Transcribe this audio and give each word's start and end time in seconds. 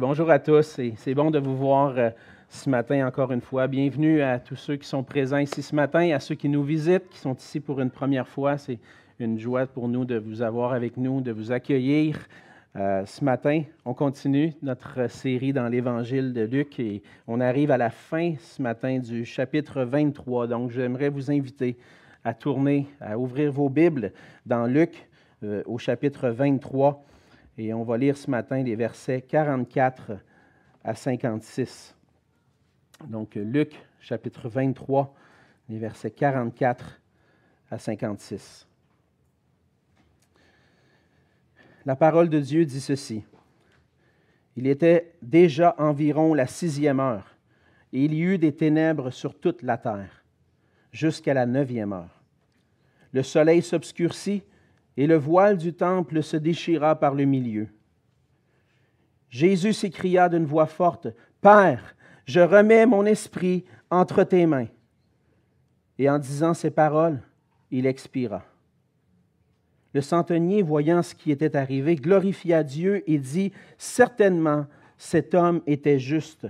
Bonjour 0.00 0.30
à 0.30 0.38
tous 0.38 0.78
et 0.78 0.94
c'est 0.96 1.12
bon 1.12 1.30
de 1.30 1.38
vous 1.38 1.54
voir 1.54 1.92
euh, 1.98 2.08
ce 2.48 2.70
matin 2.70 3.06
encore 3.06 3.32
une 3.32 3.42
fois. 3.42 3.66
Bienvenue 3.66 4.22
à 4.22 4.38
tous 4.38 4.56
ceux 4.56 4.76
qui 4.76 4.88
sont 4.88 5.02
présents 5.02 5.36
ici 5.36 5.60
ce 5.60 5.74
matin, 5.74 6.10
à 6.12 6.20
ceux 6.20 6.36
qui 6.36 6.48
nous 6.48 6.62
visitent, 6.62 7.06
qui 7.10 7.18
sont 7.18 7.34
ici 7.34 7.60
pour 7.60 7.82
une 7.82 7.90
première 7.90 8.26
fois. 8.26 8.56
C'est 8.56 8.78
une 9.18 9.38
joie 9.38 9.66
pour 9.66 9.88
nous 9.88 10.06
de 10.06 10.16
vous 10.16 10.40
avoir 10.40 10.72
avec 10.72 10.96
nous, 10.96 11.20
de 11.20 11.32
vous 11.32 11.52
accueillir. 11.52 12.16
Euh, 12.76 13.04
ce 13.04 13.22
matin, 13.22 13.64
on 13.84 13.92
continue 13.92 14.54
notre 14.62 15.10
série 15.10 15.52
dans 15.52 15.68
l'Évangile 15.68 16.32
de 16.32 16.44
Luc 16.44 16.80
et 16.80 17.02
on 17.28 17.38
arrive 17.38 17.70
à 17.70 17.76
la 17.76 17.90
fin 17.90 18.32
ce 18.40 18.62
matin 18.62 19.00
du 19.00 19.26
chapitre 19.26 19.82
23. 19.82 20.46
Donc 20.46 20.70
j'aimerais 20.70 21.10
vous 21.10 21.30
inviter 21.30 21.76
à 22.24 22.32
tourner, 22.32 22.86
à 23.02 23.18
ouvrir 23.18 23.52
vos 23.52 23.68
Bibles 23.68 24.14
dans 24.46 24.64
Luc 24.64 25.10
euh, 25.44 25.62
au 25.66 25.76
chapitre 25.76 26.30
23. 26.30 27.04
Et 27.62 27.74
on 27.74 27.82
va 27.82 27.98
lire 27.98 28.16
ce 28.16 28.30
matin 28.30 28.62
les 28.62 28.74
versets 28.74 29.20
44 29.20 30.12
à 30.82 30.94
56. 30.94 31.94
Donc 33.06 33.34
Luc 33.34 33.78
chapitre 34.00 34.48
23, 34.48 35.14
les 35.68 35.76
versets 35.76 36.10
44 36.10 37.02
à 37.70 37.78
56. 37.78 38.66
La 41.84 41.96
parole 41.96 42.30
de 42.30 42.40
Dieu 42.40 42.64
dit 42.64 42.80
ceci. 42.80 43.24
Il 44.56 44.66
était 44.66 45.12
déjà 45.20 45.74
environ 45.76 46.32
la 46.32 46.46
sixième 46.46 46.98
heure, 46.98 47.36
et 47.92 48.06
il 48.06 48.14
y 48.14 48.22
eut 48.22 48.38
des 48.38 48.56
ténèbres 48.56 49.10
sur 49.10 49.38
toute 49.38 49.60
la 49.60 49.76
terre, 49.76 50.24
jusqu'à 50.92 51.34
la 51.34 51.44
neuvième 51.44 51.92
heure. 51.92 52.22
Le 53.12 53.22
soleil 53.22 53.60
s'obscurcit, 53.60 54.44
et 54.96 55.06
le 55.06 55.16
voile 55.16 55.56
du 55.56 55.72
temple 55.72 56.22
se 56.22 56.36
déchira 56.36 56.98
par 56.98 57.14
le 57.14 57.24
milieu. 57.24 57.68
Jésus 59.28 59.72
s'écria 59.72 60.28
d'une 60.28 60.44
voix 60.44 60.66
forte, 60.66 61.08
Père, 61.40 61.94
je 62.26 62.40
remets 62.40 62.86
mon 62.86 63.06
esprit 63.06 63.64
entre 63.90 64.24
tes 64.24 64.46
mains. 64.46 64.68
Et 65.98 66.10
en 66.10 66.18
disant 66.18 66.54
ces 66.54 66.70
paroles, 66.70 67.20
il 67.70 67.86
expira. 67.86 68.44
Le 69.92 70.00
centenier, 70.00 70.62
voyant 70.62 71.02
ce 71.02 71.14
qui 71.14 71.30
était 71.30 71.56
arrivé, 71.56 71.96
glorifia 71.96 72.62
Dieu 72.62 73.02
et 73.10 73.18
dit, 73.18 73.52
Certainement, 73.78 74.66
cet 74.96 75.34
homme 75.34 75.62
était 75.66 75.98
juste. 75.98 76.46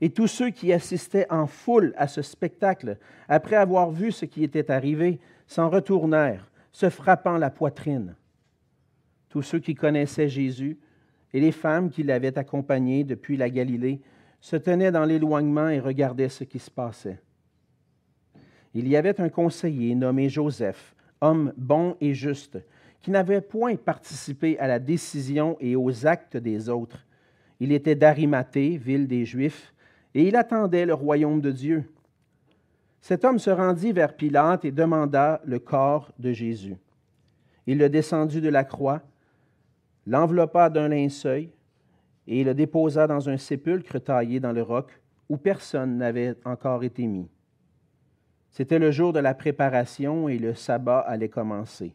Et 0.00 0.10
tous 0.10 0.26
ceux 0.26 0.50
qui 0.50 0.72
assistaient 0.72 1.26
en 1.30 1.46
foule 1.46 1.94
à 1.96 2.08
ce 2.08 2.22
spectacle, 2.22 2.98
après 3.28 3.56
avoir 3.56 3.90
vu 3.90 4.12
ce 4.12 4.24
qui 4.24 4.44
était 4.44 4.70
arrivé, 4.70 5.20
s'en 5.46 5.68
retournèrent 5.68 6.46
se 6.74 6.90
frappant 6.90 7.38
la 7.38 7.50
poitrine. 7.50 8.16
Tous 9.28 9.42
ceux 9.42 9.60
qui 9.60 9.76
connaissaient 9.76 10.28
Jésus 10.28 10.76
et 11.32 11.40
les 11.40 11.52
femmes 11.52 11.88
qui 11.88 12.02
l'avaient 12.02 12.36
accompagné 12.36 13.04
depuis 13.04 13.36
la 13.36 13.48
Galilée 13.48 14.00
se 14.40 14.56
tenaient 14.56 14.90
dans 14.90 15.04
l'éloignement 15.04 15.68
et 15.68 15.78
regardaient 15.78 16.28
ce 16.28 16.42
qui 16.42 16.58
se 16.58 16.70
passait. 16.70 17.20
Il 18.74 18.88
y 18.88 18.96
avait 18.96 19.20
un 19.20 19.28
conseiller 19.28 19.94
nommé 19.94 20.28
Joseph, 20.28 20.96
homme 21.20 21.52
bon 21.56 21.96
et 22.00 22.12
juste, 22.12 22.58
qui 23.00 23.12
n'avait 23.12 23.40
point 23.40 23.76
participé 23.76 24.58
à 24.58 24.66
la 24.66 24.80
décision 24.80 25.56
et 25.60 25.76
aux 25.76 26.06
actes 26.06 26.36
des 26.36 26.68
autres. 26.68 27.06
Il 27.60 27.70
était 27.70 27.94
d'Arimathée, 27.94 28.78
ville 28.78 29.06
des 29.06 29.24
Juifs, 29.24 29.72
et 30.12 30.26
il 30.26 30.34
attendait 30.34 30.86
le 30.86 30.94
royaume 30.94 31.40
de 31.40 31.52
Dieu. 31.52 31.84
Cet 33.04 33.22
homme 33.26 33.38
se 33.38 33.50
rendit 33.50 33.92
vers 33.92 34.16
Pilate 34.16 34.64
et 34.64 34.70
demanda 34.72 35.42
le 35.44 35.58
corps 35.58 36.10
de 36.18 36.32
Jésus. 36.32 36.78
Il 37.66 37.76
le 37.76 37.90
descendit 37.90 38.40
de 38.40 38.48
la 38.48 38.64
croix, 38.64 39.02
l'enveloppa 40.06 40.70
d'un 40.70 40.88
linceul 40.88 41.48
et 42.26 42.44
le 42.44 42.54
déposa 42.54 43.06
dans 43.06 43.28
un 43.28 43.36
sépulcre 43.36 44.02
taillé 44.02 44.40
dans 44.40 44.52
le 44.52 44.62
roc 44.62 45.02
où 45.28 45.36
personne 45.36 45.98
n'avait 45.98 46.34
encore 46.46 46.82
été 46.82 47.06
mis. 47.06 47.28
C'était 48.48 48.78
le 48.78 48.90
jour 48.90 49.12
de 49.12 49.18
la 49.18 49.34
préparation 49.34 50.30
et 50.30 50.38
le 50.38 50.54
sabbat 50.54 51.00
allait 51.00 51.28
commencer. 51.28 51.94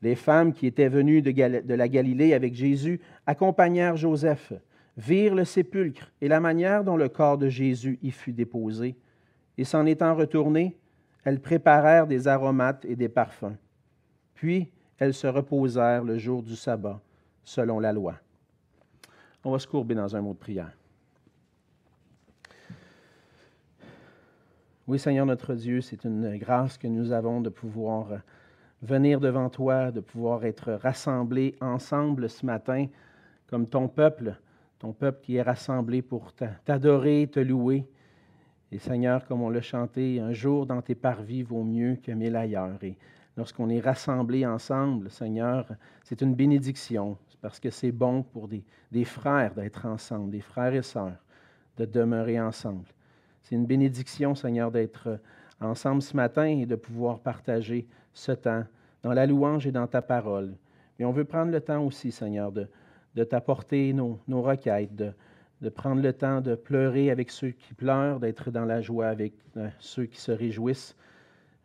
Les 0.00 0.14
femmes 0.14 0.54
qui 0.54 0.66
étaient 0.66 0.88
venues 0.88 1.20
de, 1.20 1.74
la 1.74 1.88
Galilée 1.88 2.32
avec 2.32 2.54
Jésus 2.54 3.02
accompagnèrent 3.26 3.98
Joseph, 3.98 4.54
virent 4.96 5.34
le 5.34 5.44
sépulcre 5.44 6.10
et 6.22 6.28
la 6.28 6.40
manière 6.40 6.84
dont 6.84 6.96
le 6.96 7.10
corps 7.10 7.36
de 7.36 7.50
Jésus 7.50 7.98
y 8.00 8.10
fut 8.10 8.32
déposé 8.32 8.96
et 9.58 9.64
s'en 9.64 9.86
étant 9.86 10.14
retournées, 10.14 10.76
elles 11.24 11.40
préparèrent 11.40 12.06
des 12.06 12.28
aromates 12.28 12.84
et 12.84 12.96
des 12.96 13.08
parfums. 13.08 13.56
Puis 14.34 14.70
elles 14.98 15.14
se 15.14 15.26
reposèrent 15.26 16.04
le 16.04 16.18
jour 16.18 16.42
du 16.42 16.56
sabbat, 16.56 17.00
selon 17.44 17.80
la 17.80 17.92
loi. 17.92 18.14
On 19.44 19.50
va 19.50 19.58
se 19.58 19.66
courber 19.66 19.94
dans 19.94 20.14
un 20.14 20.20
mot 20.20 20.32
de 20.32 20.38
prière. 20.38 20.72
Oui, 24.88 24.98
Seigneur 24.98 25.26
notre 25.26 25.54
Dieu, 25.54 25.80
c'est 25.80 26.04
une 26.04 26.36
grâce 26.38 26.76
que 26.76 26.88
nous 26.88 27.12
avons 27.12 27.40
de 27.40 27.48
pouvoir 27.48 28.20
venir 28.82 29.20
devant 29.20 29.48
toi, 29.48 29.92
de 29.92 30.00
pouvoir 30.00 30.44
être 30.44 30.72
rassemblés 30.72 31.54
ensemble 31.60 32.28
ce 32.28 32.44
matin 32.44 32.86
comme 33.46 33.68
ton 33.68 33.86
peuple, 33.86 34.34
ton 34.78 34.92
peuple 34.92 35.20
qui 35.22 35.36
est 35.36 35.42
rassemblé 35.42 36.02
pour 36.02 36.32
t'adorer, 36.64 37.28
te 37.30 37.38
louer. 37.38 37.86
Et 38.72 38.78
Seigneur, 38.78 39.26
comme 39.26 39.42
on 39.42 39.50
l'a 39.50 39.60
chanté, 39.60 40.18
un 40.18 40.32
jour 40.32 40.64
dans 40.64 40.80
tes 40.80 40.94
parvis 40.94 41.42
vaut 41.42 41.62
mieux 41.62 41.96
que 41.96 42.10
mille 42.10 42.34
ailleurs. 42.34 42.82
Et 42.82 42.96
lorsqu'on 43.36 43.68
est 43.68 43.80
rassemblés 43.80 44.46
ensemble, 44.46 45.10
Seigneur, 45.10 45.68
c'est 46.04 46.22
une 46.22 46.34
bénédiction, 46.34 47.18
parce 47.42 47.60
que 47.60 47.68
c'est 47.68 47.92
bon 47.92 48.22
pour 48.22 48.48
des, 48.48 49.04
frères 49.04 49.52
d'être 49.52 49.84
ensemble, 49.84 50.30
des 50.30 50.40
frères 50.40 50.72
et 50.72 50.80
sœurs, 50.80 51.22
de 51.76 51.84
demeurer 51.84 52.40
ensemble. 52.40 52.86
C'est 53.42 53.56
une 53.56 53.66
bénédiction, 53.66 54.34
Seigneur, 54.34 54.70
d'être 54.70 55.20
ensemble 55.60 56.00
ce 56.00 56.16
matin 56.16 56.46
et 56.46 56.64
de 56.64 56.76
pouvoir 56.76 57.20
partager 57.20 57.86
ce 58.14 58.32
temps 58.32 58.64
dans 59.02 59.12
la 59.12 59.26
louange 59.26 59.66
et 59.66 59.72
dans 59.72 59.86
ta 59.86 60.00
parole. 60.00 60.54
Mais 60.98 61.04
on 61.04 61.12
veut 61.12 61.26
prendre 61.26 61.52
le 61.52 61.60
temps 61.60 61.84
aussi, 61.84 62.10
Seigneur, 62.10 62.50
de, 62.50 63.24
t'apporter 63.24 63.92
nos, 63.92 64.18
requêtes, 64.28 65.04
de 65.62 65.68
prendre 65.68 66.02
le 66.02 66.12
temps 66.12 66.40
de 66.40 66.56
pleurer 66.56 67.10
avec 67.10 67.30
ceux 67.30 67.50
qui 67.50 67.72
pleurent, 67.72 68.18
d'être 68.18 68.50
dans 68.50 68.64
la 68.64 68.80
joie 68.80 69.06
avec 69.06 69.32
euh, 69.56 69.68
ceux 69.78 70.06
qui 70.06 70.20
se 70.20 70.32
réjouissent. 70.32 70.96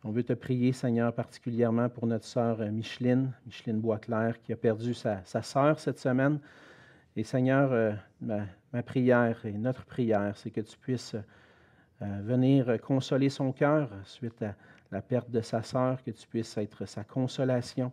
On 0.04 0.12
veut 0.12 0.22
te 0.22 0.32
prier, 0.32 0.72
Seigneur, 0.72 1.12
particulièrement 1.12 1.88
pour 1.88 2.06
notre 2.06 2.24
sœur 2.24 2.60
euh, 2.60 2.70
Micheline, 2.70 3.32
Micheline 3.44 3.80
Boisclair, 3.80 4.40
qui 4.40 4.52
a 4.52 4.56
perdu 4.56 4.94
sa, 4.94 5.20
sa 5.24 5.42
sœur 5.42 5.80
cette 5.80 5.98
semaine. 5.98 6.38
Et 7.16 7.24
Seigneur, 7.24 7.72
euh, 7.72 7.92
ma, 8.20 8.82
prière 8.84 9.44
et 9.44 9.52
notre 9.52 9.84
prière, 9.84 10.32
c'est 10.36 10.50
que 10.50 10.60
tu 10.60 10.78
puisses 10.78 11.16
venir 12.00 12.80
consoler 12.80 13.28
son 13.28 13.50
cœur 13.50 13.90
suite 14.04 14.40
à 14.42 14.54
la 14.92 15.02
perte 15.02 15.28
de 15.32 15.40
sa 15.40 15.64
sœur, 15.64 16.00
que 16.04 16.12
tu 16.12 16.28
puisses 16.28 16.56
être 16.56 16.86
sa 16.86 17.02
consolation, 17.02 17.90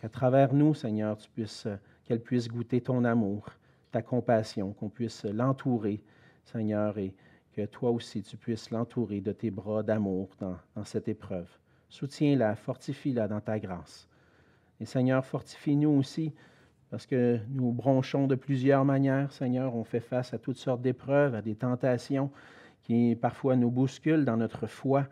qu'à 0.00 0.08
travers 0.08 0.52
nous, 0.52 0.74
Seigneur, 0.74 1.16
tu 1.16 1.30
puisses, 1.30 1.68
qu'elle 2.04 2.20
puisse 2.20 2.48
goûter 2.48 2.80
ton 2.80 3.04
amour 3.04 3.48
ta 3.90 4.02
compassion, 4.02 4.72
qu'on 4.72 4.88
puisse 4.88 5.24
l'entourer, 5.24 6.02
Seigneur, 6.44 6.98
et 6.98 7.14
que 7.52 7.66
toi 7.66 7.90
aussi 7.90 8.22
tu 8.22 8.36
puisses 8.36 8.70
l'entourer 8.70 9.20
de 9.20 9.32
tes 9.32 9.50
bras 9.50 9.82
d'amour 9.82 10.28
dans, 10.38 10.84
cette 10.84 11.08
épreuve. 11.08 11.48
Soutiens-la, 11.88 12.54
fortifie-la 12.54 13.28
dans 13.28 13.40
ta 13.40 13.58
grâce. 13.58 14.08
Et 14.80 14.84
Seigneur, 14.84 15.24
fortifie-nous 15.24 15.90
aussi, 15.90 16.32
parce 16.90 17.06
que 17.06 17.38
nous 17.50 17.72
bronchons 17.72 18.26
de 18.26 18.34
plusieurs 18.34 18.84
manières, 18.84 19.32
Seigneur. 19.32 19.74
On 19.74 19.84
fait 19.84 20.00
face 20.00 20.32
à 20.32 20.38
toutes 20.38 20.58
sortes 20.58 20.82
d'épreuves, 20.82 21.34
à 21.34 21.42
des 21.42 21.56
tentations 21.56 22.30
qui 22.82 23.16
parfois 23.16 23.56
nous 23.56 23.70
bousculent 23.70 24.24
dans 24.24 24.36
notre 24.36 24.66
foi. 24.66 25.06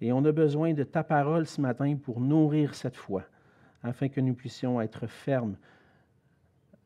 Et 0.00 0.12
on 0.12 0.24
a 0.24 0.32
besoin 0.32 0.72
de 0.72 0.82
ta 0.82 1.04
parole 1.04 1.46
ce 1.46 1.60
matin 1.60 1.96
pour 1.96 2.20
nourrir 2.20 2.74
cette 2.74 2.96
foi, 2.96 3.24
afin 3.82 4.08
que 4.08 4.20
nous 4.20 4.34
puissions 4.34 4.80
être 4.80 5.06
fermes, 5.06 5.56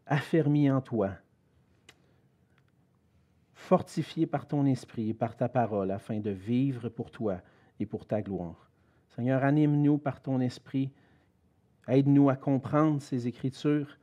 affermis 0.06 0.70
en 0.70 0.80
toi, 0.80 1.12
fortifié 3.66 4.26
par 4.26 4.46
ton 4.46 4.64
esprit 4.64 5.10
et 5.10 5.14
par 5.14 5.36
ta 5.36 5.48
parole 5.48 5.90
afin 5.90 6.20
de 6.20 6.30
vivre 6.30 6.88
pour 6.88 7.10
toi 7.10 7.40
et 7.80 7.84
pour 7.84 8.06
ta 8.06 8.22
gloire. 8.22 8.70
Seigneur, 9.08 9.42
anime-nous 9.42 9.98
par 9.98 10.22
ton 10.22 10.40
esprit. 10.40 10.90
Aide-nous 11.88 12.30
à 12.30 12.36
comprendre 12.36 13.02
ces 13.02 13.26
Écritures, 13.26 13.98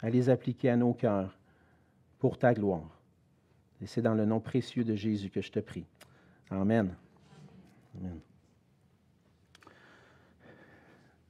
à 0.00 0.08
les 0.08 0.30
appliquer 0.30 0.70
à 0.70 0.76
nos 0.76 0.94
cœurs 0.94 1.38
pour 2.18 2.38
ta 2.38 2.54
gloire. 2.54 2.98
Et 3.82 3.86
c'est 3.86 4.00
dans 4.00 4.14
le 4.14 4.24
nom 4.24 4.40
précieux 4.40 4.84
de 4.84 4.94
Jésus 4.94 5.28
que 5.28 5.42
je 5.42 5.52
te 5.52 5.60
prie. 5.60 5.84
Amen. 6.50 6.94
Amen. 7.98 8.18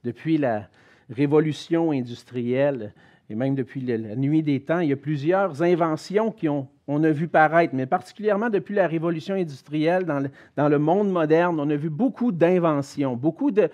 Depuis 0.05 0.37
la 0.37 0.69
révolution 1.09 1.91
industrielle, 1.91 2.93
et 3.29 3.35
même 3.35 3.55
depuis 3.55 3.81
la 3.81 4.15
nuit 4.15 4.41
des 4.41 4.61
temps, 4.61 4.79
il 4.79 4.89
y 4.89 4.93
a 4.93 4.97
plusieurs 4.97 5.61
inventions 5.61 6.31
qui 6.31 6.47
ont, 6.47 6.67
on 6.87 7.03
a 7.03 7.11
vu 7.11 7.27
paraître, 7.27 7.75
mais 7.75 7.85
particulièrement 7.85 8.49
depuis 8.49 8.73
la 8.73 8.87
révolution 8.87 9.35
industrielle 9.35 10.05
dans 10.05 10.69
le, 10.69 10.79
monde 10.79 11.11
moderne, 11.11 11.59
on 11.59 11.69
a 11.69 11.75
vu 11.75 11.89
beaucoup 11.89 12.31
d'inventions, 12.31 13.17
beaucoup 13.17 13.51
de, 13.51 13.69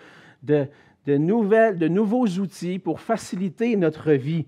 nouvelles, 1.08 1.78
de 1.78 1.88
nouveaux 1.88 2.26
outils 2.26 2.80
pour 2.80 3.00
faciliter 3.00 3.76
notre 3.76 4.14
vie. 4.14 4.46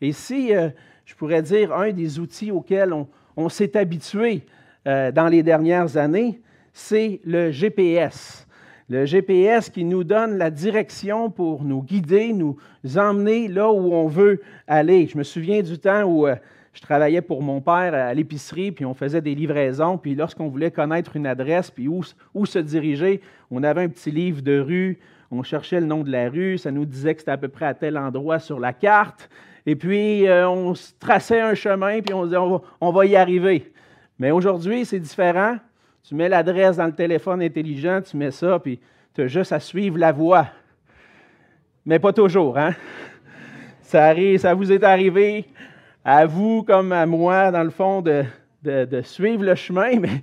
Et 0.00 0.12
si 0.12 0.54
euh, 0.54 0.68
je 1.04 1.14
pourrais 1.14 1.42
dire, 1.42 1.72
un 1.72 1.92
des 1.92 2.18
outils 2.20 2.50
auxquels 2.50 2.94
on, 3.36 3.48
s'est 3.48 3.76
habitué 3.76 4.42
euh, 4.86 5.10
dans 5.10 5.28
les 5.28 5.42
dernières 5.42 5.96
années, 5.96 6.40
c'est 6.72 7.20
le 7.24 7.50
GPS. 7.50 8.46
Le 8.90 9.06
GPS 9.06 9.70
qui 9.70 9.84
nous 9.84 10.04
donne 10.04 10.36
la 10.36 10.50
direction 10.50 11.30
pour 11.30 11.64
nous 11.64 11.82
guider, 11.82 12.34
nous 12.34 12.58
emmener 12.96 13.48
là 13.48 13.70
où 13.70 13.94
on 13.94 14.08
veut 14.08 14.42
aller. 14.66 15.06
Je 15.06 15.16
me 15.16 15.22
souviens 15.22 15.62
du 15.62 15.78
temps 15.78 16.02
où 16.02 16.26
euh, 16.26 16.36
je 16.74 16.82
travaillais 16.82 17.22
pour 17.22 17.40
mon 17.40 17.62
père 17.62 17.94
à 17.94 18.12
l'épicerie, 18.12 18.72
puis 18.72 18.84
on 18.84 18.92
faisait 18.92 19.22
des 19.22 19.34
livraisons, 19.34 19.96
puis 19.96 20.14
lorsqu'on 20.14 20.48
voulait 20.48 20.70
connaître 20.70 21.16
une 21.16 21.26
adresse, 21.26 21.70
puis 21.70 21.88
où, 21.88 22.02
se 22.44 22.58
diriger, 22.58 23.22
on 23.50 23.62
avait 23.62 23.82
un 23.82 23.88
petit 23.88 24.10
livre 24.10 24.42
de 24.42 24.58
rue, 24.58 24.98
on 25.30 25.42
cherchait 25.42 25.80
le 25.80 25.86
nom 25.86 26.02
de 26.02 26.10
la 26.10 26.28
rue, 26.28 26.58
ça 26.58 26.70
nous 26.70 26.84
disait 26.84 27.14
que 27.14 27.20
c'était 27.20 27.30
à 27.30 27.38
peu 27.38 27.48
près 27.48 27.66
à 27.66 27.74
tel 27.74 27.96
endroit 27.96 28.38
sur 28.38 28.60
la 28.60 28.72
carte, 28.72 29.30
et 29.66 29.76
puis 29.76 30.26
euh, 30.26 30.46
on 30.48 30.74
traçait 30.98 31.40
un 31.40 31.54
chemin, 31.54 32.00
puis 32.00 32.12
on 32.12 32.24
disait 32.24 32.36
on 32.36 32.90
va, 32.90 33.06
y 33.06 33.16
arriver. 33.16 33.72
Mais 34.18 34.30
aujourd'hui, 34.30 34.84
c'est 34.84 35.00
différent. 35.00 35.56
Tu 36.06 36.14
mets 36.14 36.28
l'adresse 36.28 36.76
dans 36.76 36.84
le 36.84 36.92
téléphone 36.92 37.40
intelligent, 37.40 38.02
tu 38.02 38.18
mets 38.18 38.30
ça, 38.30 38.58
puis 38.58 38.78
tu 39.14 39.22
as 39.22 39.26
juste 39.26 39.52
à 39.52 39.60
suivre 39.60 39.96
la 39.96 40.12
voie. 40.12 40.48
Mais 41.86 41.98
pas 41.98 42.12
toujours, 42.12 42.58
hein? 42.58 42.74
Ça, 43.80 44.04
arrive, 44.04 44.38
ça 44.38 44.52
vous 44.52 44.70
est 44.70 44.84
arrivé 44.84 45.46
à 46.04 46.26
vous 46.26 46.62
comme 46.62 46.92
à 46.92 47.06
moi, 47.06 47.50
dans 47.50 47.62
le 47.62 47.70
fond, 47.70 48.02
de, 48.02 48.22
suivre 49.02 49.44
le 49.44 49.54
chemin, 49.54 49.98
mais 50.00 50.20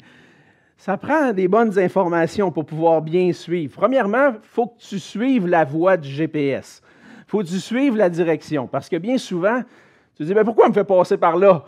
ça 0.78 0.98
prend 0.98 1.34
des 1.34 1.48
bonnes 1.48 1.80
informations 1.80 2.52
pour 2.52 2.66
pouvoir 2.66 3.02
bien 3.02 3.34
suivre. 3.34 3.74
Premièrement, 3.76 4.34
il 4.36 4.40
faut 4.44 4.68
que 4.68 4.80
tu 4.80 5.00
suives 5.00 5.48
la 5.48 5.66
voie 5.66 5.98
du 5.98 6.10
GPS. 6.10 6.84
Il 7.22 7.24
faut 7.32 7.40
que 7.40 7.48
tu 7.48 7.60
suives 7.60 7.96
la 7.96 8.10
direction. 8.10 8.68
Parce 8.68 8.88
que 8.88 8.98
bien 8.98 9.18
souvent, 9.18 9.62
tu 10.16 10.18
te 10.18 10.24
dis, 10.26 10.36
mais 10.36 10.44
pourquoi 10.44 10.66
il 10.68 10.70
me 10.70 10.76
fait 10.76 10.84
passer 10.84 11.18
par 11.18 11.38
là? 11.38 11.64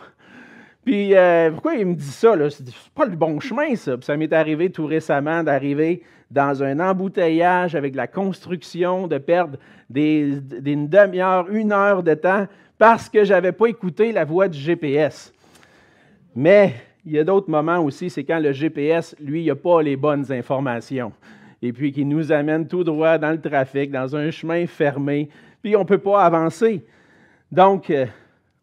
Puis 0.84 1.14
euh, 1.14 1.50
pourquoi 1.50 1.74
il 1.74 1.86
me 1.86 1.94
dit 1.94 2.04
ça? 2.04 2.34
C'est 2.50 2.64
pas 2.94 3.06
le 3.06 3.16
bon 3.16 3.40
chemin, 3.40 3.74
ça. 3.74 3.96
Puis 3.96 4.04
ça 4.04 4.16
m'est 4.16 4.32
arrivé 4.32 4.70
tout 4.70 4.86
récemment 4.86 5.42
d'arriver 5.42 6.02
dans 6.30 6.62
un 6.62 6.80
embouteillage 6.80 7.74
avec 7.74 7.94
la 7.94 8.06
construction, 8.06 9.06
de 9.06 9.18
perdre 9.18 9.58
des, 9.88 10.40
une 10.64 10.88
demi-heure, 10.88 11.48
une 11.50 11.72
heure 11.72 12.02
de 12.02 12.14
temps 12.14 12.46
parce 12.78 13.08
que 13.08 13.24
je 13.24 13.32
n'avais 13.32 13.52
pas 13.52 13.66
écouté 13.66 14.12
la 14.12 14.24
voix 14.24 14.48
du 14.48 14.58
GPS. 14.58 15.32
Mais 16.34 16.74
il 17.06 17.12
y 17.12 17.18
a 17.18 17.24
d'autres 17.24 17.50
moments 17.50 17.78
aussi, 17.78 18.10
c'est 18.10 18.24
quand 18.24 18.40
le 18.40 18.52
GPS, 18.52 19.14
lui, 19.20 19.46
n'a 19.46 19.54
pas 19.54 19.80
les 19.80 19.96
bonnes 19.96 20.30
informations. 20.32 21.12
Et 21.62 21.72
puis 21.72 21.92
qui 21.92 22.04
nous 22.04 22.32
amène 22.32 22.66
tout 22.66 22.84
droit 22.84 23.16
dans 23.16 23.30
le 23.30 23.40
trafic, 23.40 23.90
dans 23.90 24.16
un 24.16 24.30
chemin 24.30 24.66
fermé, 24.66 25.28
puis 25.62 25.76
on 25.76 25.80
ne 25.80 25.84
peut 25.84 25.98
pas 25.98 26.24
avancer. 26.24 26.84
Donc, 27.50 27.88
euh, 27.88 28.06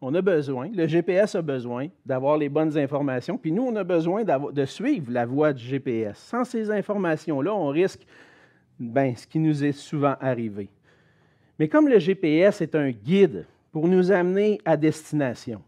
on 0.02 0.16
a 0.16 0.22
besoin, 0.22 0.70
le 0.74 0.88
GPS 0.88 1.36
a 1.36 1.44
besoin 1.44 1.88
d'avoir 2.06 2.36
les 2.36 2.50
bonnes 2.50 2.76
informations, 2.76 3.38
puis 3.38 3.52
nous, 3.52 3.64
on 3.64 3.76
a 3.76 3.84
besoin 3.84 4.24
de 4.24 4.66
suivre 4.66 5.12
la 5.12 5.28
voie 5.28 5.54
du 5.54 5.64
GPS. 5.64 6.18
Sans 6.18 6.44
ces 6.44 6.72
informations-là, 6.72 7.54
on 7.54 7.68
risque 7.68 8.02
ben, 8.80 9.16
ce 9.16 9.28
qui 9.28 9.38
nous 9.38 9.64
est 9.64 9.74
souvent 9.74 10.16
arrivé. 10.20 10.70
Mais 11.60 11.68
comme 11.68 11.88
le 11.88 12.00
GPS 12.00 12.62
est 12.62 12.74
un 12.74 12.90
guide 12.90 13.46
pour 13.72 13.88
nous 13.88 14.12
amener 14.12 14.60
à 14.66 14.76
destination. 14.76 15.62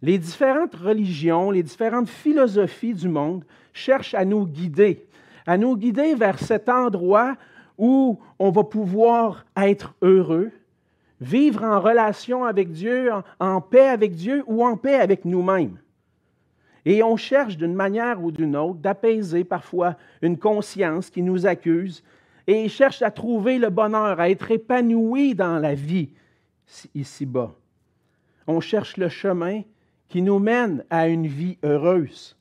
Les 0.00 0.18
différentes 0.18 0.76
religions, 0.76 1.50
les 1.50 1.62
différentes 1.62 2.08
philosophies 2.08 2.94
du 2.94 3.08
monde 3.08 3.44
cherchent 3.72 4.14
à 4.14 4.24
nous 4.24 4.46
guider, 4.46 5.04
à 5.46 5.58
nous 5.58 5.76
guider 5.76 6.14
vers 6.14 6.38
cet 6.38 6.68
endroit 6.68 7.36
où 7.76 8.18
on 8.38 8.50
va 8.50 8.62
pouvoir 8.62 9.44
être 9.56 9.94
heureux, 10.02 10.52
vivre 11.22 11.62
en 11.62 11.80
relation 11.80 12.44
avec 12.44 12.70
Dieu, 12.72 13.10
en, 13.38 13.60
paix 13.60 13.88
avec 13.88 14.14
Dieu 14.14 14.42
ou 14.46 14.64
en 14.64 14.76
paix 14.76 14.96
avec 14.96 15.24
nous-mêmes. 15.24 15.78
Et 16.84 17.02
on 17.02 17.16
cherche 17.16 17.56
d'une 17.56 17.74
manière 17.74 18.22
ou 18.22 18.32
d'une 18.32 18.56
autre 18.56 18.80
d'apaiser 18.80 19.44
parfois 19.44 19.96
une 20.20 20.36
conscience 20.36 21.10
qui 21.10 21.22
nous 21.22 21.46
accuse 21.46 22.02
et 22.48 22.68
cherche 22.68 23.02
à 23.02 23.10
trouver 23.12 23.58
le 23.58 23.70
bonheur, 23.70 24.18
à 24.18 24.28
être 24.28 24.50
épanoui 24.50 25.34
dans 25.36 25.58
la 25.58 25.74
vie, 25.74 26.10
ici-bas. 26.94 27.54
On 28.48 28.60
cherche 28.60 28.96
le 28.96 29.08
chemin 29.08 29.62
qui 30.08 30.22
nous 30.22 30.40
mène 30.40 30.84
à 30.90 31.06
une 31.06 31.28
vie 31.28 31.56
heureuse. 31.62 32.36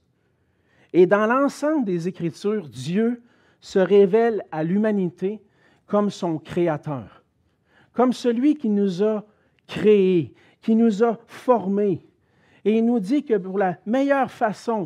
Et 0.92 1.06
dans 1.06 1.28
l'ensemble 1.28 1.86
des 1.86 2.08
Écritures, 2.08 2.68
Dieu 2.68 3.22
se 3.60 3.78
révèle 3.78 4.44
à 4.52 4.64
l'humanité 4.64 5.40
comme 5.86 6.10
son 6.10 6.40
créateur, 6.40 7.21
comme 7.94 8.14
celui 8.14 8.56
qui 8.56 8.70
nous 8.70 9.04
a 9.04 9.24
créés, 9.68 10.34
qui 10.62 10.76
nous 10.76 11.04
a 11.04 11.18
formés. 11.28 12.06
Et 12.64 12.78
il 12.78 12.86
nous 12.86 13.00
dit 13.00 13.24
que 13.24 13.38
pour 13.38 13.58
la 13.58 13.78
meilleure 13.86 14.32
façon 14.32 14.86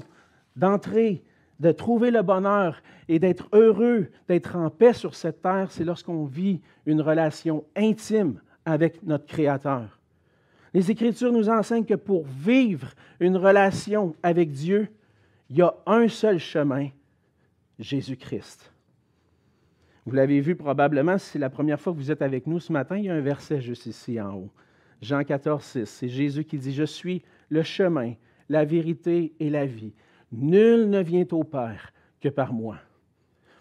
d'entrer, 0.55 1.23
de 1.59 1.71
trouver 1.71 2.11
le 2.11 2.21
bonheur 2.21 2.81
et 3.07 3.19
d'être 3.19 3.47
heureux, 3.53 4.07
d'être 4.27 4.55
en 4.55 4.69
paix 4.69 4.93
sur 4.93 5.15
cette 5.15 5.41
terre, 5.41 5.67
c'est 5.69 5.83
lorsqu'on 5.83 6.25
vit 6.25 6.61
une 6.85 7.01
relation 7.01 7.63
intime 7.75 8.41
avec 8.65 9.03
notre 9.03 9.25
Créateur. 9.25 9.99
Les 10.73 10.91
Écritures 10.91 11.31
nous 11.31 11.49
enseignent 11.49 11.85
que 11.85 11.93
pour 11.93 12.25
vivre 12.25 12.89
une 13.19 13.37
relation 13.37 14.15
avec 14.23 14.51
Dieu, 14.51 14.89
il 15.49 15.57
y 15.57 15.61
a 15.61 15.73
un 15.85 16.07
seul 16.07 16.39
chemin, 16.39 16.89
Jésus-Christ. 17.79 18.74
Vous 20.05 20.13
l'avez 20.13 20.39
vu 20.39 20.55
probablement, 20.55 21.17
c'est 21.17 21.39
la 21.39 21.49
première 21.49 21.79
fois 21.79 21.91
que 21.93 21.97
vous 21.97 22.11
êtes 22.11 22.21
avec 22.21 22.45
nous 22.45 22.59
ce 22.59 22.71
matin, 22.71 22.97
il 22.97 23.05
y 23.05 23.09
a 23.09 23.13
un 23.15 23.21
verset 23.21 23.59
juste 23.59 23.87
ici 23.87 24.21
en 24.21 24.35
haut. 24.35 24.51
Jean 25.01 25.23
14, 25.23 25.63
6. 25.63 25.85
C'est 25.85 26.07
Jésus 26.07 26.45
qui 26.45 26.57
dit, 26.57 26.73
Je 26.73 26.83
suis 26.83 27.23
le 27.49 27.63
chemin, 27.63 28.13
la 28.47 28.65
vérité 28.65 29.33
et 29.39 29.49
la 29.49 29.65
vie. 29.65 29.93
Nul 30.31 30.89
ne 30.89 31.01
vient 31.01 31.25
au 31.31 31.43
Père 31.43 31.91
que 32.21 32.29
par 32.29 32.53
moi 32.53 32.77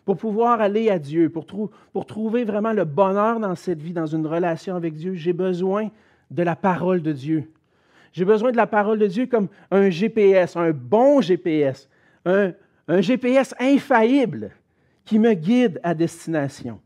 pour 0.05 0.17
pouvoir 0.17 0.61
aller 0.61 0.91
à 0.91 0.99
Dieu, 0.99 1.31
pour, 1.31 1.47
trouver 2.07 2.45
vraiment 2.45 2.73
le 2.73 2.85
bonheur 2.85 3.41
dans 3.41 3.55
cette 3.55 3.81
vie, 3.81 3.93
dans 3.93 4.07
une 4.07 4.27
relation 4.27 4.77
avec 4.77 4.95
Dieu, 4.95 5.15
j'ai 5.15 5.33
besoin 5.33 5.91
de 6.31 6.43
la 6.43 6.57
parole 6.57 7.03
de 7.03 7.13
Dieu. 7.13 7.51
J'ai 8.13 8.25
besoin 8.25 8.53
de 8.53 8.57
la 8.57 8.67
parole 8.67 8.99
de 8.99 9.07
Dieu 9.07 9.27
comme 9.27 9.49
un 9.71 9.91
GPS, 9.91 10.57
un 10.57 10.73
bon 10.73 11.21
GPS, 11.21 11.89
un 12.27 12.53
GPS 13.01 13.55
infaillible 13.59 14.51
qui 15.05 15.19
me 15.19 15.35
guide 15.35 15.81
à 15.83 15.95
destination. 15.95 16.81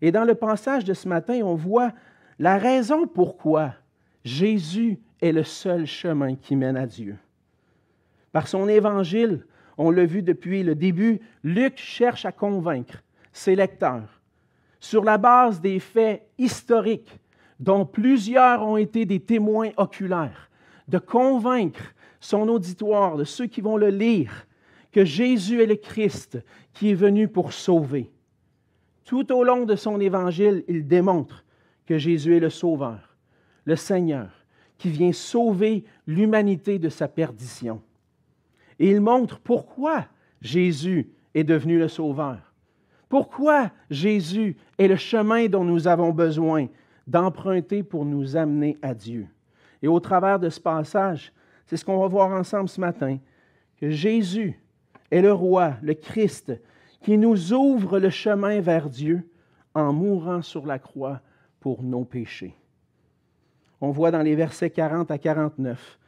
Et 0.00 0.12
dans 0.12 0.24
le 0.24 0.34
passage 0.34 0.84
de 0.84 0.94
ce 0.94 1.08
matin, 1.08 1.40
on 1.44 1.54
voit 1.54 1.92
la 2.38 2.56
raison 2.56 3.06
pourquoi 3.06 3.74
Jésus 4.24 4.98
est 5.20 5.32
le 5.32 5.44
seul 5.44 5.86
chemin 5.86 6.36
qui 6.36 6.56
mène 6.56 6.76
à 6.76 6.86
Dieu. 6.86 7.16
Par 8.32 8.48
son 8.48 8.68
évangile, 8.68 9.44
on 9.76 9.90
l'a 9.90 10.06
vu 10.06 10.22
depuis 10.22 10.62
le 10.62 10.74
début, 10.74 11.20
Luc 11.42 11.76
cherche 11.78 12.24
à 12.24 12.32
convaincre 12.32 13.02
ses 13.32 13.56
lecteurs 13.56 14.20
sur 14.80 15.04
la 15.04 15.18
base 15.18 15.60
des 15.60 15.78
faits 15.78 16.26
historiques 16.38 17.18
dont 17.58 17.84
plusieurs 17.84 18.62
ont 18.62 18.78
été 18.78 19.04
des 19.04 19.20
témoins 19.20 19.70
oculaires, 19.76 20.50
de 20.88 20.98
convaincre 20.98 21.94
son 22.18 22.48
auditoire, 22.48 23.16
de 23.16 23.24
ceux 23.24 23.46
qui 23.46 23.60
vont 23.60 23.76
le 23.76 23.88
lire, 23.88 24.46
que 24.92 25.04
Jésus 25.04 25.62
est 25.62 25.66
le 25.66 25.76
Christ 25.76 26.38
qui 26.72 26.90
est 26.90 26.94
venu 26.94 27.28
pour 27.28 27.52
sauver. 27.52 28.10
Tout 29.04 29.32
au 29.32 29.44
long 29.44 29.64
de 29.64 29.76
son 29.76 30.00
évangile, 30.00 30.64
il 30.68 30.86
démontre 30.86 31.44
que 31.86 31.98
Jésus 31.98 32.36
est 32.36 32.40
le 32.40 32.50
Sauveur, 32.50 33.16
le 33.64 33.76
Seigneur, 33.76 34.30
qui 34.78 34.90
vient 34.90 35.12
sauver 35.12 35.84
l'humanité 36.06 36.78
de 36.78 36.88
sa 36.88 37.08
perdition. 37.08 37.82
Et 38.78 38.90
il 38.90 39.00
montre 39.00 39.40
pourquoi 39.40 40.06
Jésus 40.40 41.10
est 41.34 41.44
devenu 41.44 41.78
le 41.78 41.88
Sauveur. 41.88 42.38
Pourquoi 43.08 43.70
Jésus 43.90 44.56
est 44.78 44.88
le 44.88 44.96
chemin 44.96 45.46
dont 45.48 45.64
nous 45.64 45.88
avons 45.88 46.10
besoin 46.12 46.68
d'emprunter 47.06 47.82
pour 47.82 48.04
nous 48.04 48.36
amener 48.36 48.78
à 48.82 48.94
Dieu. 48.94 49.26
Et 49.82 49.88
au 49.88 49.98
travers 49.98 50.38
de 50.38 50.48
ce 50.48 50.60
passage, 50.60 51.32
c'est 51.66 51.76
ce 51.76 51.84
qu'on 51.84 51.98
va 51.98 52.06
voir 52.06 52.30
ensemble 52.30 52.68
ce 52.68 52.80
matin, 52.80 53.18
que 53.78 53.90
Jésus 53.90 54.58
est 55.10 55.22
le 55.22 55.32
roi, 55.32 55.74
le 55.82 55.94
Christ, 55.94 56.52
qui 57.02 57.18
nous 57.18 57.52
ouvre 57.52 57.98
le 57.98 58.10
chemin 58.10 58.60
vers 58.60 58.88
Dieu 58.88 59.28
en 59.74 59.92
mourant 59.92 60.42
sur 60.42 60.66
la 60.66 60.78
croix 60.78 61.20
pour 61.60 61.82
nos 61.82 62.04
péchés. 62.04 62.56
On 63.80 63.90
voit 63.90 64.10
dans 64.10 64.22
les 64.22 64.34
versets 64.34 64.70
40 64.70 65.10
à 65.10 65.18
49 65.18 65.98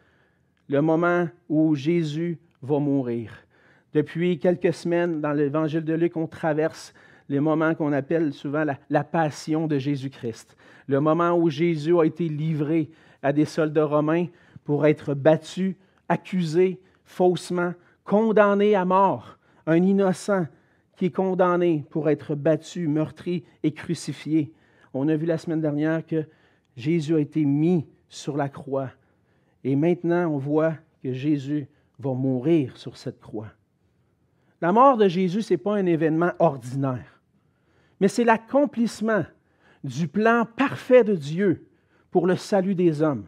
le 0.68 0.80
moment 0.80 1.28
où 1.48 1.74
Jésus 1.74 2.38
va 2.62 2.78
mourir. 2.78 3.32
Depuis 3.92 4.38
quelques 4.38 4.72
semaines, 4.72 5.20
dans 5.20 5.32
l'évangile 5.32 5.84
de 5.84 5.92
Luc, 5.92 6.16
on 6.16 6.26
traverse 6.26 6.94
les 7.28 7.40
moments 7.40 7.74
qu'on 7.74 7.92
appelle 7.92 8.32
souvent 8.32 8.64
la, 8.88 9.04
passion 9.04 9.66
de 9.66 9.78
Jésus-Christ. 9.78 10.56
Le 10.86 11.00
moment 11.00 11.32
où 11.32 11.50
Jésus 11.50 11.98
a 11.98 12.04
été 12.04 12.28
livré 12.28 12.90
à 13.22 13.32
des 13.32 13.44
soldats 13.44 13.84
romains 13.84 14.26
pour 14.64 14.86
être 14.86 15.14
battu, 15.14 15.76
accusé 16.08 16.80
faussement, 17.04 17.74
condamné 18.04 18.74
à 18.74 18.84
mort. 18.84 19.38
Un 19.66 19.82
innocent 19.82 20.46
qui 20.96 21.06
est 21.06 21.10
condamné 21.10 21.84
pour 21.90 22.10
être 22.10 22.34
battu, 22.34 22.88
meurtri 22.88 23.44
et 23.62 23.72
crucifié. 23.72 24.52
On 24.94 25.08
a 25.08 25.16
vu 25.16 25.26
la 25.26 25.38
semaine 25.38 25.60
dernière 25.60 26.04
que 26.06 26.26
Jésus 26.76 27.14
a 27.14 27.20
été 27.20 27.44
mis 27.44 27.86
sur 28.08 28.36
la 28.36 28.48
croix 28.48 28.90
Et 29.64 29.76
maintenant, 29.76 30.28
on 30.28 30.38
voit 30.38 30.74
que 31.02 31.12
Jésus 31.12 31.66
va 31.98 32.12
mourir 32.12 32.76
sur 32.76 32.96
cette 32.96 33.20
croix. 33.20 33.52
La 34.60 34.72
mort 34.72 34.96
de 34.96 35.08
Jésus, 35.08 35.42
ce 35.42 35.54
n'est 35.54 35.58
pas 35.58 35.76
un 35.76 35.86
événement 35.86 36.32
ordinaire, 36.38 37.20
mais 38.00 38.08
c'est 38.08 38.24
l'accomplissement 38.24 39.24
du 39.82 40.08
plan 40.08 40.44
parfait 40.44 41.04
de 41.04 41.14
Dieu 41.14 41.68
pour 42.10 42.26
le 42.26 42.36
salut 42.36 42.74
des 42.74 43.02
hommes. 43.02 43.26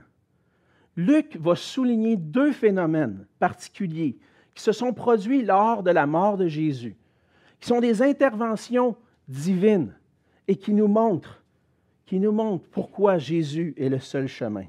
Luc 0.97 1.37
va 1.41 1.57
souligner 1.57 2.17
deux 2.17 2.53
phénomènes 2.53 3.27
particuliers 3.41 4.17
qui 4.55 4.63
se 4.63 4.73
sont 4.73 4.93
produits 4.93 5.43
lors 5.43 5.83
de 5.83 5.91
la 5.91 6.07
mort 6.07 6.37
de 6.37 6.47
Jésus, 6.47 6.97
qui 7.61 7.69
sont 7.69 7.81
des 7.81 8.03
interventions 8.03 8.97
divines 9.29 9.95
et 10.49 10.57
qui 10.57 10.73
nous 10.73 10.89
montrent, 10.89 11.43
qui 12.07 12.21
nous 12.21 12.33
montrent 12.33 12.69
pourquoi 12.71 13.19
Jésus 13.19 13.75
est 13.77 13.89
le 13.89 13.99
seul 13.99 14.27
chemin. 14.27 14.65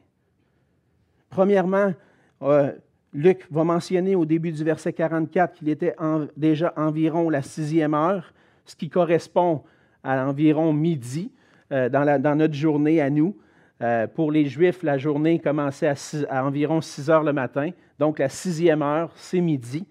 Premièrement, 1.30 1.94
euh, 2.42 2.72
Luc 3.14 3.48
va 3.50 3.64
mentionner 3.64 4.16
au 4.16 4.26
début 4.26 4.52
du 4.52 4.64
verset 4.64 4.94
44 4.94 5.54
qu'il 5.54 5.70
était 5.70 5.96
déjà 6.36 6.74
environ 6.76 7.30
la 7.30 7.42
sixième 7.42 7.94
heure, 7.94 8.34
ce 8.66 8.76
qui 8.76 8.90
correspond 8.90 9.64
à 10.04 10.28
environ 10.28 10.74
midi 10.74 11.32
euh, 11.72 11.90
dans, 11.90 12.38
notre 12.38 12.54
journée 12.54 13.02
à 13.02 13.10
nous. 13.10 13.36
Euh, 13.82 14.08
pour 14.08 14.32
les 14.32 14.46
Juifs, 14.46 14.84
la 14.84 14.98
journée 14.98 15.40
commençait 15.40 15.94
à, 16.30 16.46
environ 16.46 16.82
6 16.82 17.10
heures 17.10 17.24
le 17.24 17.34
matin, 17.34 17.72
donc 18.00 18.20
la 18.20 18.30
sixième 18.30 18.82
heure, 18.82 19.12
c'est 19.16 19.42
midi. 19.42 19.86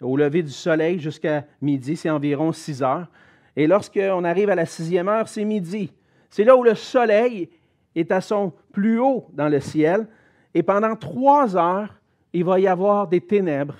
Au 0.00 0.16
lever 0.16 0.42
du 0.42 0.50
soleil 0.50 0.98
jusqu'à 0.98 1.44
midi, 1.60 1.96
c'est 1.96 2.10
environ 2.10 2.52
6 2.52 2.82
heures. 2.82 3.08
Et 3.56 3.66
lorsqu'on 3.66 4.24
arrive 4.24 4.50
à 4.50 4.54
la 4.54 4.66
sixième 4.66 5.08
heure, 5.08 5.28
c'est 5.28 5.44
midi. 5.44 5.92
C'est 6.30 6.44
là 6.44 6.56
où 6.56 6.62
le 6.62 6.74
soleil 6.74 7.48
est 7.94 8.10
à 8.10 8.20
son 8.20 8.52
plus 8.72 8.98
haut 8.98 9.28
dans 9.32 9.48
le 9.48 9.60
ciel. 9.60 10.08
Et 10.52 10.62
pendant 10.62 10.96
trois 10.96 11.56
heures, 11.56 12.00
il 12.32 12.44
va 12.44 12.58
y 12.58 12.66
avoir 12.66 13.06
des 13.06 13.20
ténèbres 13.20 13.76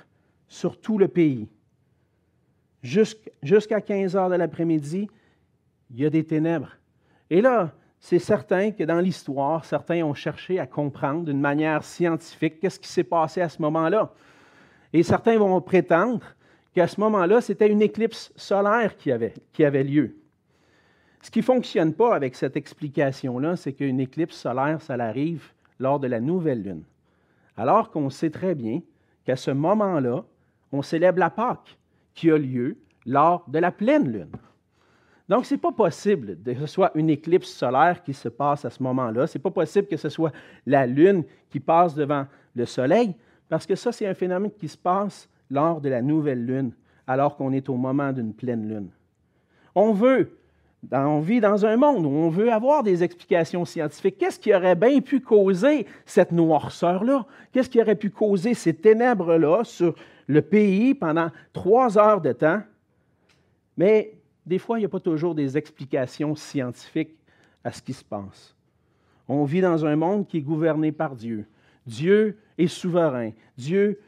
sur 0.47 0.80
tout 0.80 0.99
le 0.99 1.09
pays. 1.09 1.49
Jusqu'à 2.83 3.80
15 3.80 4.14
heures 4.14 4.30
de 4.30 4.37
l'après-midi, 4.37 5.09
il 5.90 6.00
y 6.00 6.06
a 6.06 6.11
des 6.11 6.25
ténèbres. 6.25 6.76
Et 7.30 7.40
là, 7.40 7.73
c'est 8.04 8.18
certain 8.18 8.70
que 8.70 8.84
dans 8.84 9.00
l'histoire, 9.00 9.64
certains 9.64 10.02
ont 10.02 10.12
cherché 10.12 10.61
à 10.61 10.66
comprendre 10.66 11.25
d'une 11.25 11.40
manière 11.40 11.82
scientifique 11.82 12.61
qu'est-ce 12.61 12.78
qui 12.78 12.88
s'est 12.88 13.02
passé 13.02 13.40
à 13.40 13.49
ce 13.49 13.62
moment-là. 13.62 14.12
Et 14.92 15.02
certains 15.02 15.38
vont 15.38 15.58
prétendre 15.62 16.26
qu'à 16.75 16.87
ce 16.87 17.00
moment-là, 17.00 17.40
c'était 17.40 17.66
une 17.66 17.80
éclipse 17.80 18.30
solaire 18.37 18.99
qui 18.99 19.11
avait, 19.11 19.32
qui 19.54 19.64
avait 19.64 19.84
lieu. 19.84 20.18
Ce 21.23 21.30
qui 21.30 21.38
ne 21.38 21.44
fonctionne 21.44 21.94
pas 21.94 22.14
avec 22.14 22.34
cette 22.34 22.58
explication-là, 22.58 23.56
c'est 23.56 23.73
qu'une 23.73 24.00
éclipse 24.00 24.37
solaire, 24.37 24.82
ça 24.82 24.96
arrive 24.96 25.52
lors 25.78 25.99
de 25.99 26.06
la 26.06 26.20
nouvelle 26.20 26.62
lune. 26.62 26.84
Alors 27.56 27.90
qu'on 27.90 28.11
sait 28.11 28.28
très 28.28 28.54
bien 28.54 28.82
qu'à 29.25 29.37
ce 29.37 29.50
moment-là, 29.50 30.26
on 30.73 30.82
célèbre 30.82 31.20
la 31.20 31.30
Pâque 31.30 31.78
qui 32.12 32.30
a 32.30 32.37
lieu 32.37 32.76
lors 33.06 33.49
de 33.49 33.58
la 33.61 33.73
pleine 33.73 34.12
lune. 34.12 34.32
Donc, 35.28 35.46
ce 35.46 35.54
n'est 35.54 35.60
pas 35.60 35.72
possible 35.72 36.36
que 36.44 36.54
ce 36.54 36.66
soit 36.66 36.90
une 36.94 37.08
éclipse 37.08 37.48
solaire 37.48 38.02
qui 38.02 38.12
se 38.12 38.28
passe 38.28 38.64
à 38.64 38.70
ce 38.70 38.82
moment-là. 38.82 39.26
Ce 39.26 39.38
n'est 39.38 39.42
pas 39.42 39.50
possible 39.50 39.88
que 39.88 39.96
ce 39.96 40.08
soit 40.10 40.32
la 40.66 40.86
Lune 40.86 41.24
qui 41.48 41.60
passe 41.60 41.94
devant 41.94 42.26
le 42.54 42.66
Soleil, 42.66 43.14
parce 43.48 43.66
que 43.66 43.74
ça, 43.74 43.90
c'est 43.90 44.06
un 44.06 44.14
phénomène 44.14 44.52
qui 44.52 44.68
se 44.68 44.76
passe 44.76 45.28
lors 45.50 45.80
de 45.80 45.88
la 45.88 46.02
nouvelle 46.02 46.44
Lune, 46.44 46.72
alors 47.06 47.36
qu'on 47.36 47.52
est 47.52 47.68
au 47.68 47.76
moment 47.76 48.12
d'une 48.12 48.34
pleine 48.34 48.68
Lune. 48.68 48.90
On 49.74 49.92
veut, 49.92 50.36
on 50.92 51.20
vit 51.20 51.40
dans 51.40 51.64
un 51.64 51.76
monde 51.76 52.04
où 52.04 52.10
on 52.10 52.28
veut 52.28 52.52
avoir 52.52 52.82
des 52.82 53.02
explications 53.02 53.64
scientifiques. 53.64 54.18
Qu'est-ce 54.18 54.38
qui 54.38 54.54
aurait 54.54 54.76
bien 54.76 55.00
pu 55.00 55.20
causer 55.20 55.86
cette 56.04 56.32
noirceur-là? 56.32 57.26
Qu'est-ce 57.50 57.70
qui 57.70 57.80
aurait 57.80 57.96
pu 57.96 58.10
causer 58.10 58.54
ces 58.54 58.74
ténèbres-là 58.74 59.64
sur 59.64 59.94
le 60.26 60.42
pays 60.42 60.94
pendant 60.94 61.30
trois 61.52 61.98
heures 61.98 62.20
de 62.20 62.32
temps? 62.32 62.62
Mais 63.76 64.14
des 64.46 64.58
fois, 64.58 64.78
il 64.78 64.82
n'y 64.82 64.86
a 64.86 64.90
pas 64.90 65.00
toujours 65.00 65.34
des 65.34 65.56
explications 65.56 66.34
scientifiques 66.34 67.16
à 67.62 67.72
ce 67.72 67.80
qui 67.80 67.92
se 67.92 68.04
passe. 68.04 68.54
On 69.26 69.44
vit 69.44 69.62
dans 69.62 69.86
un 69.86 69.96
monde 69.96 70.26
qui 70.26 70.38
est 70.38 70.42
gouverné 70.42 70.92
par 70.92 71.16
Dieu. 71.16 71.46
Dieu 71.86 72.36
est 72.58 72.66
souverain. 72.66 73.30
Dieu, 73.56 73.98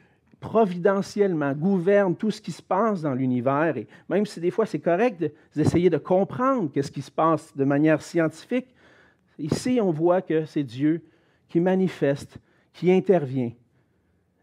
providentiellement, 0.41 1.53
gouverne 1.55 2.15
tout 2.15 2.31
ce 2.31 2.41
qui 2.41 2.53
se 2.53 2.63
passe 2.63 3.01
dans 3.01 3.15
l'univers. 3.15 3.77
Et 3.79 3.87
même 4.09 4.27
si 4.27 4.41
des 4.41 4.51
fois 4.51 4.67
c'est 4.67 4.79
correct 4.79 5.25
d'essayer 5.55 5.89
de, 5.89 5.97
comprendre 5.97 6.71
ce 6.75 6.91
qui 6.91 7.03
se 7.03 7.11
passe 7.11 7.57
de 7.57 7.65
manière 7.65 8.03
scientifique, 8.03 8.69
ici 9.39 9.79
on 9.81 9.91
voit 9.91 10.21
que 10.21 10.45
c'est 10.45 10.63
Dieu 10.63 11.03
qui 11.49 11.61
manifeste, 11.61 12.39
qui 12.75 12.93
intervient. 12.93 13.53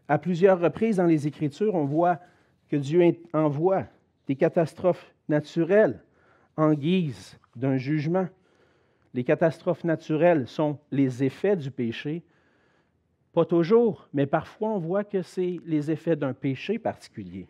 À 0.08 0.18
plusieurs 0.18 0.60
reprises 0.60 0.96
dans 0.96 1.06
les 1.06 1.26
Écritures, 1.26 1.74
on 1.74 1.84
voit 1.84 2.18
que 2.68 2.76
Dieu 2.76 3.16
envoie 3.32 3.84
des 4.26 4.36
catastrophes 4.36 5.12
naturelles 5.28 6.02
en 6.56 6.72
guise 6.74 7.38
d'un 7.56 7.76
jugement. 7.76 8.26
Les 9.12 9.24
catastrophes 9.24 9.84
naturelles 9.84 10.48
sont 10.48 10.78
les 10.90 11.22
effets 11.22 11.56
du 11.56 11.70
péché. 11.70 12.22
Pas 13.32 13.44
toujours, 13.44 14.08
mais 14.12 14.26
parfois 14.26 14.70
on 14.70 14.78
voit 14.78 15.04
que 15.04 15.22
c'est 15.22 15.58
les 15.66 15.90
effets 15.90 16.16
d'un 16.16 16.32
péché 16.32 16.78
particulier. 16.78 17.46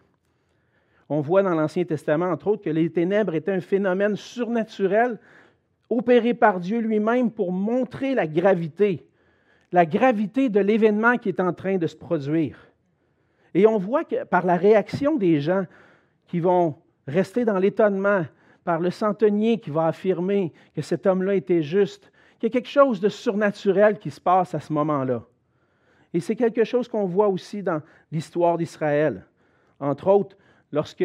On 1.08 1.20
voit 1.20 1.42
dans 1.42 1.54
l'Ancien 1.54 1.84
Testament, 1.84 2.30
entre 2.30 2.48
autres, 2.48 2.64
que 2.64 2.70
les 2.70 2.90
ténèbres 2.90 3.34
étaient 3.34 3.52
un 3.52 3.60
phénomène 3.60 4.16
surnaturel 4.16 5.18
opéré 5.90 6.32
par 6.32 6.60
Dieu 6.60 6.80
lui-même 6.80 7.30
pour 7.30 7.52
montrer 7.52 8.14
la 8.14 8.26
gravité, 8.26 9.06
la 9.70 9.84
gravité 9.84 10.48
de 10.48 10.60
l'événement 10.60 11.18
qui 11.18 11.28
est 11.28 11.40
en 11.40 11.52
train 11.52 11.76
de 11.76 11.86
se 11.86 11.96
produire. 11.96 12.58
Et 13.52 13.66
on 13.66 13.78
voit 13.78 14.04
que 14.04 14.24
par 14.24 14.46
la 14.46 14.56
réaction 14.56 15.16
des 15.16 15.40
gens 15.40 15.66
qui 16.34 16.40
vont 16.40 16.74
rester 17.06 17.44
dans 17.44 17.60
l'étonnement 17.60 18.24
par 18.64 18.80
le 18.80 18.90
centenier 18.90 19.60
qui 19.60 19.70
va 19.70 19.86
affirmer 19.86 20.52
que 20.74 20.82
cet 20.82 21.06
homme-là 21.06 21.36
était 21.36 21.62
juste, 21.62 22.10
qu'il 22.40 22.48
y 22.48 22.50
a 22.50 22.54
quelque 22.54 22.68
chose 22.68 22.98
de 22.98 23.08
surnaturel 23.08 24.00
qui 24.00 24.10
se 24.10 24.20
passe 24.20 24.52
à 24.52 24.58
ce 24.58 24.72
moment-là. 24.72 25.22
Et 26.12 26.18
c'est 26.18 26.34
quelque 26.34 26.64
chose 26.64 26.88
qu'on 26.88 27.04
voit 27.04 27.28
aussi 27.28 27.62
dans 27.62 27.80
l'histoire 28.10 28.58
d'Israël. 28.58 29.24
Entre 29.78 30.08
autres, 30.08 30.36
lorsque 30.72 31.04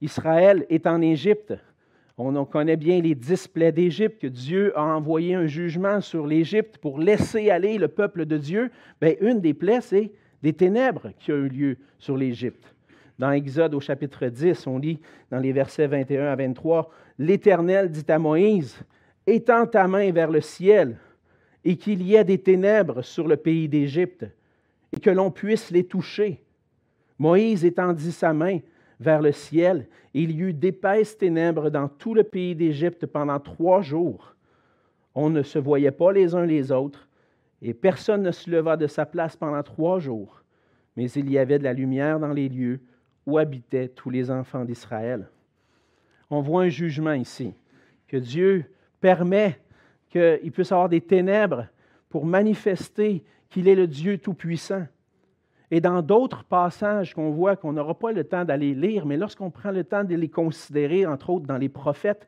Israël 0.00 0.64
est 0.70 0.86
en 0.86 1.00
Égypte, 1.00 1.52
on 2.16 2.44
connaît 2.44 2.76
bien 2.76 3.00
les 3.00 3.16
dix 3.16 3.48
plaies 3.48 3.72
d'Égypte, 3.72 4.22
que 4.22 4.28
Dieu 4.28 4.72
a 4.78 4.84
envoyé 4.84 5.34
un 5.34 5.48
jugement 5.48 6.00
sur 6.00 6.28
l'Égypte 6.28 6.78
pour 6.78 7.00
laisser 7.00 7.50
aller 7.50 7.76
le 7.76 7.88
peuple 7.88 8.24
de 8.24 8.38
Dieu. 8.38 8.70
Bien, 9.00 9.14
une 9.20 9.40
des 9.40 9.52
plaies, 9.52 9.80
c'est 9.80 10.12
des 10.44 10.52
ténèbres 10.52 11.10
qui 11.18 11.32
ont 11.32 11.38
eu 11.38 11.48
lieu 11.48 11.76
sur 11.98 12.16
l'Égypte. 12.16 12.72
Dans 13.20 13.32
Exode 13.32 13.74
au 13.74 13.80
chapitre 13.80 14.28
10, 14.28 14.66
on 14.66 14.78
lit 14.78 14.98
dans 15.30 15.40
les 15.40 15.52
versets 15.52 15.86
21 15.86 16.24
à 16.24 16.36
23, 16.36 16.88
L'Éternel 17.18 17.90
dit 17.90 18.10
à 18.10 18.18
Moïse, 18.18 18.82
Étends 19.26 19.66
ta 19.66 19.86
main 19.86 20.10
vers 20.10 20.30
le 20.30 20.40
ciel, 20.40 20.96
et 21.62 21.76
qu'il 21.76 22.00
y 22.00 22.14
ait 22.14 22.24
des 22.24 22.38
ténèbres 22.38 23.02
sur 23.02 23.28
le 23.28 23.36
pays 23.36 23.68
d'Égypte, 23.68 24.24
et 24.90 25.00
que 25.00 25.10
l'on 25.10 25.30
puisse 25.30 25.70
les 25.70 25.84
toucher. 25.84 26.42
Moïse 27.18 27.62
étendit 27.66 28.10
sa 28.10 28.32
main 28.32 28.60
vers 28.98 29.20
le 29.20 29.32
ciel, 29.32 29.86
et 30.14 30.22
il 30.22 30.30
y 30.30 30.40
eut 30.40 30.54
d'épaisses 30.54 31.18
ténèbres 31.18 31.68
dans 31.68 31.88
tout 31.88 32.14
le 32.14 32.24
pays 32.24 32.54
d'Égypte 32.54 33.04
pendant 33.04 33.38
trois 33.38 33.82
jours. 33.82 34.34
On 35.14 35.28
ne 35.28 35.42
se 35.42 35.58
voyait 35.58 35.90
pas 35.90 36.10
les 36.10 36.34
uns 36.34 36.46
les 36.46 36.72
autres, 36.72 37.06
et 37.60 37.74
personne 37.74 38.22
ne 38.22 38.30
se 38.30 38.48
leva 38.48 38.78
de 38.78 38.86
sa 38.86 39.04
place 39.04 39.36
pendant 39.36 39.62
trois 39.62 39.98
jours. 39.98 40.42
Mais 40.96 41.10
il 41.10 41.30
y 41.30 41.36
avait 41.36 41.58
de 41.58 41.64
la 41.64 41.74
lumière 41.74 42.18
dans 42.18 42.32
les 42.32 42.48
lieux 42.48 42.80
où 43.26 43.38
habitaient 43.38 43.88
tous 43.88 44.10
les 44.10 44.30
enfants 44.30 44.64
d'Israël. 44.64 45.28
On 46.30 46.40
voit 46.40 46.62
un 46.62 46.68
jugement 46.68 47.12
ici, 47.12 47.52
que 48.08 48.16
Dieu 48.16 48.64
permet 49.00 49.58
qu'il 50.08 50.52
puisse 50.52 50.72
avoir 50.72 50.88
des 50.88 51.00
ténèbres 51.00 51.66
pour 52.08 52.24
manifester 52.24 53.24
qu'il 53.48 53.68
est 53.68 53.74
le 53.74 53.86
Dieu 53.86 54.18
Tout-Puissant. 54.18 54.86
Et 55.70 55.80
dans 55.80 56.02
d'autres 56.02 56.44
passages 56.44 57.14
qu'on 57.14 57.30
voit 57.30 57.56
qu'on 57.56 57.72
n'aura 57.72 57.94
pas 57.94 58.12
le 58.12 58.24
temps 58.24 58.44
d'aller 58.44 58.74
lire, 58.74 59.06
mais 59.06 59.16
lorsqu'on 59.16 59.50
prend 59.50 59.70
le 59.70 59.84
temps 59.84 60.02
de 60.02 60.16
les 60.16 60.28
considérer, 60.28 61.06
entre 61.06 61.30
autres 61.30 61.46
dans 61.46 61.58
les 61.58 61.68
prophètes, 61.68 62.26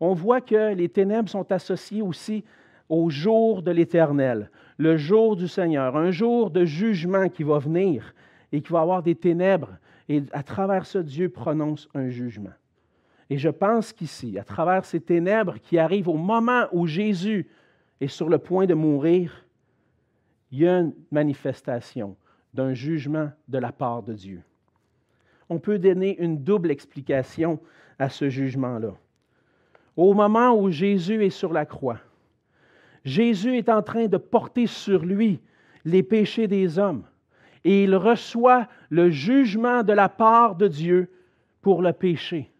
on 0.00 0.14
voit 0.14 0.40
que 0.40 0.74
les 0.74 0.88
ténèbres 0.88 1.28
sont 1.28 1.52
associées 1.52 2.02
aussi 2.02 2.44
au 2.88 3.08
jour 3.10 3.62
de 3.62 3.70
l'Éternel, 3.70 4.50
le 4.78 4.96
jour 4.96 5.36
du 5.36 5.46
Seigneur, 5.46 5.96
un 5.96 6.10
jour 6.10 6.50
de 6.50 6.64
jugement 6.64 7.28
qui 7.28 7.44
va 7.44 7.58
venir 7.58 8.14
et 8.50 8.60
qui 8.60 8.72
va 8.72 8.80
avoir 8.80 9.02
des 9.02 9.14
ténèbres 9.14 9.70
et 10.10 10.24
à 10.32 10.42
travers 10.42 10.86
ça, 10.86 11.04
Dieu 11.04 11.28
prononce 11.28 11.88
un 11.94 12.08
jugement. 12.08 12.50
Et 13.30 13.38
je 13.38 13.48
pense 13.48 13.92
qu'ici, 13.92 14.40
à 14.40 14.42
travers 14.42 14.84
ces 14.84 14.98
ténèbres 14.98 15.60
qui 15.60 15.78
arrivent 15.78 16.08
au 16.08 16.16
moment 16.16 16.66
où 16.72 16.88
Jésus 16.88 17.48
est 18.00 18.08
sur 18.08 18.28
le 18.28 18.38
point 18.38 18.66
de 18.66 18.74
mourir, 18.74 19.46
il 20.50 20.58
y 20.58 20.66
a 20.66 20.80
une 20.80 20.92
manifestation 21.12 22.16
d'un 22.52 22.74
jugement 22.74 23.30
de 23.46 23.58
la 23.58 23.70
part 23.70 24.02
de 24.02 24.12
Dieu. 24.12 24.42
On 25.48 25.60
peut 25.60 25.78
donner 25.78 26.20
une 26.20 26.42
double 26.42 26.72
explication 26.72 27.60
à 28.00 28.08
ce 28.08 28.28
jugement-là. 28.28 28.94
Au 29.96 30.12
moment 30.12 30.60
où 30.60 30.72
Jésus 30.72 31.24
est 31.24 31.30
sur 31.30 31.52
la 31.52 31.66
croix, 31.66 32.00
Jésus 33.04 33.56
est 33.56 33.68
en 33.68 33.82
train 33.82 34.08
de 34.08 34.16
porter 34.16 34.66
sur 34.66 35.04
lui 35.04 35.40
les 35.84 36.02
péchés 36.02 36.48
des 36.48 36.80
hommes 36.80 37.04
et 37.64 37.84
il 37.84 37.94
reçoit 37.94 38.68
le 38.88 39.10
jugement 39.10 39.82
de 39.82 39.92
la 39.92 40.08
part 40.08 40.56
de 40.56 40.68
Dieu 40.68 41.10
pour 41.62 41.82
le 41.82 41.92
péché. 41.92 42.50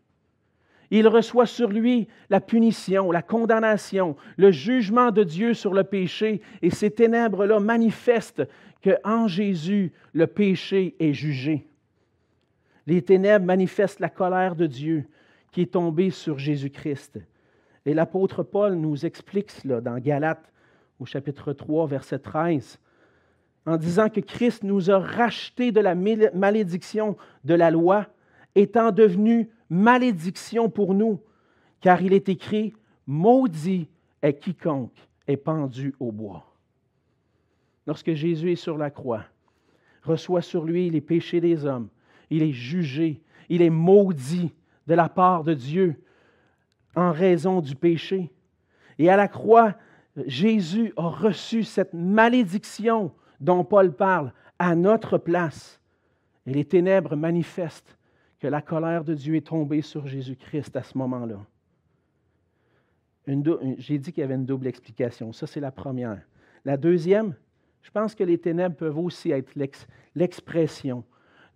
Il 0.91 1.07
reçoit 1.07 1.47
sur 1.47 1.69
lui 1.69 2.09
la 2.31 2.41
punition, 2.41 3.13
la 3.13 3.23
condamnation, 3.23 4.17
le 4.37 4.51
jugement 4.51 5.13
de 5.13 5.23
Dieu 5.23 5.55
sur 5.55 5.73
le 5.73 5.85
péché, 5.85 6.41
et 6.63 6.71
ces 6.71 6.91
ténèbres-là 6.91 7.61
manifestent 7.61 8.43
qu'en 8.83 9.29
Jésus, 9.29 9.93
le 10.13 10.27
péché 10.27 10.97
est 10.99 11.13
jugé. 11.13 11.67
Les 12.87 13.03
ténèbres 13.03 13.47
manifestent 13.47 14.01
la 14.01 14.09
colère 14.09 14.57
de 14.57 14.67
Dieu 14.67 15.05
qui 15.53 15.63
est 15.63 15.73
tombée 15.73 16.11
sur 16.11 16.39
Jésus-Christ. 16.39 17.21
Et 17.87 17.95
l'apôtre 17.95 18.43
Paul 18.43 18.75
nous 18.75 19.07
explique 19.07 19.51
cela 19.51 19.81
dans 19.81 19.99
Galates 19.99 20.53
au 20.99 21.07
chapitre 21.07 21.53
3, 21.53 21.87
verset 21.87 22.19
13, 22.19 22.79
en 23.67 23.77
disant 23.77 24.09
que 24.09 24.21
Christ 24.21 24.63
nous 24.63 24.91
a 24.91 24.99
rachetés 24.99 25.73
de 25.73 25.81
la 25.81 25.95
malédiction 25.95 27.17
de 27.45 27.55
la 27.55 27.71
loi, 27.71 28.07
étant 28.55 28.91
devenu 28.91 29.49
malédiction 29.69 30.69
pour 30.69 30.95
nous, 30.95 31.21
car 31.81 32.03
il 32.03 32.13
est 32.13 32.29
écrit, 32.29 32.75
Maudit 33.07 33.89
est 34.23 34.35
quiconque 34.35 35.09
est 35.27 35.37
pendu 35.37 35.95
au 36.01 36.13
bois. 36.13 36.45
Lorsque 37.87 38.13
Jésus 38.15 38.53
est 38.53 38.57
sur 38.57 38.77
la 38.77 38.91
croix, 38.91 39.25
reçoit 40.03 40.43
sur 40.43 40.65
lui 40.65 40.91
les 40.91 41.01
péchés 41.01 41.41
des 41.41 41.65
hommes, 41.65 41.89
il 42.31 42.43
est 42.43 42.53
jugé, 42.53 43.21
il 43.49 43.63
est 43.63 43.71
maudit 43.71 44.53
de 44.87 44.95
la 44.95 45.09
part 45.09 45.45
de 45.45 45.55
Dieu 45.55 46.01
en 46.95 47.13
raison 47.13 47.61
du 47.61 47.75
péché. 47.75 48.31
Et 48.99 49.11
à 49.11 49.17
la 49.17 49.29
croix, 49.29 49.75
Jésus 50.27 50.93
a 50.97 51.09
reçu 51.09 51.65
cette 51.65 51.95
malédiction 51.95 53.13
dont 53.41 53.65
Paul 53.65 53.93
parle 53.93 54.33
à 54.59 54.75
notre 54.75 55.19
place. 55.19 55.81
Et 56.47 56.53
les 56.53 56.65
ténèbres 56.65 57.17
manifestent 57.17 57.97
que 58.39 58.47
la 58.47 58.63
colère 58.63 59.05
de 59.05 59.15
Dieu 59.15 59.37
est 59.37 59.47
tombée 59.47 59.83
sur 59.83 60.07
Jésus-Christ 60.07 60.77
à 60.77 60.83
ce 60.83 60.97
moment-là. 60.99 61.41
J'ai 63.27 63.99
dit 63.99 64.13
qu'il 64.13 64.23
y 64.23 64.25
avait 64.25 64.35
une 64.35 64.47
double 64.47 64.67
explication. 64.67 65.33
Ça, 65.33 65.47
c'est 65.47 65.61
la 65.61 65.71
première. 65.71 66.23
La 66.65 66.77
deuxième, 66.77 67.35
je 67.83 67.91
pense 67.91 68.15
que 68.15 68.25
les 68.25 68.39
ténèbres 68.39 68.77
peuvent 68.77 68.99
aussi 68.99 69.31
être 69.31 69.53
l'expression 70.15 71.05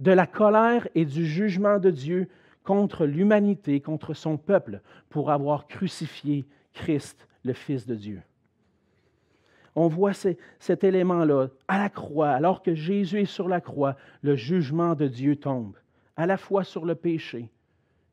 de 0.01 0.11
la 0.11 0.27
colère 0.27 0.87
et 0.95 1.05
du 1.05 1.27
jugement 1.27 1.79
de 1.79 1.91
Dieu 1.91 2.29
contre 2.63 3.07
l'humanité, 3.07 3.81
contre 3.81 4.15
son 4.15 4.37
peuple, 4.37 4.81
pour 5.09 5.31
avoir 5.31 5.67
crucifié 5.67 6.47
Christ, 6.73 7.29
le 7.45 7.53
Fils 7.53 7.87
de 7.87 7.95
Dieu. 7.95 8.23
On 9.77 9.89
voit 9.89 10.13
cet 10.15 10.85
élément-là 10.85 11.49
à 11.67 11.79
la 11.79 11.89
croix, 11.89 12.31
alors 12.31 12.63
que 12.63 12.75
Jésus 12.75 13.23
est 13.23 13.25
sur 13.25 13.49
la 13.49 13.61
croix, 13.61 13.97
le 14.23 14.37
jugement 14.37 14.95
de 14.95 15.09
Dieu 15.09 15.37
tombe, 15.37 15.77
à 16.17 16.27
la 16.27 16.37
fois 16.37 16.63
sur 16.63 16.85
le 16.85 16.95
péché 16.95 17.51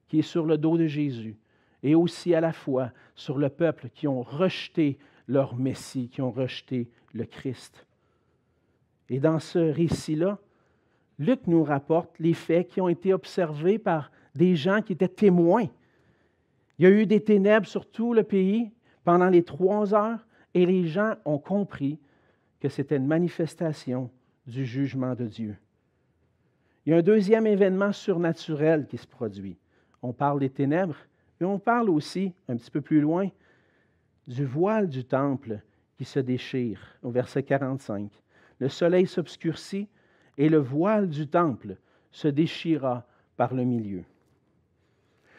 qui 0.07 0.19
est 0.19 0.23
sur 0.23 0.45
le 0.45 0.57
dos 0.57 0.77
de 0.77 0.87
Jésus, 0.87 1.37
et 1.83 1.95
aussi 1.95 2.33
à 2.35 2.41
la 2.41 2.51
fois 2.51 2.91
sur 3.15 3.37
le 3.37 3.49
peuple 3.49 3.89
qui 3.93 4.07
ont 4.07 4.23
rejeté 4.23 4.97
leur 5.27 5.55
Messie, 5.55 6.09
qui 6.09 6.21
ont 6.21 6.31
rejeté 6.31 6.89
le 7.13 7.25
Christ. 7.25 7.85
Et 9.09 9.19
dans 9.19 9.39
ce 9.39 9.59
récit-là, 9.59 10.39
Luc 11.19 11.45
nous 11.47 11.63
rapporte 11.63 12.17
les 12.19 12.33
faits 12.33 12.67
qui 12.67 12.81
ont 12.81 12.89
été 12.89 13.13
observés 13.13 13.77
par 13.77 14.11
des 14.35 14.55
gens 14.55 14.81
qui 14.81 14.93
étaient 14.93 15.07
témoins. 15.07 15.67
Il 16.77 16.83
y 16.83 16.87
a 16.87 16.89
eu 16.89 17.05
des 17.05 17.23
ténèbres 17.23 17.67
sur 17.67 17.89
tout 17.89 18.13
le 18.13 18.23
pays 18.23 18.71
pendant 19.03 19.29
les 19.29 19.43
trois 19.43 19.93
heures 19.93 20.25
et 20.53 20.65
les 20.65 20.87
gens 20.87 21.15
ont 21.25 21.37
compris 21.37 21.99
que 22.59 22.69
c'était 22.69 22.97
une 22.97 23.07
manifestation 23.07 24.09
du 24.45 24.65
jugement 24.65 25.15
de 25.15 25.25
Dieu. 25.25 25.57
Il 26.85 26.91
y 26.91 26.93
a 26.93 26.97
un 26.97 27.03
deuxième 27.03 27.47
événement 27.47 27.91
surnaturel 27.91 28.87
qui 28.87 28.97
se 28.97 29.07
produit. 29.07 29.57
On 30.01 30.13
parle 30.13 30.39
des 30.39 30.49
ténèbres, 30.49 30.97
mais 31.39 31.45
on 31.45 31.59
parle 31.59 31.89
aussi, 31.89 32.33
un 32.47 32.57
petit 32.57 32.71
peu 32.71 32.81
plus 32.81 33.01
loin, 33.01 33.29
du 34.27 34.45
voile 34.45 34.87
du 34.87 35.03
temple 35.03 35.61
qui 35.97 36.05
se 36.05 36.19
déchire, 36.19 36.79
au 37.03 37.11
verset 37.11 37.43
45. 37.43 38.11
Le 38.59 38.69
soleil 38.69 39.07
s'obscurcit 39.07 39.87
et 40.37 40.49
le 40.49 40.57
voile 40.57 41.09
du 41.09 41.27
temple 41.27 41.77
se 42.11 42.27
déchira 42.27 43.05
par 43.37 43.53
le 43.53 43.63
milieu. 43.63 44.03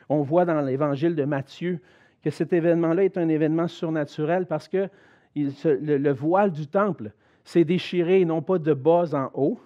On 0.08 0.22
voit 0.22 0.44
dans 0.44 0.60
l'évangile 0.60 1.14
de 1.14 1.24
Matthieu 1.24 1.80
que 2.22 2.30
cet 2.30 2.52
événement-là 2.52 3.04
est 3.04 3.18
un 3.18 3.28
événement 3.28 3.68
surnaturel 3.68 4.46
parce 4.46 4.68
que 4.68 4.88
le, 5.34 6.12
voile 6.12 6.52
du 6.52 6.66
temple 6.66 7.12
s'est 7.44 7.64
déchiré 7.64 8.24
non 8.24 8.42
pas 8.42 8.58
de 8.58 8.74
bas 8.74 9.14
en 9.14 9.30
haut, 9.34 9.60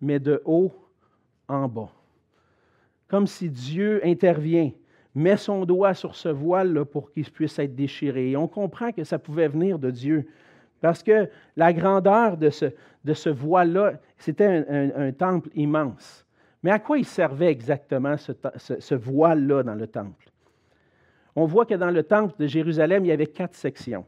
mais 0.00 0.18
de 0.18 0.42
haut 0.44 0.72
en 1.48 1.66
bas. 1.68 1.90
Comme 3.08 3.26
si 3.26 3.48
Dieu 3.48 4.00
intervient, 4.04 4.70
met 5.14 5.36
son 5.36 5.64
doigt 5.64 5.94
sur 5.94 6.14
ce 6.14 6.28
voile-là 6.28 6.84
pour 6.84 7.10
qu'il 7.10 7.30
puisse 7.30 7.58
être 7.58 7.74
déchiré. 7.74 8.32
Et 8.32 8.36
on 8.36 8.48
comprend 8.48 8.92
que 8.92 9.04
ça 9.04 9.18
pouvait 9.18 9.48
venir 9.48 9.78
de 9.78 9.90
Dieu. 9.90 10.28
Parce 10.80 11.02
que 11.02 11.28
la 11.56 11.72
grandeur 11.72 12.36
de 12.36 12.50
ce, 12.50 13.28
voile-là, 13.28 13.94
c'était 14.18 14.64
un, 14.68 15.10
temple 15.12 15.48
immense. 15.54 16.26
Mais 16.62 16.70
à 16.70 16.78
quoi 16.78 16.98
il 16.98 17.06
servait 17.06 17.50
exactement 17.50 18.16
ce 18.16 18.94
voile-là 18.94 19.62
dans 19.62 19.74
le 19.74 19.86
temple? 19.86 20.28
On 21.38 21.46
voit 21.46 21.66
que 21.66 21.74
dans 21.74 21.92
le 21.92 22.02
temple 22.02 22.34
de 22.36 22.48
Jérusalem, 22.48 23.04
il 23.04 23.08
y 23.08 23.12
avait 23.12 23.28
quatre 23.28 23.54
sections. 23.54 24.04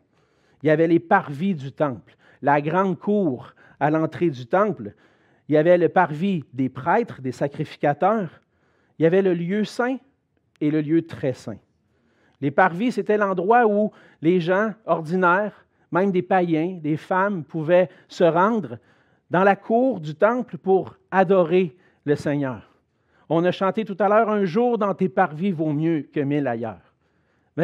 Il 0.63 0.67
y 0.67 0.71
avait 0.71 0.89
les 0.89 0.99
parvis 0.99 1.55
du 1.55 1.71
temple, 1.71 2.17
la 2.43 2.61
grande 2.61 2.99
cour 2.99 3.55
à 3.79 3.89
l'entrée 3.89 4.31
du 4.31 4.47
temple. 4.47 4.95
Il 5.49 5.55
y 5.55 5.57
avait 5.57 5.79
le 5.79 5.89
parvis 5.89 6.45
des 6.53 6.69
prêtres, 6.69 7.23
des 7.23 7.31
sacrificateurs. 7.31 8.41
Il 8.99 9.05
y 9.05 9.07
avait 9.07 9.23
le 9.23 9.33
lieu 9.33 9.63
saint 9.63 9.99
et 10.61 10.73
le 10.73 10.81
lieu 10.81 11.07
très 11.07 11.33
saint. 11.33 11.59
Les 12.41 12.51
parvis, 12.51 12.91
c'était 12.91 13.17
l'endroit 13.17 13.65
où 13.65 13.93
les 14.23 14.41
gens 14.41 14.73
ordinaires, 14.85 15.65
même 15.93 16.11
des 16.11 16.23
païens, 16.23 16.81
des 16.83 16.97
femmes, 16.97 17.45
pouvaient 17.45 17.91
se 18.09 18.25
rendre 18.25 18.79
dans 19.31 19.45
la 19.45 19.55
cour 19.55 20.01
du 20.01 20.17
temple 20.17 20.59
pour 20.59 20.97
adorer 21.13 21.77
le 22.05 22.17
Seigneur. 22.17 22.69
On 23.29 23.45
a 23.45 23.53
chanté 23.53 23.85
tout 23.85 23.97
à 24.01 24.09
l'heure, 24.09 24.31
un 24.31 24.45
jour 24.47 24.79
dans 24.79 24.95
tes 24.95 25.09
parvis 25.09 25.53
vaut 25.53 25.73
mieux 25.73 26.09
que 26.13 26.19
mille 26.19 26.49
ailleurs 26.49 26.90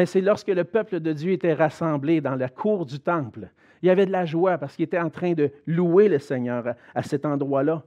c'est 0.05 0.21
lorsque 0.21 0.49
le 0.49 0.63
peuple 0.63 0.99
de 0.99 1.13
Dieu 1.13 1.31
était 1.31 1.53
rassemblé 1.53 2.21
dans 2.21 2.35
la 2.35 2.49
cour 2.49 2.85
du 2.85 2.99
temple. 2.99 3.49
Il 3.81 3.87
y 3.87 3.89
avait 3.89 4.05
de 4.05 4.11
la 4.11 4.25
joie 4.25 4.57
parce 4.57 4.75
qu'il 4.75 4.83
était 4.83 4.99
en 4.99 5.09
train 5.09 5.33
de 5.33 5.51
louer 5.65 6.09
le 6.09 6.19
Seigneur 6.19 6.75
à 6.95 7.03
cet 7.03 7.25
endroit-là. 7.25 7.83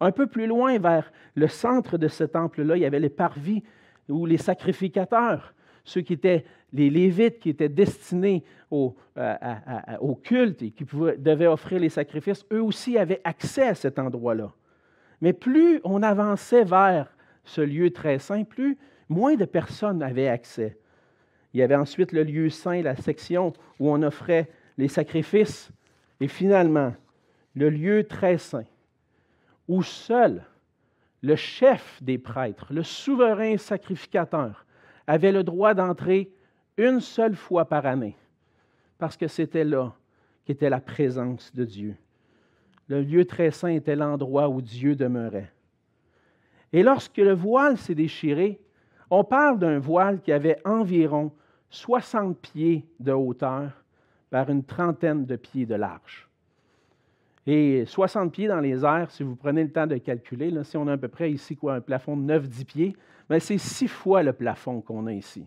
Un 0.00 0.12
peu 0.12 0.26
plus 0.26 0.46
loin, 0.46 0.78
vers 0.78 1.12
le 1.34 1.48
centre 1.48 1.98
de 1.98 2.08
ce 2.08 2.24
temple-là, 2.24 2.76
il 2.76 2.82
y 2.82 2.86
avait 2.86 3.00
les 3.00 3.08
parvis 3.08 3.62
ou 4.08 4.26
les 4.26 4.36
sacrificateurs, 4.36 5.54
ceux 5.84 6.00
qui 6.00 6.14
étaient 6.14 6.44
les 6.72 6.90
Lévites 6.90 7.38
qui 7.38 7.50
étaient 7.50 7.68
destinés 7.68 8.44
au, 8.70 8.96
au 10.00 10.14
culte 10.16 10.62
et 10.62 10.70
qui 10.72 10.84
devaient 10.84 11.46
offrir 11.46 11.78
les 11.78 11.88
sacrifices. 11.88 12.44
Eux 12.52 12.62
aussi 12.62 12.98
avaient 12.98 13.20
accès 13.22 13.68
à 13.68 13.74
cet 13.74 13.98
endroit-là. 13.98 14.52
Mais 15.20 15.32
plus 15.32 15.80
on 15.84 16.02
avançait 16.02 16.64
vers 16.64 17.16
ce 17.44 17.60
lieu 17.60 17.90
très 17.90 18.18
saint, 18.18 18.42
plus 18.44 18.76
moins 19.08 19.36
de 19.36 19.44
personnes 19.44 20.02
avaient 20.02 20.28
accès. 20.28 20.76
Il 21.54 21.60
y 21.60 21.62
avait 21.62 21.76
ensuite 21.76 22.10
le 22.10 22.24
lieu 22.24 22.50
saint, 22.50 22.82
la 22.82 22.96
section 22.96 23.52
où 23.78 23.88
on 23.88 24.02
offrait 24.02 24.50
les 24.76 24.88
sacrifices. 24.88 25.70
Et 26.20 26.26
finalement, 26.26 26.92
le 27.54 27.70
lieu 27.70 28.04
très 28.04 28.38
saint, 28.38 28.64
où 29.68 29.82
seul 29.82 30.44
le 31.22 31.36
chef 31.36 32.02
des 32.02 32.18
prêtres, 32.18 32.66
le 32.74 32.82
souverain 32.82 33.56
sacrificateur, 33.56 34.66
avait 35.06 35.32
le 35.32 35.44
droit 35.44 35.74
d'entrer 35.74 36.32
une 36.76 37.00
seule 37.00 37.36
fois 37.36 37.66
par 37.66 37.86
année, 37.86 38.16
parce 38.98 39.16
que 39.16 39.28
c'était 39.28 39.64
là 39.64 39.94
qu'était 40.44 40.68
la 40.68 40.80
présence 40.80 41.54
de 41.54 41.64
Dieu. 41.64 41.96
Le 42.88 43.00
lieu 43.00 43.24
très 43.24 43.52
saint 43.52 43.68
était 43.68 43.96
l'endroit 43.96 44.48
où 44.48 44.60
Dieu 44.60 44.96
demeurait. 44.96 45.52
Et 46.72 46.82
lorsque 46.82 47.16
le 47.18 47.32
voile 47.32 47.78
s'est 47.78 47.94
déchiré, 47.94 48.60
on 49.08 49.22
parle 49.22 49.58
d'un 49.60 49.78
voile 49.78 50.20
qui 50.20 50.32
avait 50.32 50.58
environ 50.64 51.32
60 51.74 52.38
pieds 52.38 52.86
de 53.00 53.12
hauteur 53.12 53.70
par 54.30 54.48
une 54.48 54.62
trentaine 54.62 55.26
de 55.26 55.36
pieds 55.36 55.66
de 55.66 55.74
large. 55.74 56.28
Et 57.46 57.84
60 57.84 58.32
pieds 58.32 58.46
dans 58.46 58.60
les 58.60 58.84
airs, 58.84 59.10
si 59.10 59.22
vous 59.22 59.34
prenez 59.34 59.64
le 59.64 59.70
temps 59.70 59.86
de 59.86 59.96
calculer, 59.98 60.50
là, 60.50 60.64
si 60.64 60.76
on 60.76 60.86
a 60.86 60.92
à 60.92 60.96
peu 60.96 61.08
près 61.08 61.30
ici 61.30 61.56
quoi, 61.56 61.74
un 61.74 61.80
plafond 61.80 62.16
de 62.16 62.32
9-10 62.32 62.64
pieds, 62.64 62.96
ben, 63.28 63.40
c'est 63.40 63.58
six 63.58 63.88
fois 63.88 64.22
le 64.22 64.32
plafond 64.32 64.80
qu'on 64.80 65.06
a 65.06 65.12
ici. 65.12 65.44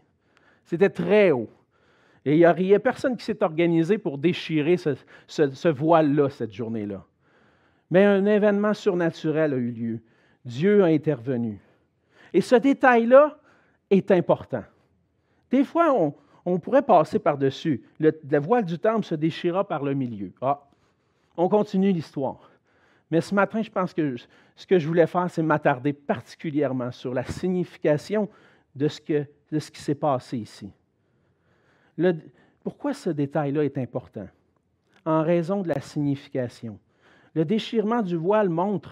C'était 0.65 0.89
très 0.89 1.31
haut. 1.31 1.49
Et 2.25 2.37
il 2.37 2.55
n'y 2.57 2.75
a, 2.75 2.79
personne 2.79 3.15
qui 3.15 3.23
s'est 3.23 3.41
organisé 3.41 3.97
pour 3.97 4.17
déchirer 4.17 4.75
ce, 4.75 4.95
ce 5.27 5.67
voile-là 5.69 6.29
cette 6.29 6.51
journée-là. 6.51 7.05
Mais 7.89 8.03
un 8.03 8.25
événement 8.25 8.73
surnaturel 8.73 9.53
a 9.53 9.57
eu 9.57 9.71
lieu. 9.71 9.99
Dieu 10.43 10.83
a 10.83 10.87
intervenu. 10.87 11.61
Et 12.33 12.41
ce 12.41 12.55
détail-là 12.55 13.39
est 13.89 14.11
important. 14.11 14.63
Des 15.51 15.63
fois, 15.63 16.13
on, 16.45 16.59
pourrait 16.59 16.81
passer 16.81 17.19
par-dessus. 17.19 17.83
La 17.99 18.39
voile 18.39 18.65
du 18.65 18.77
temple 18.79 19.05
se 19.05 19.15
déchira 19.15 19.67
par 19.67 19.83
le 19.83 19.93
milieu. 19.93 20.31
Ah, 20.41 20.67
On 21.35 21.49
continue 21.49 21.91
l'histoire. 21.91 22.51
Mais 23.09 23.21
ce 23.21 23.33
matin, 23.33 23.61
je 23.61 23.69
pense 23.69 23.93
que 23.93 24.15
ce 24.55 24.67
que 24.67 24.79
je 24.79 24.87
voulais 24.87 25.07
faire, 25.07 25.29
c'est 25.29 25.43
m'attarder 25.43 25.93
particulièrement 25.93 26.91
sur 26.91 27.13
la 27.13 27.23
signification 27.23 28.29
de 28.75 28.87
ce, 28.87 28.99
que, 28.99 29.25
de 29.51 29.59
ce 29.59 29.71
qui 29.71 29.81
s'est 29.81 29.95
passé 29.95 30.37
ici. 30.37 30.69
pourquoi 32.63 32.93
ce 32.93 33.09
détail-là 33.09 33.63
est 33.63 33.77
important? 33.77 34.27
En 35.05 35.23
raison 35.23 35.61
de 35.61 35.69
la 35.69 35.79
signification. 35.79 36.77
Le 37.33 37.45
déchirement 37.45 38.01
du 38.01 38.17
voile 38.17 38.49
montre 38.49 38.91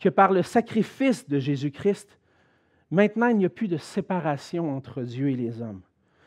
que 0.00 0.08
par 0.08 0.32
le 0.32 0.42
sacrifice 0.42 1.28
de 1.28 1.38
Jésus-Christ, 1.38 2.19
maintenant 2.90 3.28
il 3.28 3.36
n'y 3.36 3.44
a 3.44 3.50
plus 3.50 3.68
de 3.68 3.76
séparation 3.76 4.74
entre 4.74 5.02
Dieu 5.02 5.30
et 5.30 5.36
les 5.36 5.60
hommes. 5.62 5.82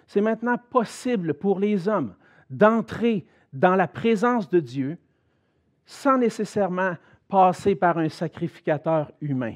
C'est 0.08 0.22
maintenant 0.22 0.58
possible 0.58 1.34
pour 1.34 1.60
les 1.60 1.88
hommes 1.88 2.16
d'entrer 2.50 3.26
dans 3.52 3.76
la 3.76 3.88
présence 3.88 4.50
de 4.50 4.60
Dieu 4.60 4.98
sans 5.86 6.18
nécessairement 6.18 6.96
passer 7.28 7.76
par 7.76 7.98
un 7.98 8.10
sacrificateur 8.10 9.12
humain. 9.22 9.56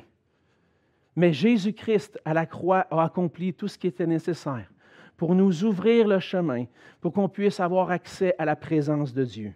Mais 1.15 1.33
Jésus-Christ 1.33 2.19
à 2.25 2.33
la 2.33 2.45
croix 2.45 2.85
a 2.91 3.03
accompli 3.03 3.53
tout 3.53 3.67
ce 3.67 3.77
qui 3.77 3.87
était 3.87 4.07
nécessaire 4.07 4.71
pour 5.17 5.33
nous 5.33 5.63
ouvrir 5.63 6.07
le 6.07 6.19
chemin, 6.19 6.65
pour 7.01 7.11
qu'on 7.11 7.27
puisse 7.27 7.59
avoir 7.59 7.89
accès 7.89 8.35
à 8.37 8.45
la 8.45 8.55
présence 8.55 9.13
de 9.13 9.23
Dieu. 9.23 9.53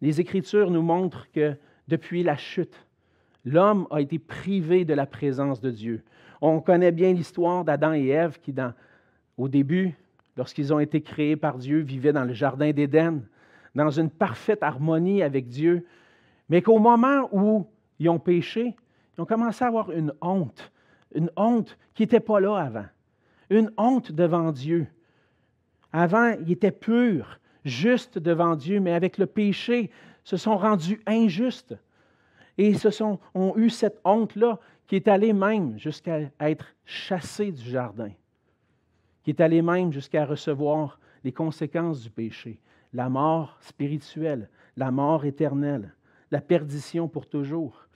Les 0.00 0.20
Écritures 0.20 0.70
nous 0.70 0.82
montrent 0.82 1.30
que 1.30 1.56
depuis 1.88 2.22
la 2.22 2.36
chute, 2.36 2.85
l'homme 3.46 3.86
a 3.90 4.02
été 4.02 4.18
privé 4.18 4.84
de 4.84 4.92
la 4.92 5.06
présence 5.06 5.60
de 5.60 5.70
Dieu. 5.70 6.02
On 6.42 6.60
connaît 6.60 6.92
bien 6.92 7.14
l'histoire 7.14 7.64
d'Adam 7.64 7.94
et 7.94 8.08
Ève 8.08 8.38
qui, 8.40 8.54
au 9.38 9.48
début, 9.48 9.94
lorsqu'ils 10.36 10.74
ont 10.74 10.80
été 10.80 11.00
créés 11.00 11.36
par 11.36 11.56
Dieu, 11.56 11.78
vivaient 11.78 12.12
dans 12.12 12.24
le 12.24 12.34
Jardin 12.34 12.72
d'Éden, 12.72 13.22
dans 13.74 13.90
une 13.90 14.10
parfaite 14.10 14.62
harmonie 14.62 15.22
avec 15.22 15.48
Dieu, 15.48 15.86
mais 16.48 16.60
qu'au 16.60 16.78
moment 16.78 17.28
où 17.32 17.66
ils 17.98 18.08
ont 18.08 18.18
péché, 18.18 18.74
ils 19.16 19.20
ont 19.20 19.26
commencé 19.26 19.64
à 19.64 19.68
avoir 19.68 19.92
une 19.92 20.12
honte, 20.20 20.70
une 21.14 21.30
honte 21.36 21.78
qui 21.94 22.02
n'était 22.02 22.20
pas 22.20 22.40
là 22.40 22.56
avant, 22.56 22.86
une 23.48 23.70
honte 23.78 24.12
devant 24.12 24.52
Dieu. 24.52 24.86
Avant, 25.92 26.34
ils 26.40 26.52
étaient 26.52 26.72
purs, 26.72 27.38
justes 27.64 28.18
devant 28.18 28.56
Dieu, 28.56 28.80
mais 28.80 28.92
avec 28.92 29.18
le 29.18 29.26
péché, 29.26 29.90
se 30.24 30.36
sont 30.36 30.58
rendus 30.58 31.00
injustes. 31.06 31.76
Et 32.58 32.68
ils 32.68 32.78
sont, 32.78 33.18
ont 33.34 33.54
eu 33.56 33.70
cette 33.70 34.00
honte-là 34.04 34.58
qui 34.86 34.96
est 34.96 35.08
allée 35.08 35.32
même 35.32 35.78
jusqu'à 35.78 36.20
être 36.40 36.74
chassés 36.84 37.52
du 37.52 37.62
jardin, 37.62 38.12
qui 39.22 39.30
est 39.30 39.40
allée 39.40 39.62
même 39.62 39.92
jusqu'à 39.92 40.24
recevoir 40.24 40.98
les 41.24 41.32
conséquences 41.32 42.02
du 42.02 42.10
péché, 42.10 42.60
la 42.92 43.08
mort 43.08 43.58
spirituelle, 43.60 44.48
la 44.76 44.90
mort 44.90 45.24
éternelle, 45.24 45.92
la 46.30 46.40
perdition 46.40 47.08
pour 47.08 47.28
toujours. 47.28 47.86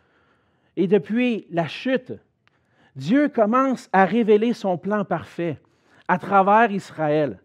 Et 0.76 0.86
depuis 0.86 1.46
la 1.50 1.68
chute, 1.68 2.12
Dieu 2.96 3.28
commence 3.28 3.88
à 3.92 4.04
révéler 4.04 4.52
son 4.52 4.76
plan 4.76 5.04
parfait 5.04 5.60
à 6.08 6.18
travers 6.18 6.72
Israël. 6.72 7.38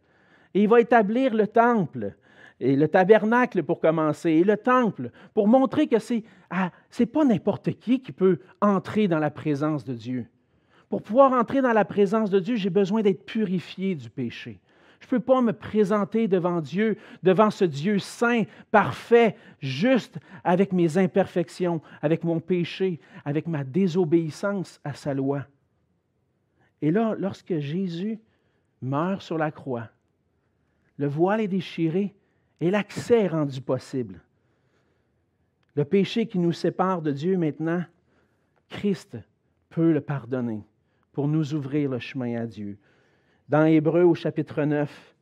Et 0.53 0.63
il 0.63 0.69
va 0.69 0.81
établir 0.81 1.33
le 1.33 1.47
temple, 1.47 2.15
et 2.59 2.75
le 2.75 2.87
tabernacle 2.87 3.63
pour 3.63 3.79
commencer, 3.79 4.31
et 4.31 4.43
le 4.43 4.57
temple, 4.57 5.11
pour 5.33 5.47
montrer 5.47 5.87
que 5.87 5.99
ce 5.99 6.15
n'est 6.15 6.23
ah, 6.49 6.71
pas 7.13 7.25
n'importe 7.25 7.71
qui 7.79 8.01
qui 8.01 8.11
peut 8.11 8.39
entrer 8.61 9.07
dans 9.07 9.19
la 9.19 9.31
présence 9.31 9.83
de 9.83 9.93
Dieu. 9.93 10.27
Pour 10.89 11.01
pouvoir 11.01 11.33
entrer 11.33 11.61
dans 11.61 11.73
la 11.73 11.85
présence 11.85 12.29
de 12.29 12.39
Dieu, 12.39 12.55
j'ai 12.55 12.69
besoin 12.69 13.01
d'être 13.01 13.25
purifié 13.25 13.95
du 13.95 14.09
péché. 14.09 14.61
Je 15.01 15.07
ne 15.07 15.09
peux 15.09 15.19
pas 15.19 15.41
me 15.41 15.51
présenter 15.51 16.27
devant 16.27 16.61
Dieu, 16.61 16.97
devant 17.21 17.51
ce 17.51 17.65
Dieu 17.65 17.99
saint, 17.99 18.43
parfait, 18.71 19.35
juste, 19.59 20.17
avec 20.43 20.71
mes 20.71 20.97
imperfections, 20.97 21.81
avec 22.01 22.23
mon 22.23 22.39
péché, 22.39 22.99
avec 23.25 23.47
ma 23.47 23.63
désobéissance 23.63 24.79
à 24.83 24.93
sa 24.93 25.13
loi. 25.13 25.45
Et 26.81 26.91
là, 26.91 27.15
lorsque 27.19 27.59
Jésus 27.59 28.19
meurt 28.81 29.21
sur 29.21 29.37
la 29.37 29.51
croix, 29.51 29.89
le 30.97 31.07
voile 31.07 31.41
est 31.41 31.47
déchiré 31.47 32.15
et 32.61 32.71
l'accès 32.71 33.21
est 33.23 33.27
rendu 33.27 33.61
possible. 33.61 34.21
Le 35.75 35.83
péché 35.83 36.25
qui 36.25 36.39
nous 36.39 36.53
sépare 36.53 37.01
de 37.01 37.11
Dieu 37.11 37.37
maintenant, 37.37 37.83
Christ 38.69 39.17
peut 39.69 39.91
le 39.91 40.01
pardonner 40.01 40.63
pour 41.11 41.27
nous 41.27 41.53
ouvrir 41.53 41.89
le 41.89 41.99
chemin 41.99 42.41
à 42.41 42.45
Dieu. 42.45 42.77
Dans 43.49 43.65
Hébreu 43.65 44.03
au 44.03 44.15
chapitre 44.15 44.63
9, 44.63 45.15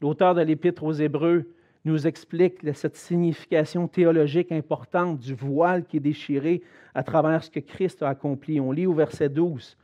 l'auteur 0.00 0.34
de 0.34 0.42
l'Épître 0.42 0.84
aux 0.84 0.92
Hébreux 0.92 1.50
nous 1.84 2.06
explique 2.06 2.58
cette 2.74 2.96
signification 2.96 3.86
théologique 3.86 4.50
importante 4.50 5.18
du 5.18 5.34
voile 5.34 5.84
qui 5.84 5.98
est 5.98 6.00
déchiré 6.00 6.62
à 6.94 7.02
travers 7.02 7.44
ce 7.44 7.50
que 7.50 7.60
Christ 7.60 8.02
a 8.02 8.08
accompli. 8.08 8.60
On 8.60 8.72
lit 8.72 8.86
au 8.86 8.94
verset 8.94 9.28
12. 9.28 9.76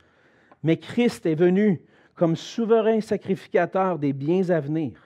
Mais 0.63 0.77
Christ 0.77 1.25
est 1.25 1.35
venu 1.35 1.81
comme 2.15 2.35
souverain 2.35 3.01
sacrificateur 3.01 3.99
des 3.99 4.13
biens 4.13 4.49
à 4.49 4.59
venir. 4.59 5.02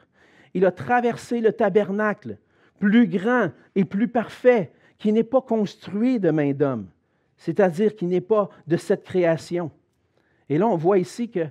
Il 0.58 0.65
a 0.65 0.72
traversé 0.72 1.39
le 1.39 1.54
tabernacle, 1.54 2.39
plus 2.80 3.08
grand 3.08 3.52
et 3.76 3.86
plus 3.86 4.08
parfait, 4.08 4.72
qui 4.98 5.13
n'est 5.13 5.24
pas 5.24 5.39
construit 5.39 6.20
de 6.20 6.32
main 6.32 6.52
d'homme, 6.52 6.88
c'est-à-dire 7.38 7.96
qui 7.96 8.08
n'est 8.08 8.22
pas 8.22 8.50
de 8.65 8.76
cette 8.76 9.04
création. 9.04 9.70
Et 10.50 10.58
là, 10.58 10.65
on 10.65 10.76
voit 10.76 10.98
ici 10.98 11.30
que 11.30 11.46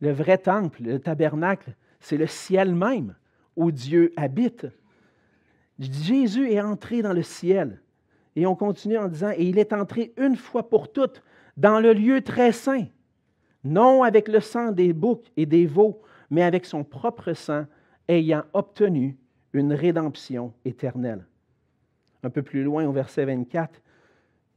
le 0.00 0.10
vrai 0.10 0.36
temple, 0.36 0.82
le 0.82 0.98
tabernacle, 0.98 1.76
c'est 2.00 2.16
le 2.16 2.26
ciel 2.26 2.74
même 2.74 3.14
où 3.54 3.70
Dieu 3.70 4.12
habite. 4.16 4.66
Jésus 5.78 6.50
est 6.50 6.60
entré 6.60 7.02
dans 7.02 7.12
le 7.12 7.22
ciel. 7.22 7.80
Et 8.34 8.46
on 8.46 8.56
continue 8.56 8.98
en 8.98 9.06
disant, 9.06 9.30
et 9.30 9.44
il 9.44 9.60
est 9.60 9.72
entré 9.72 10.12
une 10.16 10.34
fois 10.34 10.68
pour 10.68 10.90
toutes 10.90 11.22
dans 11.56 11.78
le 11.78 11.92
lieu 11.92 12.20
très 12.22 12.50
saint, 12.50 12.86
non 13.62 14.02
avec 14.02 14.26
le 14.26 14.40
sang 14.40 14.72
des 14.72 14.92
boucs 14.92 15.30
et 15.36 15.46
des 15.46 15.66
veaux, 15.66 16.02
mais 16.30 16.42
avec 16.42 16.66
son 16.66 16.82
propre 16.82 17.32
sang, 17.32 17.66
ayant 18.10 18.44
obtenu 18.52 19.16
une 19.52 19.72
rédemption 19.72 20.52
éternelle. 20.64 21.24
Un 22.22 22.30
peu 22.30 22.42
plus 22.42 22.62
loin, 22.62 22.84
au 22.86 22.92
verset 22.92 23.24
24, 23.24 23.80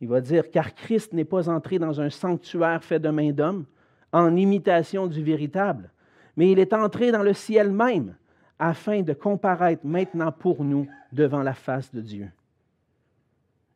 il 0.01 0.07
va 0.07 0.21
dire, 0.21 0.49
car 0.51 0.73
Christ 0.73 1.13
n'est 1.13 1.23
pas 1.23 1.49
entré 1.49 1.79
dans 1.79 2.01
un 2.01 2.09
sanctuaire 2.09 2.83
fait 2.83 2.99
de 2.99 3.09
main 3.09 3.31
d'homme, 3.31 3.65
en 4.11 4.35
imitation 4.35 5.07
du 5.07 5.23
véritable, 5.23 5.91
mais 6.35 6.51
il 6.51 6.59
est 6.59 6.73
entré 6.73 7.11
dans 7.11 7.23
le 7.23 7.33
ciel 7.33 7.71
même 7.71 8.15
afin 8.59 9.01
de 9.01 9.13
comparaître 9.13 9.85
maintenant 9.85 10.31
pour 10.31 10.63
nous 10.63 10.87
devant 11.11 11.41
la 11.41 11.53
face 11.53 11.93
de 11.93 12.01
Dieu. 12.01 12.29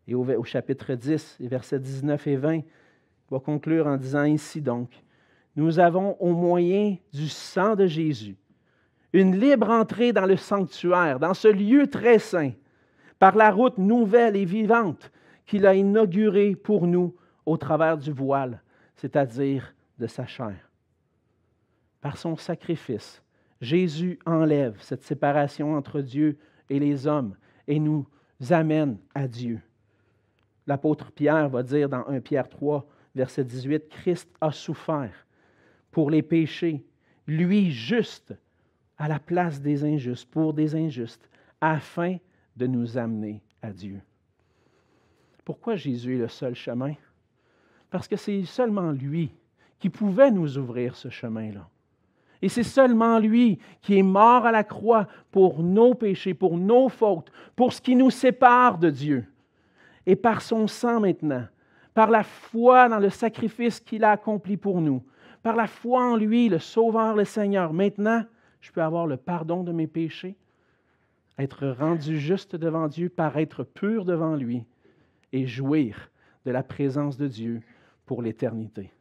Et 0.08 0.16
au, 0.16 0.44
chapitre 0.44 0.94
10, 0.94 1.38
versets 1.40 1.80
19 1.80 2.28
et 2.28 2.36
20, 2.36 2.54
il 2.56 2.64
va 3.30 3.40
conclure 3.40 3.88
en 3.88 3.98
disant 3.98 4.20
ainsi 4.20 4.62
donc, 4.62 4.90
nous 5.56 5.80
avons 5.80 6.16
au 6.20 6.34
moyen 6.34 6.98
du 7.12 7.28
sang 7.28 7.76
de 7.76 7.88
Jésus 7.88 8.38
une 9.14 9.40
libre 9.40 9.70
entrée 9.70 10.14
dans 10.14 10.26
le 10.26 10.38
sanctuaire, 10.38 11.20
dans 11.20 11.34
ce 11.34 11.48
lieu 11.48 11.88
très 11.88 12.20
saint, 12.20 12.52
par 13.20 13.36
la 13.36 13.52
route 13.52 13.78
nouvelle 13.78 14.36
et 14.36 14.46
vivante 14.46 15.12
qu'il 15.46 15.66
a 15.66 15.76
inaugurée 15.76 16.56
pour 16.56 16.88
nous 16.88 17.16
au 17.46 17.58
travers 17.58 17.98
du 17.98 18.12
voile, 18.12 18.62
c'est-à-dire 18.96 19.74
de 19.98 20.08
sa 20.08 20.26
chair. 20.26 20.70
Par 22.02 22.18
son 22.18 22.36
sacrifice, 22.36 23.24
Jésus 23.62 24.20
enlève 24.26 24.78
cette 24.82 25.04
séparation 25.04 25.76
entre 25.76 26.02
Dieu 26.02 26.38
et 26.70 26.80
les 26.80 27.08
hommes 27.08 27.36
et 27.68 27.80
nous 27.80 28.06
amène 28.50 28.98
à 29.16 29.28
Dieu. 29.28 29.60
L'apôtre 30.68 31.12
Pierre 31.12 31.50
va 31.50 31.64
dire 31.64 31.90
dans 31.90 32.06
1 32.08 32.20
Pierre 32.20 32.50
3, 32.50 32.86
verset 33.16 33.46
18, 33.46 33.90
Christ 33.90 34.30
a 34.42 34.52
souffert 34.52 35.26
pour 35.92 36.12
les 36.12 36.22
péchés, 36.22 36.86
lui 37.26 37.72
juste, 37.72 38.36
à 38.98 39.08
la 39.08 39.20
place 39.20 39.62
des 39.62 39.84
injustes, 39.84 40.30
pour 40.30 40.54
des 40.54 40.76
injustes, 40.76 41.30
afin 41.62 42.18
de 42.56 42.68
nous 42.68 42.98
amener 42.98 43.42
à 43.62 43.72
Dieu. 43.72 44.02
Pourquoi 45.46 45.76
Jésus 45.76 46.16
est 46.16 46.20
le 46.20 46.28
seul 46.28 46.56
chemin? 46.56 46.94
Parce 47.90 48.08
que 48.08 48.16
c'est 48.18 48.44
seulement 48.44 48.92
lui 48.92 49.32
qui 49.80 49.90
pouvait 49.90 50.32
nous 50.32 50.58
ouvrir 50.58 50.96
ce 50.96 51.10
chemin-là. 51.10 51.68
Et 52.42 52.50
c'est 52.50 52.64
seulement 52.64 53.20
lui 53.20 53.60
qui 53.82 53.98
est 53.98 54.04
mort 54.04 54.46
à 54.46 54.52
la 54.52 54.64
croix 54.64 55.08
pour 55.32 55.64
nos 55.64 55.94
péchés, 55.94 56.34
pour 56.34 56.58
nos 56.58 56.90
fautes, 56.90 57.32
pour 57.56 57.74
ce 57.74 57.82
qui 57.82 57.96
nous 57.96 58.12
sépare 58.12 58.78
de 58.78 58.90
Dieu. 58.90 59.26
Et 60.06 60.16
par 60.16 60.42
son 60.42 60.68
sang 60.68 61.00
maintenant, 61.00 61.46
par 61.94 62.10
la 62.10 62.24
foi 62.24 62.90
dans 62.90 63.00
le 63.00 63.10
sacrifice 63.10 63.80
qu'il 63.80 64.04
a 64.04 64.12
accompli 64.12 64.56
pour 64.56 64.82
nous, 64.82 65.04
par 65.42 65.56
la 65.56 65.68
foi 65.68 66.12
en 66.12 66.16
lui, 66.16 66.50
le 66.50 66.60
Sauveur, 66.60 67.16
le 67.16 67.26
Seigneur, 67.26 67.74
maintenant, 67.74 68.24
je 68.68 68.72
peux 68.74 68.84
avoir 68.84 69.08
le 69.08 69.16
pardon 69.16 69.64
de 69.64 69.72
mes 69.72 69.88
péchés, 69.88 70.36
être 71.40 71.70
rendu 71.70 72.20
juste 72.20 72.58
devant 72.58 72.90
Dieu, 72.90 73.08
paraître 73.08 73.64
pur 73.64 74.04
devant 74.04 74.36
lui 74.36 74.66
et 75.32 75.48
jouir 75.48 76.12
de 76.46 76.52
la 76.52 76.64
présence 76.64 77.16
de 77.18 77.30
Dieu 77.30 77.62
pour 78.06 78.22
l'éternité. 78.22 78.92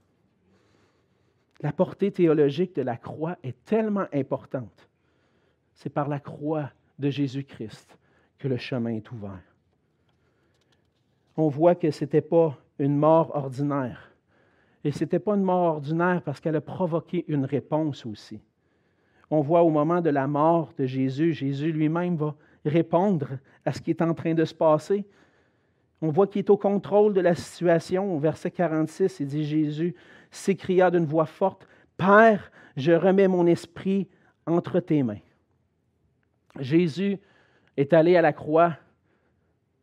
La 1.62 1.72
portée 1.72 2.12
théologique 2.12 2.76
de 2.76 2.82
la 2.82 2.96
croix 2.96 3.38
est 3.42 3.64
tellement 3.64 4.06
importante. 4.12 4.88
C'est 5.74 5.90
par 5.90 6.08
la 6.08 6.20
croix 6.20 6.70
de 7.00 7.10
Jésus-Christ 7.10 7.98
que 8.38 8.46
le 8.46 8.58
chemin 8.58 8.90
est 8.90 9.10
ouvert. 9.10 9.56
On 11.36 11.48
voit 11.48 11.74
que 11.74 11.90
ce 11.90 12.04
n'était 12.04 12.20
pas 12.20 12.56
une 12.78 12.96
mort 12.96 13.34
ordinaire. 13.34 14.12
Et 14.84 14.92
ce 14.92 15.02
n'était 15.02 15.18
pas 15.18 15.34
une 15.34 15.42
mort 15.42 15.74
ordinaire 15.74 16.22
parce 16.22 16.38
qu'elle 16.38 16.54
a 16.54 16.60
provoqué 16.60 17.24
une 17.26 17.46
réponse 17.46 18.06
aussi. 18.06 18.40
On 19.30 19.40
voit 19.40 19.62
au 19.62 19.70
moment 19.70 20.00
de 20.00 20.10
la 20.10 20.26
mort 20.26 20.72
de 20.78 20.86
Jésus, 20.86 21.32
Jésus 21.32 21.72
lui-même 21.72 22.16
va 22.16 22.34
répondre 22.64 23.28
à 23.64 23.72
ce 23.72 23.80
qui 23.80 23.90
est 23.90 24.02
en 24.02 24.14
train 24.14 24.34
de 24.34 24.44
se 24.44 24.54
passer. 24.54 25.04
On 26.02 26.10
voit 26.10 26.26
qu'il 26.26 26.40
est 26.40 26.50
au 26.50 26.56
contrôle 26.56 27.14
de 27.14 27.20
la 27.20 27.34
situation. 27.34 28.14
Au 28.14 28.18
verset 28.18 28.50
46, 28.50 29.20
il 29.20 29.26
dit 29.26 29.44
Jésus 29.44 29.94
s'écria 30.30 30.90
d'une 30.90 31.06
voix 31.06 31.26
forte 31.26 31.66
Père, 31.96 32.52
je 32.76 32.92
remets 32.92 33.28
mon 33.28 33.46
esprit 33.46 34.06
entre 34.46 34.80
tes 34.80 35.02
mains. 35.02 35.20
Jésus 36.60 37.18
est 37.76 37.92
allé 37.92 38.16
à 38.16 38.22
la 38.22 38.32
croix 38.32 38.76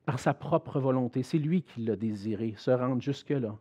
par 0.06 0.19
sa 0.19 0.34
propre 0.34 0.79
volonté. 0.79 1.23
C'est 1.23 1.38
lui 1.38 1.63
qui 1.63 1.84
l'a 1.84 1.95
désiré, 1.95 2.53
se 2.58 2.71
rendre 2.71 3.01
jusque-là. 3.01 3.56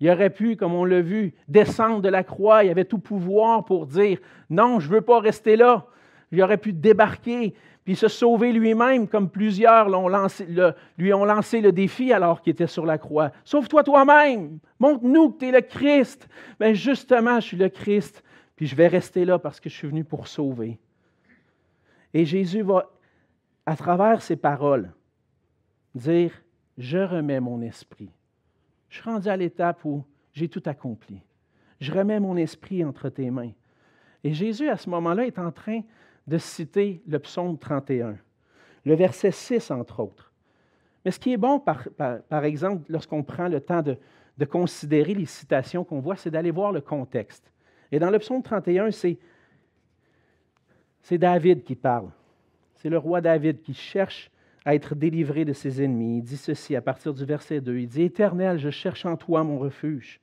Il 0.00 0.10
aurait 0.10 0.30
pu, 0.30 0.56
comme 0.56 0.74
on 0.74 0.84
l'a 0.84 1.00
vu, 1.00 1.34
descendre 1.48 2.02
de 2.02 2.08
la 2.08 2.22
croix. 2.22 2.64
Il 2.64 2.70
avait 2.70 2.84
tout 2.84 2.98
pouvoir 2.98 3.64
pour 3.64 3.86
dire 3.86 4.18
Non, 4.50 4.78
je 4.80 4.88
ne 4.88 4.94
veux 4.94 5.00
pas 5.00 5.20
rester 5.20 5.56
là. 5.56 5.86
Il 6.32 6.42
aurait 6.42 6.58
pu 6.58 6.72
débarquer 6.72 7.54
puis 7.86 7.94
se 7.94 8.08
sauver 8.08 8.52
lui-même, 8.52 9.06
comme 9.06 9.30
plusieurs 9.30 9.88
lui 9.88 11.14
ont 11.14 11.24
lancé 11.24 11.60
le 11.60 11.70
défi 11.70 12.12
alors 12.12 12.42
qu'il 12.42 12.50
était 12.50 12.66
sur 12.66 12.84
la 12.84 12.98
croix. 12.98 13.30
Sauve-toi 13.44 13.84
toi-même. 13.84 14.58
Montre-nous 14.80 15.30
que 15.30 15.38
tu 15.38 15.46
es 15.46 15.52
le 15.52 15.60
Christ. 15.60 16.28
Mais 16.58 16.74
justement, 16.74 17.38
je 17.38 17.46
suis 17.46 17.56
le 17.56 17.68
Christ. 17.68 18.24
Puis 18.56 18.66
je 18.66 18.74
vais 18.74 18.88
rester 18.88 19.24
là 19.24 19.38
parce 19.38 19.60
que 19.60 19.70
je 19.70 19.76
suis 19.76 19.86
venu 19.86 20.02
pour 20.02 20.26
sauver. 20.26 20.80
Et 22.12 22.24
Jésus 22.24 22.62
va, 22.62 22.90
à 23.66 23.76
travers 23.76 24.20
ses 24.20 24.34
paroles, 24.36 24.92
dire 25.94 26.32
Je 26.78 26.98
remets 26.98 27.38
mon 27.38 27.60
esprit. 27.60 28.10
Je 28.88 29.00
suis 29.00 29.10
rendu 29.10 29.28
à 29.28 29.36
l'étape 29.36 29.84
où 29.84 30.04
j'ai 30.32 30.48
tout 30.48 30.62
accompli. 30.66 31.20
Je 31.80 31.92
remets 31.92 32.20
mon 32.20 32.36
esprit 32.36 32.84
entre 32.84 33.08
tes 33.08 33.30
mains. 33.30 33.52
Et 34.24 34.32
Jésus, 34.32 34.68
à 34.68 34.76
ce 34.76 34.88
moment-là, 34.90 35.26
est 35.26 35.38
en 35.38 35.52
train 35.52 35.82
de 36.26 36.38
citer 36.38 37.02
le 37.06 37.18
psaume 37.18 37.58
31, 37.58 38.16
le 38.84 38.94
verset 38.94 39.30
6, 39.30 39.70
entre 39.70 40.00
autres. 40.00 40.32
Mais 41.04 41.12
ce 41.12 41.20
qui 41.20 41.32
est 41.32 41.36
bon, 41.36 41.60
par, 41.60 42.44
exemple, 42.44 42.84
lorsqu'on 42.88 43.22
prend 43.22 43.48
le 43.48 43.60
temps 43.60 43.82
de, 43.82 43.96
considérer 44.44 45.14
les 45.14 45.26
citations 45.26 45.84
qu'on 45.84 46.00
voit, 46.00 46.16
c'est 46.16 46.30
d'aller 46.30 46.50
voir 46.50 46.72
le 46.72 46.80
contexte. 46.80 47.52
Et 47.92 47.98
dans 47.98 48.10
le 48.10 48.18
psaume 48.18 48.42
31, 48.42 48.90
c'est, 48.90 49.16
c'est 51.00 51.18
David 51.18 51.62
qui 51.62 51.76
parle. 51.76 52.10
C'est 52.74 52.88
le 52.88 52.98
roi 52.98 53.20
David 53.20 53.62
qui 53.62 53.72
cherche 53.72 54.30
à 54.66 54.74
être 54.74 54.96
délivré 54.96 55.44
de 55.44 55.52
ses 55.52 55.80
ennemis. 55.80 56.18
Il 56.18 56.22
dit 56.24 56.36
ceci 56.36 56.74
à 56.74 56.82
partir 56.82 57.14
du 57.14 57.24
verset 57.24 57.60
2. 57.60 57.78
Il 57.78 57.86
dit, 57.86 58.02
Éternel, 58.02 58.58
je 58.58 58.68
cherche 58.68 59.06
en 59.06 59.16
toi 59.16 59.44
mon 59.44 59.58
refuge, 59.58 60.20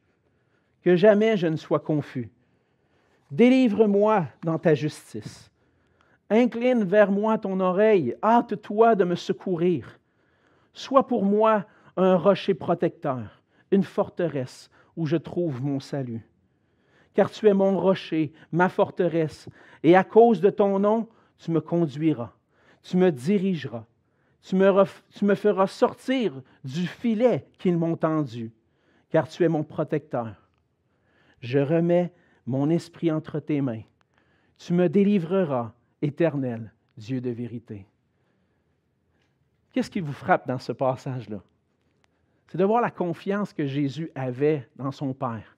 que 0.84 0.98
jamais 0.98 1.38
je 1.38 1.48
ne 1.48 1.56
sois 1.56 1.80
confus. 1.80 2.30
Délivre-moi 3.32 4.28
dans 4.44 4.60
ta 4.60 4.76
justice. 4.76 5.50
Incline 6.30 6.84
vers 6.84 7.10
moi 7.10 7.38
ton 7.38 7.62
oreille, 7.62 8.16
hâte-toi 8.22 8.96
de 8.96 9.06
me 9.06 9.16
secourir. 9.16 9.98
Sois 10.74 11.08
pour 11.08 11.24
moi 11.24 11.66
un 11.96 12.18
rocher 12.18 12.54
protecteur, 12.54 13.42
une 13.72 13.84
forteresse 13.84 14.70
où 14.98 15.06
je 15.06 15.18
trouve 15.18 15.64
mon 15.64 15.80
salut. 15.80 16.28
Car 17.14 17.32
tu 17.32 17.48
es 17.48 17.54
mon 17.54 17.80
rocher, 17.80 18.34
ma 18.52 18.68
forteresse, 18.68 19.48
et 19.84 19.96
à 19.96 20.04
cause 20.04 20.42
de 20.42 20.50
ton 20.50 20.80
nom, 20.80 21.08
tu 21.38 21.52
me 21.52 21.62
conduiras, 21.62 22.34
tu 22.82 22.98
me 22.98 23.10
dirigeras 23.10 23.86
tu 24.44 24.56
me, 24.56 25.36
feras 25.36 25.68
sortir 25.68 26.42
du 26.64 26.86
filet 26.86 27.48
qu'ils 27.58 27.78
m'ont 27.78 27.96
tendu, 27.96 28.52
car 29.10 29.28
tu 29.28 29.44
es 29.44 29.48
mon 29.48 29.64
protecteur. 29.64 30.36
Je 31.40 31.60
remets 31.60 32.12
mon 32.46 32.70
esprit 32.70 33.12
entre 33.12 33.40
tes 33.40 33.62
mains. 33.62 33.84
Tu 34.58 34.74
me 34.74 34.90
délivreras, 34.90 35.72
éternel 36.02 36.74
Dieu 36.98 37.22
de 37.22 37.30
vérité. 37.30 37.86
Qu'est-ce 39.72 39.90
qui 39.90 40.02
vous 40.02 40.14
frappe 40.14 40.48
dans 40.48 40.60
ce 40.60 40.74
passage-là? 40.74 41.42
C'est 42.48 42.58
de 42.58 42.66
voir 42.66 42.82
la 42.82 42.92
confiance 42.92 43.54
que 43.54 43.66
Jésus 43.66 44.12
avait 44.14 44.68
dans 44.76 44.92
son 44.92 45.14
Père. 45.14 45.58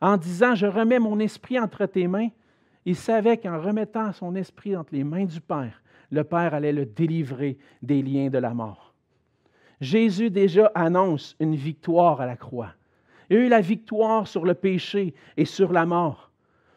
En 0.00 0.16
disant, 0.16 0.54
je 0.54 0.66
remets 0.66 0.98
mon 0.98 1.18
esprit 1.20 1.58
entre 1.60 1.86
tes 1.86 2.08
mains, 2.08 2.28
il 2.84 2.96
savait 2.96 3.36
qu'en 3.36 3.60
remettant 3.60 4.12
son 4.12 4.34
esprit 4.34 4.76
entre 4.76 4.94
les 4.94 5.04
mains 5.04 5.24
du 5.24 5.40
Père, 5.40 5.82
le 6.10 6.24
Père 6.24 6.54
allait 6.54 6.72
le 6.72 6.86
délivrer 6.86 7.58
des 7.82 8.02
liens 8.02 8.28
de 8.28 8.38
la 8.38 8.54
mort. 8.54 8.94
Jésus 9.80 10.30
déjà 10.30 10.70
annonce 10.74 11.36
une 11.40 11.54
victoire 11.54 12.20
à 12.20 12.26
la 12.26 12.36
croix. 12.36 12.72
Il 13.28 13.36
a 13.36 13.40
eu 13.40 13.48
la 13.48 13.60
victoire 13.60 14.26
sur 14.26 14.44
le 14.44 14.54
péché 14.54 15.14
et 15.36 15.44
sur 15.44 15.72
la 15.72 15.84
mort, 15.84 16.30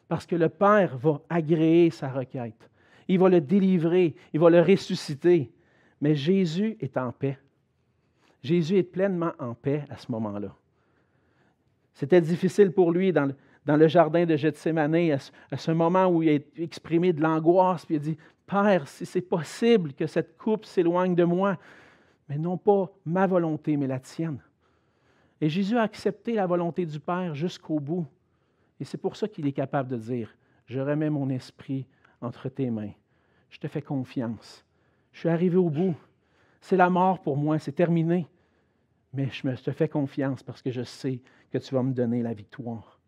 parce 0.07 0.25
que 0.25 0.35
le 0.35 0.49
Père 0.49 0.97
va 0.97 1.21
agréer 1.29 1.91
sa 1.91 2.09
requête. 2.09 2.69
Il 3.07 3.19
va 3.19 3.29
le 3.29 3.41
délivrer, 3.41 4.15
il 4.33 4.39
va 4.39 4.49
le 4.49 4.61
ressusciter. 4.61 5.51
Mais 6.01 6.15
Jésus 6.15 6.77
est 6.79 6.97
en 6.97 7.11
paix. 7.11 7.37
Jésus 8.41 8.77
est 8.77 8.83
pleinement 8.83 9.33
en 9.39 9.53
paix 9.53 9.83
à 9.89 9.97
ce 9.97 10.11
moment-là. 10.11 10.55
C'était 11.93 12.21
difficile 12.21 12.71
pour 12.71 12.91
lui 12.91 13.11
dans 13.11 13.33
le, 13.65 13.87
jardin 13.87 14.25
de 14.25 14.37
Gethsemane, 14.37 14.95
à 15.51 15.57
ce, 15.57 15.71
moment 15.71 16.07
où 16.07 16.23
il 16.23 16.29
a 16.29 16.61
exprimé 16.61 17.11
de 17.11 17.21
l'angoisse, 17.21 17.85
puis 17.85 17.95
il 17.95 17.97
a 17.97 18.01
dit 18.01 18.17
Père, 18.49 18.87
si 18.87 19.05
c'est 19.05 19.21
possible 19.21 19.93
que 19.93 20.07
cette 20.07 20.37
coupe 20.37 20.65
s'éloigne 20.65 21.13
de 21.13 21.23
moi, 21.23 21.57
mais 22.27 22.37
non 22.37 22.57
pas 22.57 22.91
ma 23.05 23.27
volonté, 23.27 23.77
mais 23.77 23.87
la 23.87 23.99
tienne. 23.99 24.41
Et 25.39 25.49
Jésus 25.49 25.77
a 25.77 25.83
accepté 25.83 26.33
la 26.33 26.47
volonté 26.47 26.85
du 26.85 26.99
Père 26.99 27.35
jusqu'au 27.35 27.79
bout. 27.79 28.07
Et 28.79 28.85
c'est 28.85 28.97
pour 28.97 29.15
ça 29.15 29.27
qu'il 29.27 29.47
est 29.47 29.53
capable 29.53 29.89
de 29.89 29.97
dire, 29.97 30.35
je 30.65 30.79
remets 30.79 31.09
mon 31.09 31.29
esprit 31.29 31.85
entre 32.21 32.49
tes 32.49 32.71
mains. 32.71 32.91
Je 33.49 33.59
te 33.59 33.67
fais 33.67 33.81
confiance. 33.81 34.65
Je 35.11 35.19
suis 35.19 35.29
arrivé 35.29 35.57
au 35.57 35.69
bout. 35.69 35.95
C'est 36.59 36.77
la 36.77 36.89
mort 36.89 37.21
pour 37.21 37.37
moi, 37.37 37.59
c'est 37.59 37.71
terminé. 37.71 38.27
Mais 39.13 39.29
je 39.31 39.63
te 39.63 39.71
fais 39.71 39.87
confiance 39.87 40.43
parce 40.43 40.61
que 40.61 40.71
je 40.71 40.83
sais 40.83 41.21
que 41.51 41.57
tu 41.57 41.73
vas 41.73 41.83
me 41.83 41.93
donner 41.93 42.21
la 42.21 42.33
victoire. 42.33 42.99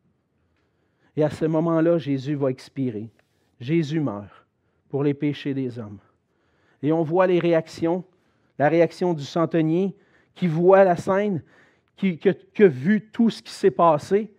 Et 1.15 1.23
à 1.23 1.29
ce 1.29 1.45
moment-là, 1.45 1.97
Jésus 1.97 2.35
va 2.35 2.49
expirer. 2.49 3.11
Jésus 3.59 3.99
meurt 3.99 4.40
pour 4.91 5.03
les 5.03 5.13
péchés 5.13 5.53
des 5.53 5.79
hommes. 5.79 5.99
Et 6.83 6.91
on 6.91 7.01
voit 7.01 7.25
les 7.25 7.39
réactions, 7.39 8.03
la 8.59 8.67
réaction 8.67 9.13
du 9.13 9.23
centenier 9.23 9.95
qui 10.35 10.47
voit 10.47 10.83
la 10.83 10.97
scène, 10.97 11.41
qui, 11.95 12.19
a 12.27 12.67
vu 12.67 13.09
tout 13.11 13.29
ce 13.29 13.41
qui 13.41 13.53
s'est 13.53 13.71
passé. 13.71 14.31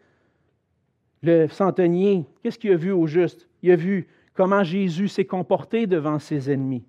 Le 1.23 1.49
centenier, 1.49 2.27
qu'est-ce 2.43 2.59
qu'il 2.59 2.73
a 2.73 2.77
vu 2.77 2.93
au 2.93 3.07
juste? 3.07 3.49
Il 3.63 3.71
a 3.71 3.77
vu 3.77 4.09
comment 4.35 4.63
Jésus 4.63 5.09
s'est 5.09 5.25
comporté 5.25 5.87
devant 5.87 6.19
ses 6.19 6.51
ennemis. 6.51 6.85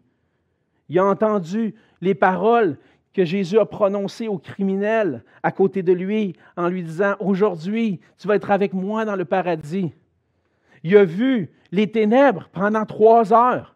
Il 0.89 0.99
a 0.99 1.05
entendu 1.05 1.75
les 2.01 2.15
paroles 2.15 2.77
que 3.13 3.23
Jésus 3.23 3.59
a 3.59 3.65
prononcées 3.65 4.27
aux 4.27 4.39
criminels 4.39 5.23
à 5.43 5.51
côté 5.51 5.83
de 5.83 5.93
lui 5.93 6.35
en 6.57 6.67
lui 6.67 6.83
disant, 6.83 7.15
Aujourd'hui, 7.19 7.99
tu 8.17 8.27
vas 8.27 8.35
être 8.35 8.51
avec 8.51 8.73
moi 8.73 9.05
dans 9.05 9.15
le 9.15 9.25
paradis. 9.25 9.93
Il 10.83 10.97
a 10.97 11.05
vu 11.05 11.49
les 11.71 11.89
ténèbres 11.89 12.49
pendant 12.51 12.85
trois 12.85 13.33
heures. 13.33 13.75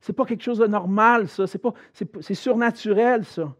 Ce 0.00 0.12
n'est 0.12 0.16
pas 0.16 0.24
quelque 0.24 0.42
chose 0.42 0.58
de 0.58 0.66
normal, 0.66 1.28
ça. 1.28 1.46
C'est, 1.46 1.58
pas, 1.58 1.74
c'est, 1.92 2.34
surnaturel, 2.34 3.24
ça. 3.24 3.54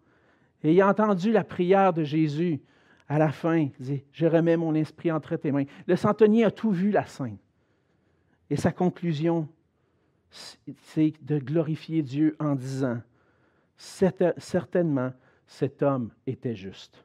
Et 0.62 0.72
il 0.72 0.80
a 0.80 0.88
entendu 0.88 1.33
la 1.33 1.44
prière 1.44 1.92
de 1.92 2.04
Jésus 2.04 2.61
à 3.09 3.18
la 3.18 3.33
fin. 3.33 3.57
Il 3.57 3.72
dit, 3.78 4.04
je 4.12 4.26
remets 4.26 4.57
mon 4.57 4.74
esprit 4.74 5.11
entre 5.11 5.37
tes 5.37 5.52
mains. 5.52 5.64
Le 5.87 5.96
centenier 5.96 6.44
a 6.44 6.50
tout 6.50 6.70
vu 6.70 6.90
la 6.90 7.04
scène. 7.04 7.38
Et 8.50 8.57
sa 8.57 8.72
conclusion, 8.72 9.48
c'est 10.30 11.12
de 11.22 11.38
glorifier 11.38 12.02
Dieu 12.02 12.37
en 12.38 12.54
disant, 12.54 13.00
certainement, 13.76 15.12
cet 15.46 15.83
homme 15.83 16.11
était 16.26 16.54
juste. 16.54 17.04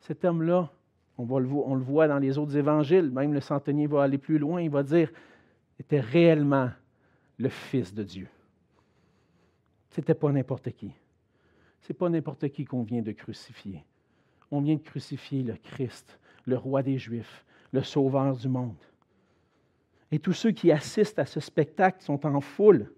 Cet 0.00 0.24
homme-là, 0.24 0.70
on, 1.18 1.38
le 1.38 1.82
voit 1.82 2.08
dans 2.08 2.18
les 2.18 2.38
autres 2.38 2.56
évangiles, 2.56 3.10
même 3.10 3.32
le 3.32 3.40
centenier 3.40 3.86
va 3.86 4.02
aller 4.02 4.18
plus 4.18 4.38
loin, 4.38 4.60
il 4.60 4.70
va 4.70 4.82
dire, 4.82 5.10
était 5.80 6.00
réellement 6.00 6.70
le 7.38 7.48
Fils 7.48 7.94
de 7.94 8.02
Dieu. 8.02 8.28
Ce 9.90 10.00
n'était 10.00 10.14
pas 10.14 10.30
n'importe 10.30 10.70
qui. 10.72 10.92
Ce 11.80 11.92
n'est 11.92 11.96
pas 11.96 12.08
n'importe 12.08 12.48
qui 12.48 12.64
qu'on 12.64 12.82
vient 12.82 13.02
de 13.02 13.12
crucifier. 13.12 13.84
On 14.50 14.60
vient 14.60 14.76
de 14.76 14.82
crucifier 14.82 15.42
le 15.42 15.54
Christ, 15.54 16.18
le 16.44 16.56
roi 16.56 16.82
des 16.82 16.98
Juifs, 16.98 17.44
le 17.72 17.82
sauveur 17.82 18.36
du 18.36 18.48
monde. 18.48 18.76
Et 20.10 20.18
tous 20.18 20.32
ceux 20.32 20.52
qui 20.52 20.70
assistent 20.70 21.18
à 21.18 21.26
ce 21.26 21.40
spectacle 21.40 22.02
sont 22.02 22.24
en 22.26 22.40
foule. 22.40 22.92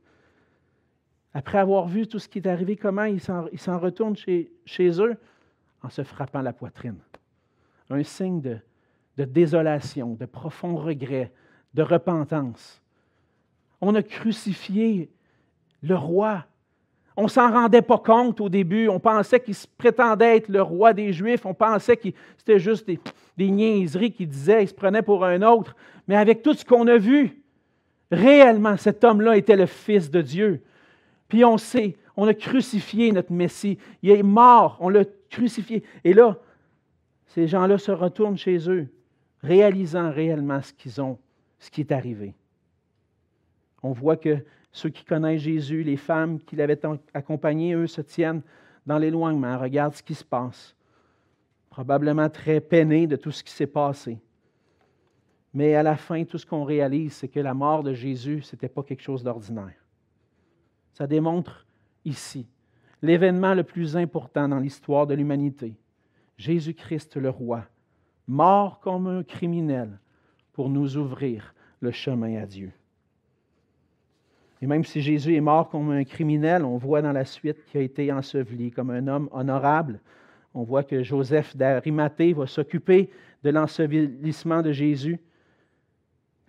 Après 1.33 1.59
avoir 1.59 1.87
vu 1.87 2.07
tout 2.07 2.19
ce 2.19 2.29
qui 2.29 2.39
est 2.39 2.47
arrivé, 2.47 2.77
comment 2.77 3.05
ils 3.05 3.21
s'en 3.21 3.79
retournent 3.79 4.17
chez, 4.17 4.51
eux? 5.01 5.17
En 5.83 5.89
se 5.89 6.03
frappant 6.03 6.43
la 6.43 6.53
poitrine. 6.53 6.99
Un 7.91 8.03
signe 8.03 8.41
de, 8.41 9.25
désolation, 9.25 10.15
de 10.15 10.27
profond 10.27 10.77
regret, 10.77 11.33
de 11.75 11.83
repentance. 11.83 12.81
On 13.81 13.95
a 13.95 14.03
crucifié 14.03 15.11
le 15.83 15.97
roi. 15.97 16.45
On 17.17 17.25
ne 17.25 17.29
s'en 17.29 17.51
rendait 17.51 17.83
pas 17.83 17.99
compte 17.99 18.41
au 18.41 18.49
début. 18.49 18.89
On 18.89 19.01
pensait 19.01 19.41
qu'il 19.41 19.55
prétendait 19.77 20.37
être 20.37 20.49
le 20.49 20.63
roi 20.63 20.93
des 20.93 21.13
Juifs. 21.13 21.47
On 21.47 21.55
pensait 21.55 21.97
que 21.97 22.09
c'était 22.37 22.59
juste 22.59 22.87
des, 22.87 23.01
des 23.37 23.51
niaiseries 23.51 24.13
qu'il 24.13 24.29
disait. 24.29 24.65
Il 24.65 24.69
se 24.69 24.75
prenait 24.75 25.03
pour 25.03 25.25
un 25.25 25.43
autre. 25.43 25.75
Mais 26.07 26.17
avec 26.17 26.43
tout 26.43 26.55
ce 26.55 26.65
qu'on 26.65 26.87
a 26.87 26.97
vu, 26.97 27.43
réellement, 28.11 28.77
cet 28.77 29.03
homme-là 29.05 29.37
était 29.37 29.57
le 29.57 29.67
Fils 29.67 30.11
de 30.11 30.23
Dieu. 30.23 30.63
Puis 31.29 31.45
on 31.45 31.59
sait, 31.59 31.97
on 32.17 32.27
a 32.27 32.35
crucifié 32.35 33.13
notre 33.13 33.33
Messie. 33.33 33.79
Il 34.03 34.11
est 34.11 34.23
mort, 34.23 34.77
on 34.81 34.89
l'a 34.89 35.05
crucifié. 35.31 35.85
Et 36.05 36.15
là, 36.15 36.39
ces 37.29 37.47
gens-là 37.47 37.79
se 37.79 37.93
retournent 37.93 38.37
chez 38.37 38.69
eux, 38.69 38.89
réalisant 39.43 40.11
réellement 40.11 40.61
ce 40.63 40.73
qu'ils 40.73 41.01
ont, 41.01 41.19
ce 41.59 41.71
qui 41.71 41.83
est 41.83 41.93
arrivé. 41.93 42.35
On 43.83 43.93
voit 43.93 44.17
que 44.17 44.45
ceux 44.73 44.89
qui 44.89 45.05
connaissent 45.05 45.43
Jésus, 45.43 45.83
les 45.83 45.97
femmes 45.97 46.41
qui 46.41 46.57
l'avaient 46.57 46.81
accompagné, 47.15 47.75
eux 47.75 47.87
se 47.87 48.01
tiennent 48.01 48.43
dans 48.87 48.99
l'éloignement, 48.99 49.59
regardent 49.59 49.95
ce 49.95 50.03
qui 50.03 50.15
se 50.15 50.25
passe. 50.25 50.75
Probablement 51.71 52.29
très 52.29 52.61
peinés 52.61 53.07
de 53.07 53.17
tout 53.17 53.31
ce 53.31 53.45
qui 53.45 53.53
s'est 53.53 53.67
passé. 53.67 54.19
Mais 55.53 55.75
à 55.75 55.83
la 55.83 55.97
fin, 55.97 56.25
tout 56.25 56.39
ce 56.39 56.47
qu'on 56.47 56.65
réalise, 56.65 57.13
c'est 57.15 57.29
que 57.29 57.41
la 57.41 57.55
mort 57.55 57.83
de 57.83 57.93
Jésus, 57.93 58.43
ce 58.43 58.57
n'était 58.57 58.69
pas 58.69 58.83
quelque 58.83 59.03
chose 59.03 59.23
d'ordinaire. 59.23 59.85
Ça 60.93 61.07
démontre 61.07 61.67
ici 62.05 62.47
l'événement 63.03 63.55
le 63.55 63.65
plus 63.65 63.97
important 63.97 64.49
dans 64.49 64.59
l'histoire 64.59 65.07
de 65.07 65.15
l'humanité. 65.15 65.75
Jésus-Christ 66.39 67.17
le 67.17 67.29
roi, 67.29 67.65
mort 68.27 68.81
comme 68.81 69.07
un 69.07 69.23
criminel 69.23 69.99
pour 70.53 70.71
nous 70.71 70.97
ouvrir 70.97 71.55
le 71.81 71.91
chemin 71.91 72.41
à 72.41 72.47
Dieu. 72.47 72.73
Et 74.61 74.67
même 74.67 74.85
si 74.85 75.01
Jésus 75.01 75.37
est 75.37 75.41
mort 75.41 75.69
comme 75.69 75.91
un 75.91 76.05
criminel, 76.05 76.65
on 76.65 76.79
voit 76.79 77.03
dans 77.03 77.13
la 77.13 77.25
suite 77.25 77.65
qu'il 77.67 77.81
a 77.81 77.85
été 77.85 78.13
enseveli 78.13 78.71
comme 78.71 78.91
un 78.91 79.07
homme 79.07 79.29
honorable. 79.31 80.01
On 80.55 80.63
voit 80.63 80.83
que 80.83 81.03
Joseph 81.03 81.57
d'Arimathée 81.57 82.33
va 82.33 82.47
s'occuper 82.47 83.11
de 83.45 83.51
l'ensevelissement 83.51 84.63
de 84.63 84.73
Jésus. 84.73 85.21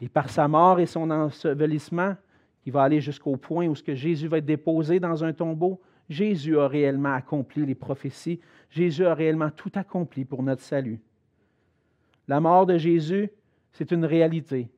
Et 0.02 0.10
par 0.10 0.30
sa 0.30 0.48
mort 0.48 0.80
et 0.80 0.88
son 0.88 1.12
ensevelissement, 1.12 2.16
qui 2.64 2.72
va 2.72 2.84
aller 2.84 3.00
jusqu'au 3.00 3.38
point 3.38 3.68
où 3.68 3.76
ce 3.76 3.84
que 3.84 3.96
Jésus 3.96 4.28
va 4.28 4.40
être 4.40 4.46
déposé 4.46 5.00
dans 5.00 5.24
un 5.24 5.34
tombeau, 5.34 5.80
Jésus 6.10 6.58
a 6.58 6.68
réellement 6.68 7.14
accompli 7.14 7.66
les 7.66 7.76
prophéties. 7.76 8.40
Jésus 8.70 9.06
a 9.06 9.14
réellement 9.14 9.52
tout 9.52 9.72
accompli 9.76 10.26
pour 10.26 10.44
notre 10.44 10.64
salut. 10.64 11.00
La 12.28 12.40
mort 12.40 12.66
de 12.66 12.78
Jésus, 12.78 13.30
c'est 13.72 13.92
une 13.92 14.06
réalité. 14.06 14.70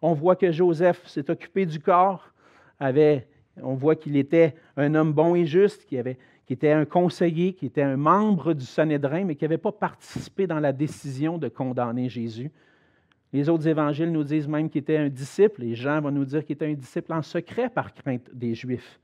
On 0.00 0.14
voit 0.14 0.36
que 0.36 0.52
Joseph 0.52 1.06
s'est 1.06 1.30
occupé 1.30 1.66
du 1.66 1.80
corps, 1.80 2.32
on 2.80 3.74
voit 3.74 3.96
qu'il 3.96 4.16
était 4.16 4.54
un 4.76 4.94
homme 4.94 5.12
bon 5.12 5.34
et 5.34 5.46
juste, 5.46 5.84
qui 5.86 5.96
était 5.96 6.70
un 6.70 6.84
conseiller, 6.84 7.52
qui 7.54 7.66
était 7.66 7.82
un 7.82 7.96
membre 7.96 8.54
du 8.54 8.64
Sanhédrin, 8.64 9.24
mais 9.24 9.34
qui 9.34 9.44
n'avait 9.44 9.58
pas 9.58 9.72
participé 9.72 10.46
dans 10.46 10.60
la 10.60 10.72
décision 10.72 11.38
de 11.38 11.48
condamner 11.48 12.08
Jésus. 12.08 12.52
Les 13.32 13.48
autres 13.48 13.66
évangiles 13.66 14.12
nous 14.12 14.24
disent 14.24 14.48
même 14.48 14.70
qu'il 14.70 14.80
était 14.80 14.96
un 14.96 15.08
disciple, 15.08 15.64
et 15.64 15.74
Jean 15.74 16.00
va 16.00 16.10
nous 16.10 16.24
dire 16.24 16.44
qu'il 16.44 16.54
était 16.54 16.66
un 16.66 16.74
disciple 16.74 17.12
en 17.12 17.22
secret 17.22 17.68
par 17.68 17.92
crainte 17.92 18.30
des 18.32 18.54
Juifs. 18.54 19.00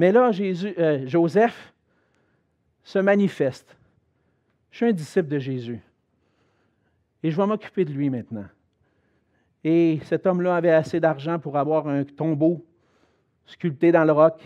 Mais 0.00 0.12
là, 0.12 0.30
euh, 0.30 1.06
Joseph 1.06 1.74
se 2.82 2.98
manifeste. 2.98 3.76
Je 4.70 4.78
suis 4.78 4.86
un 4.86 4.92
disciple 4.92 5.28
de 5.28 5.38
Jésus. 5.38 5.78
Et 7.22 7.30
je 7.30 7.36
vais 7.36 7.46
m'occuper 7.46 7.84
de 7.84 7.92
lui 7.92 8.08
maintenant. 8.08 8.46
Et 9.62 10.00
cet 10.04 10.24
homme-là 10.24 10.56
avait 10.56 10.70
assez 10.70 11.00
d'argent 11.00 11.38
pour 11.38 11.58
avoir 11.58 11.86
un 11.86 12.04
tombeau 12.04 12.64
sculpté 13.44 13.92
dans 13.92 14.06
le 14.06 14.12
roc 14.12 14.42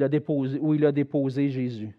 a 0.00 0.08
déposé, 0.08 0.60
où 0.60 0.72
il 0.72 0.86
a 0.86 0.92
déposé 0.92 1.50
Jésus. 1.50 1.90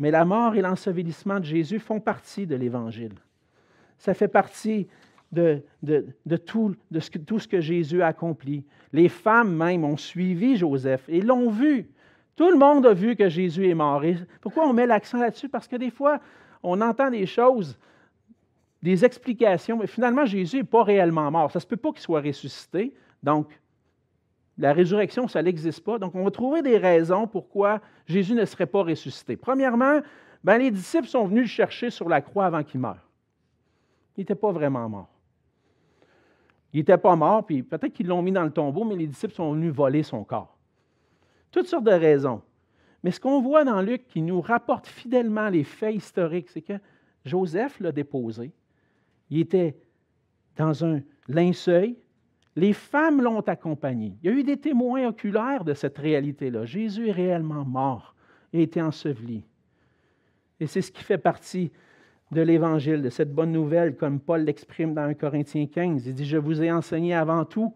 Mais 0.00 0.10
la 0.10 0.24
mort 0.24 0.56
et 0.56 0.62
l'ensevelissement 0.62 1.38
de 1.38 1.44
Jésus 1.44 1.78
font 1.78 2.00
partie 2.00 2.48
de 2.48 2.56
l'Évangile. 2.56 3.14
Ça 3.98 4.14
fait 4.14 4.26
partie 4.26 4.88
de, 5.32 5.62
tout, 6.36 6.74
ce 6.98 7.48
que, 7.48 7.60
Jésus 7.60 8.02
a 8.02 8.08
accompli. 8.08 8.64
Les 8.92 9.08
femmes 9.08 9.54
même 9.54 9.84
ont 9.84 9.96
suivi 9.96 10.56
Joseph 10.56 11.04
et 11.08 11.20
l'ont 11.20 11.50
vu. 11.50 11.90
Tout 12.36 12.50
le 12.50 12.58
monde 12.58 12.86
a 12.86 12.94
vu 12.94 13.16
que 13.16 13.28
Jésus 13.28 13.68
est 13.68 13.74
mort. 13.74 14.02
Pourquoi 14.40 14.68
on 14.68 14.72
met 14.72 14.86
l'accent 14.86 15.18
là-dessus? 15.18 15.48
Parce 15.48 15.66
que 15.66 15.76
des 15.76 15.90
fois, 15.90 16.20
on 16.62 16.80
entend 16.80 17.10
des 17.10 17.26
choses, 17.26 17.78
des 18.82 19.04
explications, 19.04 19.78
mais 19.78 19.86
finalement, 19.86 20.26
Jésus 20.26 20.58
n'est 20.58 20.64
pas 20.64 20.82
réellement 20.82 21.30
mort. 21.30 21.50
Ça 21.50 21.58
ne 21.58 21.62
se 21.62 21.66
peut 21.66 21.76
pas 21.76 21.92
qu'il 21.92 22.00
soit 22.00 22.20
ressuscité. 22.20 22.94
Donc, 23.22 23.48
la 24.58 24.72
résurrection, 24.72 25.28
ça 25.28 25.42
n'existe 25.42 25.84
pas. 25.84 25.98
Donc, 25.98 26.14
on 26.14 26.24
va 26.24 26.30
trouver 26.30 26.62
des 26.62 26.78
raisons 26.78 27.26
pourquoi 27.26 27.80
Jésus 28.06 28.34
ne 28.34 28.44
serait 28.44 28.66
pas 28.66 28.82
ressuscité. 28.82 29.36
Premièrement, 29.36 30.00
ben, 30.44 30.58
les 30.58 30.70
disciples 30.70 31.08
sont 31.08 31.26
venus 31.26 31.42
le 31.42 31.48
chercher 31.48 31.90
sur 31.90 32.08
la 32.08 32.20
croix 32.20 32.46
avant 32.46 32.62
qu'il 32.62 32.80
meure. 32.80 33.06
Il 34.16 34.20
n'était 34.20 34.34
pas 34.34 34.52
vraiment 34.52 34.88
mort. 34.88 35.15
Il 36.76 36.80
n'était 36.80 36.98
pas 36.98 37.16
mort, 37.16 37.46
puis 37.46 37.62
peut-être 37.62 37.94
qu'ils 37.94 38.06
l'ont 38.06 38.20
mis 38.20 38.32
dans 38.32 38.44
le 38.44 38.50
tombeau, 38.50 38.84
mais 38.84 38.96
les 38.96 39.06
disciples 39.06 39.32
sont 39.32 39.54
venus 39.54 39.72
voler 39.72 40.02
son 40.02 40.24
corps. 40.24 40.58
Toutes 41.50 41.68
sortes 41.68 41.86
de 41.86 41.90
raisons. 41.90 42.42
Mais 43.02 43.10
ce 43.12 43.18
qu'on 43.18 43.40
voit 43.40 43.64
dans 43.64 43.80
Luc 43.80 44.06
qui 44.06 44.20
nous 44.20 44.42
rapporte 44.42 44.86
fidèlement 44.86 45.48
les 45.48 45.64
faits 45.64 45.94
historiques, 45.94 46.50
c'est 46.50 46.60
que 46.60 46.74
Joseph 47.24 47.80
l'a 47.80 47.92
déposé. 47.92 48.52
Il 49.30 49.40
était 49.40 49.74
dans 50.58 50.84
un 50.84 51.00
linceuil, 51.28 51.96
les 52.56 52.74
femmes 52.74 53.22
l'ont 53.22 53.40
accompagné. 53.40 54.12
Il 54.22 54.30
y 54.30 54.34
a 54.34 54.36
eu 54.36 54.44
des 54.44 54.58
témoins 54.58 55.06
oculaires 55.06 55.64
de 55.64 55.72
cette 55.72 55.96
réalité-là. 55.96 56.66
Jésus 56.66 57.08
est 57.08 57.12
réellement 57.12 57.64
mort 57.64 58.14
et 58.52 58.58
a 58.58 58.62
été 58.62 58.82
enseveli. 58.82 59.42
Et 60.60 60.66
c'est 60.66 60.82
ce 60.82 60.92
qui 60.92 61.02
fait 61.02 61.16
partie 61.16 61.72
de 62.32 62.42
l'Évangile, 62.42 63.02
de 63.02 63.10
cette 63.10 63.32
bonne 63.32 63.52
nouvelle, 63.52 63.96
comme 63.96 64.20
Paul 64.20 64.42
l'exprime 64.42 64.94
dans 64.94 65.02
1 65.02 65.14
Corinthiens 65.14 65.66
15. 65.66 66.06
Il 66.06 66.14
dit, 66.14 66.26
je 66.26 66.36
vous 66.36 66.62
ai 66.62 66.72
enseigné 66.72 67.14
avant 67.14 67.44
tout, 67.44 67.74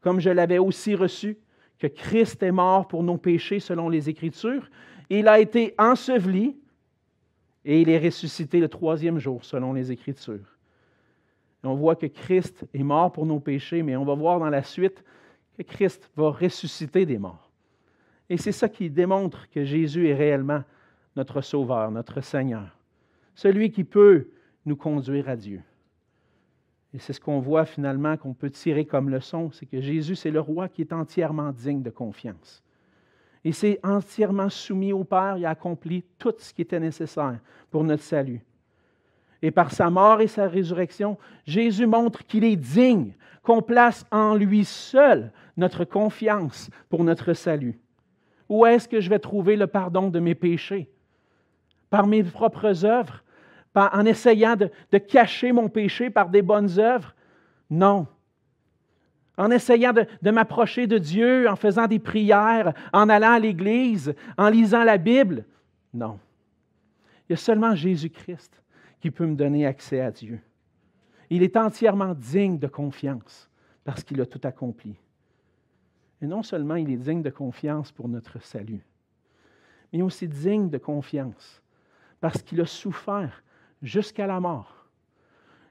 comme 0.00 0.20
je 0.20 0.30
l'avais 0.30 0.58
aussi 0.58 0.94
reçu, 0.94 1.38
que 1.78 1.86
Christ 1.86 2.42
est 2.42 2.52
mort 2.52 2.88
pour 2.88 3.02
nos 3.02 3.16
péchés 3.16 3.60
selon 3.60 3.88
les 3.88 4.08
Écritures. 4.08 4.68
Il 5.10 5.28
a 5.28 5.40
été 5.40 5.74
enseveli 5.78 6.56
et 7.64 7.80
il 7.80 7.88
est 7.88 7.98
ressuscité 7.98 8.60
le 8.60 8.68
troisième 8.68 9.18
jour 9.18 9.44
selon 9.44 9.72
les 9.72 9.92
Écritures 9.92 10.52
on 11.64 11.74
voit 11.74 11.96
que 11.96 12.06
Christ 12.06 12.66
est 12.74 12.82
mort 12.82 13.12
pour 13.12 13.26
nos 13.26 13.40
péchés, 13.40 13.82
mais 13.82 13.96
on 13.96 14.04
va 14.04 14.14
voir 14.14 14.40
dans 14.40 14.50
la 14.50 14.62
suite 14.62 15.04
que 15.56 15.62
Christ 15.62 16.10
va 16.16 16.30
ressusciter 16.30 17.06
des 17.06 17.18
morts. 17.18 17.50
Et 18.28 18.36
c'est 18.36 18.52
ça 18.52 18.68
qui 18.68 18.90
démontre 18.90 19.48
que 19.50 19.64
Jésus 19.64 20.08
est 20.08 20.14
réellement 20.14 20.62
notre 21.14 21.40
Sauveur, 21.40 21.90
notre 21.90 22.20
Seigneur, 22.20 22.76
celui 23.34 23.70
qui 23.70 23.84
peut 23.84 24.28
nous 24.64 24.76
conduire 24.76 25.28
à 25.28 25.36
Dieu. 25.36 25.62
Et 26.94 26.98
c'est 26.98 27.12
ce 27.12 27.20
qu'on 27.20 27.40
voit 27.40 27.64
finalement 27.64 28.16
qu'on 28.16 28.34
peut 28.34 28.50
tirer 28.50 28.84
comme 28.84 29.08
leçon, 29.08 29.50
c'est 29.50 29.66
que 29.66 29.80
Jésus, 29.80 30.14
c'est 30.14 30.30
le 30.30 30.40
roi 30.40 30.68
qui 30.68 30.82
est 30.82 30.92
entièrement 30.92 31.50
digne 31.52 31.82
de 31.82 31.90
confiance. 31.90 32.62
Il 33.44 33.54
s'est 33.54 33.80
entièrement 33.82 34.50
soumis 34.50 34.92
au 34.92 35.04
Père, 35.04 35.36
il 35.38 35.46
a 35.46 35.50
accompli 35.50 36.04
tout 36.18 36.34
ce 36.38 36.52
qui 36.52 36.62
était 36.62 36.78
nécessaire 36.78 37.40
pour 37.70 37.82
notre 37.82 38.02
salut. 38.02 38.44
Et 39.40 39.50
par 39.50 39.72
sa 39.72 39.90
mort 39.90 40.20
et 40.20 40.28
sa 40.28 40.46
résurrection, 40.46 41.18
Jésus 41.44 41.86
montre 41.86 42.24
qu'il 42.24 42.44
est 42.44 42.56
digne, 42.56 43.14
qu'on 43.42 43.62
place 43.62 44.06
en 44.12 44.36
lui 44.36 44.64
seul 44.64 45.32
notre 45.56 45.84
confiance 45.84 46.70
pour 46.88 47.02
notre 47.02 47.32
salut. 47.32 47.80
Où 48.48 48.66
est-ce 48.66 48.86
que 48.86 49.00
je 49.00 49.10
vais 49.10 49.18
trouver 49.18 49.56
le 49.56 49.66
pardon 49.66 50.10
de 50.10 50.20
mes 50.20 50.36
péchés? 50.36 50.88
Par 51.92 52.06
mes 52.06 52.24
propres 52.24 52.86
œuvres? 52.86 53.22
en 53.74 54.04
essayant 54.06 54.56
de, 54.56 54.98
cacher 54.98 55.52
mon 55.52 55.68
péché 55.68 56.08
par 56.10 56.30
des 56.30 56.42
bonnes 56.42 56.78
œuvres? 56.78 57.14
Non. 57.70 58.06
En 59.36 59.50
essayant 59.50 59.92
de, 59.92 60.30
m'approcher 60.30 60.86
de 60.86 60.98
Dieu, 60.98 61.48
en 61.48 61.56
faisant 61.56 61.86
des 61.86 61.98
prières, 61.98 62.72
en 62.92 63.08
allant 63.08 63.32
à 63.32 63.38
l'Église, 63.38 64.14
en 64.38 64.48
lisant 64.48 64.84
la 64.84 64.96
Bible? 64.96 65.44
Non. 65.92 66.18
Il 67.28 67.32
y 67.32 67.34
a 67.34 67.36
seulement 67.36 67.74
Jésus-Christ 67.74 68.62
qui 69.00 69.10
peut 69.10 69.26
me 69.26 69.36
donner 69.36 69.66
accès 69.66 70.00
à 70.00 70.10
Dieu. 70.10 70.40
Il 71.30 71.42
est 71.42 71.56
entièrement 71.56 72.14
digne 72.14 72.58
de 72.58 72.68
confiance 72.68 73.50
parce 73.84 74.02
qu'il 74.02 74.20
a 74.20 74.26
tout 74.26 74.40
accompli. 74.44 74.96
Et 76.22 76.26
non 76.26 76.42
seulement 76.42 76.76
il 76.76 76.90
est 76.90 76.96
digne 76.96 77.22
de 77.22 77.30
confiance 77.30 77.90
pour 77.90 78.08
notre 78.08 78.40
salut, 78.42 78.84
mais 79.92 80.02
aussi 80.02 80.28
digne 80.28 80.70
de 80.70 80.78
confiance 80.78 81.61
parce 82.22 82.40
qu'il 82.40 82.60
a 82.60 82.66
souffert 82.66 83.42
jusqu'à 83.82 84.28
la 84.28 84.38
mort. 84.38 84.86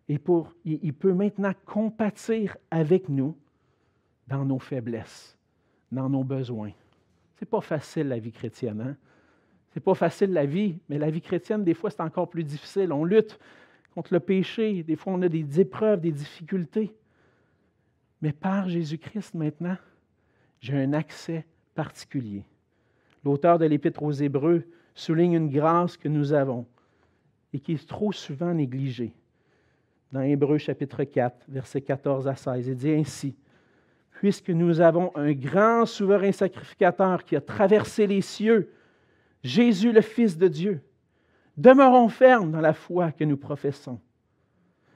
Et 0.09 0.19
il 0.65 0.93
peut 0.93 1.13
maintenant 1.13 1.53
compatir 1.65 2.57
avec 2.69 3.07
nous 3.07 3.37
dans 4.27 4.43
nos 4.43 4.59
faiblesses, 4.59 5.37
dans 5.93 6.09
nos 6.09 6.25
besoins. 6.25 6.73
Ce 7.37 7.45
n'est 7.45 7.49
pas 7.49 7.61
facile 7.61 8.09
la 8.09 8.19
vie 8.19 8.33
chrétienne. 8.33 8.81
Hein? 8.81 8.97
C'est 9.69 9.79
pas 9.79 9.93
facile 9.93 10.33
la 10.33 10.45
vie, 10.45 10.77
mais 10.89 10.97
la 10.97 11.09
vie 11.09 11.21
chrétienne, 11.21 11.63
des 11.63 11.73
fois, 11.73 11.89
c'est 11.89 12.01
encore 12.01 12.29
plus 12.29 12.43
difficile. 12.43 12.91
On 12.91 13.05
lutte 13.05 13.39
contre 13.95 14.13
le 14.13 14.19
péché, 14.19 14.83
des 14.83 14.97
fois, 14.97 15.13
on 15.13 15.21
a 15.21 15.29
des 15.29 15.61
épreuves, 15.61 16.01
des 16.01 16.11
difficultés. 16.11 16.93
Mais 18.21 18.33
par 18.33 18.67
Jésus-Christ, 18.67 19.35
maintenant, 19.35 19.77
j'ai 20.59 20.75
un 20.75 20.91
accès 20.91 21.45
particulier. 21.75 22.43
L'auteur 23.23 23.57
de 23.57 23.65
l'Épître 23.65 24.03
aux 24.03 24.11
Hébreux 24.11 24.65
souligne 24.93 25.33
une 25.33 25.49
grâce 25.49 25.97
que 25.97 26.07
nous 26.07 26.33
avons 26.33 26.65
et 27.53 27.59
qui 27.59 27.73
est 27.73 27.87
trop 27.87 28.11
souvent 28.11 28.53
négligée. 28.53 29.13
Dans 30.11 30.21
Hébreux 30.21 30.57
chapitre 30.57 31.03
4, 31.03 31.45
versets 31.47 31.81
14 31.81 32.27
à 32.27 32.35
16, 32.35 32.67
il 32.67 32.75
dit 32.75 32.91
ainsi, 32.91 33.35
Puisque 34.11 34.49
nous 34.49 34.81
avons 34.81 35.11
un 35.15 35.31
grand 35.31 35.85
souverain 35.85 36.31
sacrificateur 36.31 37.23
qui 37.23 37.35
a 37.35 37.41
traversé 37.41 38.05
les 38.05 38.21
cieux, 38.21 38.71
Jésus 39.43 39.91
le 39.91 40.01
Fils 40.01 40.37
de 40.37 40.47
Dieu, 40.47 40.81
demeurons 41.57 42.09
fermes 42.09 42.51
dans 42.51 42.61
la 42.61 42.73
foi 42.73 43.11
que 43.11 43.23
nous 43.23 43.37
professons. 43.37 43.99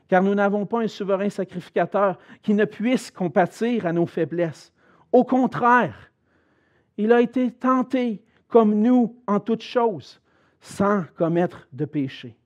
Car 0.08 0.22
nous 0.22 0.36
n'avons 0.36 0.68
pas 0.68 0.82
un 0.82 0.88
souverain 0.88 1.30
sacrificateur 1.30 2.20
qui 2.44 2.54
ne 2.54 2.66
puisse 2.66 3.10
compatir 3.10 3.88
à 3.88 3.94
nos 3.94 4.06
faiblesses. 4.06 4.72
Au 5.12 5.24
contraire, 5.24 6.12
il 6.98 7.12
a 7.12 7.22
été 7.22 7.52
tenté 7.52 8.22
comme 8.56 8.82
nous 8.82 9.14
en 9.28 9.42
toutes 9.42 9.64
choses, 9.64 10.22
sans 10.62 11.04
commettre 11.18 11.68
de 11.74 11.84
péché. 11.84 12.38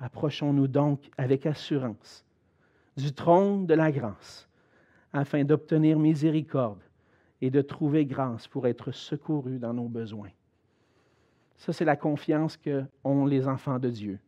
Approchons-nous 0.00 0.66
donc 0.66 1.08
avec 1.16 1.46
assurance 1.46 2.24
du 2.96 3.12
trône 3.12 3.66
de 3.66 3.74
la 3.74 3.92
grâce, 3.92 4.48
afin 5.12 5.44
d'obtenir 5.44 5.96
miséricorde 6.00 6.82
et 7.40 7.52
de 7.52 7.62
trouver 7.62 8.04
grâce 8.04 8.48
pour 8.48 8.66
être 8.66 8.90
secourus 8.90 9.60
dans 9.60 9.72
nos 9.72 9.86
besoins. 9.86 10.32
Ça, 11.56 11.72
c'est 11.72 11.84
la 11.84 11.94
confiance 11.94 12.56
qu'ont 12.56 13.26
les 13.26 13.46
enfants 13.46 13.78
de 13.78 13.90
Dieu. 13.90 14.18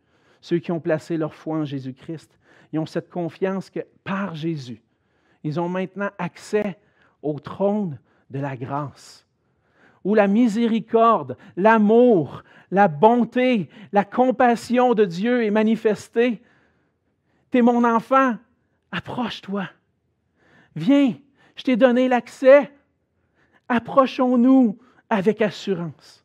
Ceux 0.41 0.61
qui 0.61 0.71
ont 0.71 0.79
placé 0.79 1.17
leur 1.17 1.35
foi 1.35 1.59
en 1.59 1.65
Jésus-Christ, 1.65 2.39
ils 2.73 2.79
ont 2.79 2.87
cette 2.87 3.11
confiance 3.11 3.69
que 3.69 3.81
par 4.05 4.37
Jésus, 4.37 4.81
ils 5.43 5.59
ont 5.59 5.69
maintenant 5.69 6.11
accès 6.19 6.79
au 7.21 7.41
trône 7.41 7.99
de 8.31 8.39
la 8.39 8.57
grâce, 8.57 9.26
où 10.07 10.15
la 10.15 10.29
miséricorde, 10.29 11.37
l'amour, 11.57 12.45
la 12.71 12.87
bonté, 12.87 13.69
la 13.91 14.05
compassion 14.05 14.95
de 14.95 15.05
Dieu 15.05 15.43
est 15.43 15.51
manifestée. 15.51 16.41
Tu 17.51 17.59
es 17.59 17.63
mon 17.63 17.83
enfant, 17.83 18.37
approche-toi. 18.93 19.69
Viens, 20.77 21.15
je 21.57 21.65
t'ai 21.65 21.77
donné 21.77 22.07
l'accès. 22.07 22.71
Approchons-nous 23.69 24.79
avec 25.11 25.43
assurance. 25.43 26.25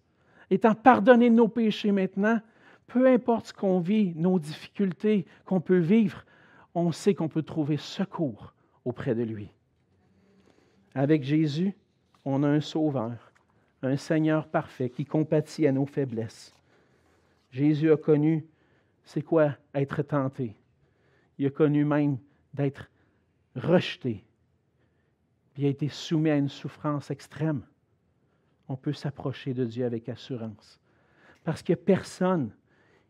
Étant 0.52 0.76
pardonnés 0.76 1.32
de 1.32 1.36
nos 1.36 1.48
péchés 1.48 1.92
maintenant, 1.92 2.40
peu 2.86 3.08
importe 3.08 3.48
ce 3.48 3.54
qu'on 3.54 3.80
vit, 3.80 4.14
nos 4.16 4.38
difficultés 4.38 5.26
qu'on 5.44 5.60
peut 5.60 5.80
vivre, 5.80 6.24
on 6.76 6.92
sait 6.92 7.16
qu'on 7.16 7.30
peut 7.30 7.42
trouver 7.42 7.78
secours 7.78 8.54
auprès 8.86 9.16
de 9.16 9.24
lui. 9.24 9.50
Avec 10.94 11.24
Jésus, 11.24 11.74
on 12.26 12.44
a 12.44 12.48
un 12.48 12.62
sauveur, 12.62 13.31
un 13.84 13.98
Seigneur 13.98 14.48
parfait 14.48 14.90
qui 14.90 15.06
compatit 15.06 15.68
à 15.68 15.72
nos 15.72 15.86
faiblesses. 15.86 16.54
Jésus 17.52 17.92
a 17.92 17.98
connu, 17.98 18.46
c'est 19.04 19.22
quoi 19.22 19.56
être 19.74 20.04
tenté? 20.04 20.56
Il 21.38 21.48
a 21.48 21.50
connu 21.50 21.84
même 21.84 22.18
d'être 22.54 22.90
rejeté. 23.56 24.24
il 25.58 25.66
a 25.66 25.70
été 25.70 25.90
soumis 25.90 26.30
à 26.30 26.38
une 26.38 26.50
souffrance 26.50 27.12
extrême. 27.12 27.64
On 28.68 28.76
peut 28.76 28.94
s'approcher 28.94 29.54
de 29.54 29.66
Dieu 29.66 29.86
avec 29.86 30.08
assurance. 30.08 30.80
Parce 31.44 31.62
qu'il 31.62 31.76
n'y 31.76 31.82
a 31.82 31.86
personne 31.86 32.52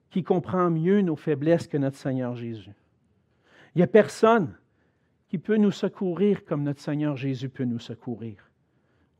qui 0.10 0.24
comprend 0.24 0.70
mieux 0.70 1.02
nos 1.02 1.16
faiblesses 1.16 1.68
que 1.68 1.78
notre 1.78 1.98
Seigneur 1.98 2.36
Jésus. 2.36 2.72
Il 3.76 3.80
n'y 3.80 3.84
a 3.84 3.88
personne 3.88 4.58
qui 5.28 5.38
peut 5.38 5.58
nous 5.58 5.72
secourir 5.72 6.44
comme 6.46 6.64
notre 6.64 6.82
Seigneur 6.82 7.16
Jésus 7.16 7.50
peut 7.50 7.64
nous 7.64 7.80
secourir 7.80 8.51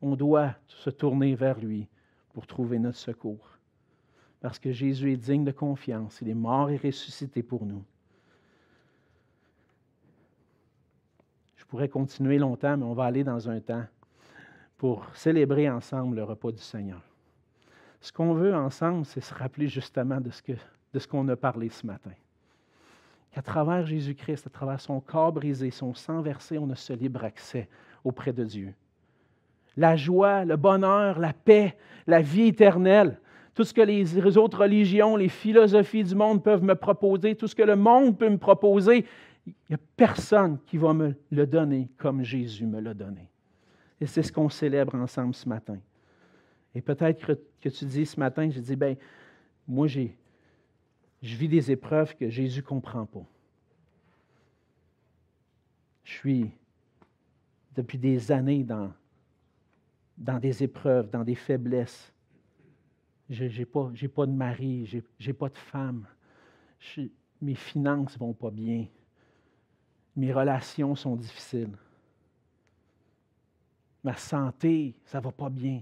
on 0.02 0.16
doit 0.16 0.56
se 0.68 0.90
tourner 0.90 1.36
vers 1.36 1.60
lui 1.60 1.88
pour 2.34 2.48
trouver 2.48 2.80
notre 2.80 2.98
secours. 2.98 3.58
Parce 4.40 4.58
que 4.58 4.72
Jésus 4.72 5.14
est 5.14 5.18
digne 5.18 5.44
de 5.44 5.52
confiance. 5.52 6.20
Il 6.22 6.30
est 6.30 6.34
mort 6.34 6.70
et 6.70 6.78
ressuscité 6.78 7.44
pour 7.44 7.66
nous. 7.66 7.84
Je 11.58 11.66
pourrais 11.66 11.90
continuer 11.90 12.40
longtemps, 12.40 12.76
mais 12.76 12.86
on 12.86 12.94
va 12.94 13.06
aller 13.06 13.24
dans 13.24 13.50
un 13.50 13.60
temps 13.60 13.86
pour 14.78 15.06
célébrer 15.16 15.70
ensemble 15.70 16.16
le 16.16 16.24
repas 16.24 16.52
du 16.52 16.58
Seigneur. 16.58 17.02
Ce 18.02 18.12
qu'on 18.12 18.34
veut 18.34 18.56
ensemble, 18.56 19.06
c'est 19.06 19.22
se 19.22 19.34
rappeler 19.34 19.68
justement 19.68 20.20
de 20.20 20.32
ce, 20.32 20.42
de 20.52 21.00
qu'on 21.06 21.28
a 21.30 21.36
parlé 21.36 21.70
ce 21.70 21.86
matin. 21.86 22.12
Qu'à 23.32 23.44
travers 23.44 23.86
Jésus-Christ, 23.86 24.48
à 24.48 24.50
travers 24.50 24.82
son 24.82 25.00
corps 25.00 25.32
brisé, 25.32 25.70
son 25.70 25.94
sang 25.94 26.22
versé, 26.22 26.58
on 26.58 26.70
a 26.72 26.76
ce 26.76 26.94
libre 26.94 27.24
accès 27.24 27.70
auprès 28.04 28.34
de 28.34 28.44
Dieu 28.44 28.74
la 29.78 29.96
joie, 29.96 30.46
le 30.46 30.58
bonheur, 30.58 31.20
la 31.20 31.34
paix, 31.34 31.78
la 32.08 32.22
vie 32.22 32.48
éternelle. 32.48 33.20
Tout 33.54 33.64
ce 33.64 33.74
que 33.74 33.82
les 33.82 34.38
autres 34.38 34.60
religions, 34.60 35.16
les 35.16 35.30
philosophies 35.30 36.04
du 36.04 36.16
monde 36.16 36.44
peuvent 36.44 36.64
me 36.64 36.76
proposer, 36.76 37.36
tout 37.36 37.48
ce 37.48 37.56
que 37.56 37.64
le 37.64 37.76
monde 37.76 38.18
peut 38.18 38.30
me 38.30 38.38
proposer, 38.38 39.06
il 39.46 39.54
n'y 39.70 39.76
a 39.76 39.80
personne 39.98 40.60
qui 40.66 40.78
va 40.78 40.94
me 40.94 41.16
le 41.32 41.48
donner 41.48 41.90
comme 41.98 42.24
Jésus 42.24 42.66
me 42.66 42.80
l'a 42.80 42.94
donné. 42.94 43.30
Et 44.00 44.06
c'est 44.06 44.24
ce 44.24 44.32
qu'on 44.32 44.50
célèbre 44.50 44.96
ensemble 44.96 45.36
ce 45.36 45.48
matin. 45.48 45.80
Et 46.74 46.82
peut-être 46.82 47.36
que, 47.60 47.70
tu 47.70 47.86
dis 47.86 48.06
ce 48.06 48.20
matin, 48.20 48.50
je 48.50 48.60
dis, 48.60 48.76
ben, 48.76 48.96
moi, 49.68 49.88
j'ai, 49.88 50.18
je 51.22 51.36
vis 51.36 51.48
des 51.48 51.72
épreuves 51.72 52.16
que 52.16 52.30
Jésus 52.30 52.62
ne 52.62 52.66
comprend 52.66 53.06
pas. 53.06 53.26
Je 56.04 56.14
suis 56.14 56.52
depuis 57.76 57.98
des 57.98 58.32
années 58.32 58.64
dans, 58.64 58.92
dans 60.22 60.40
des 60.40 60.64
épreuves, 60.64 61.10
dans 61.10 61.24
des 61.24 61.36
faiblesses. 61.36 62.14
Je 63.30 63.46
n'ai 63.46 63.66
pas, 63.66 64.26
de 64.26 64.32
mari, 64.32 64.86
je 64.86 65.00
n'ai 65.26 65.34
pas 65.34 65.50
de 65.50 65.58
femme. 65.58 66.06
mes 67.42 67.56
finances 67.56 68.14
ne 68.16 68.20
vont 68.20 68.34
pas 68.34 68.52
bien. 68.52 68.86
Mes 70.16 70.32
relations 70.32 70.96
sont 70.96 71.16
difficiles. 71.16 71.76
Ma 74.04 74.16
santé, 74.16 74.96
ça 75.06 75.20
ne 75.20 75.24
va 75.24 75.32
pas 75.32 75.50
bien. 75.50 75.82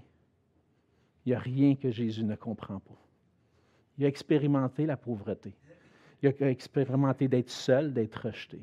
Il 1.26 1.30
n'y 1.30 1.34
a 1.34 1.40
rien 1.40 1.76
que 1.76 1.92
Jésus 1.92 2.24
ne 2.24 2.36
comprend 2.36 2.80
pas. 2.80 3.02
Il 3.98 4.06
a 4.06 4.08
expérimenté 4.08 4.86
la 4.86 4.96
pauvreté. 4.96 5.54
Il 6.22 6.34
a 6.42 6.50
expérimenté 6.50 7.28
d'être 7.28 7.50
seul, 7.50 7.94
d'être 7.94 8.28
rejeté. 8.28 8.62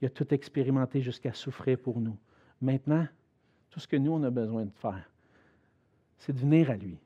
Il 0.00 0.06
a 0.06 0.10
tout 0.10 0.32
expérimenté 0.32 1.02
jusqu'à 1.02 1.32
souffrir 1.32 1.78
pour 1.78 2.00
nous. 2.00 2.16
Maintenant, 2.60 3.06
tout 3.70 3.80
ce 3.80 3.88
que 3.88 3.96
nous, 3.96 4.12
on 4.12 4.22
a 4.22 4.30
besoin 4.30 4.64
de 4.64 4.72
faire, 4.72 5.10
c'est 6.18 6.32
de 6.32 6.38
venir 6.38 6.70
à 6.70 6.76
lui, 6.76 6.98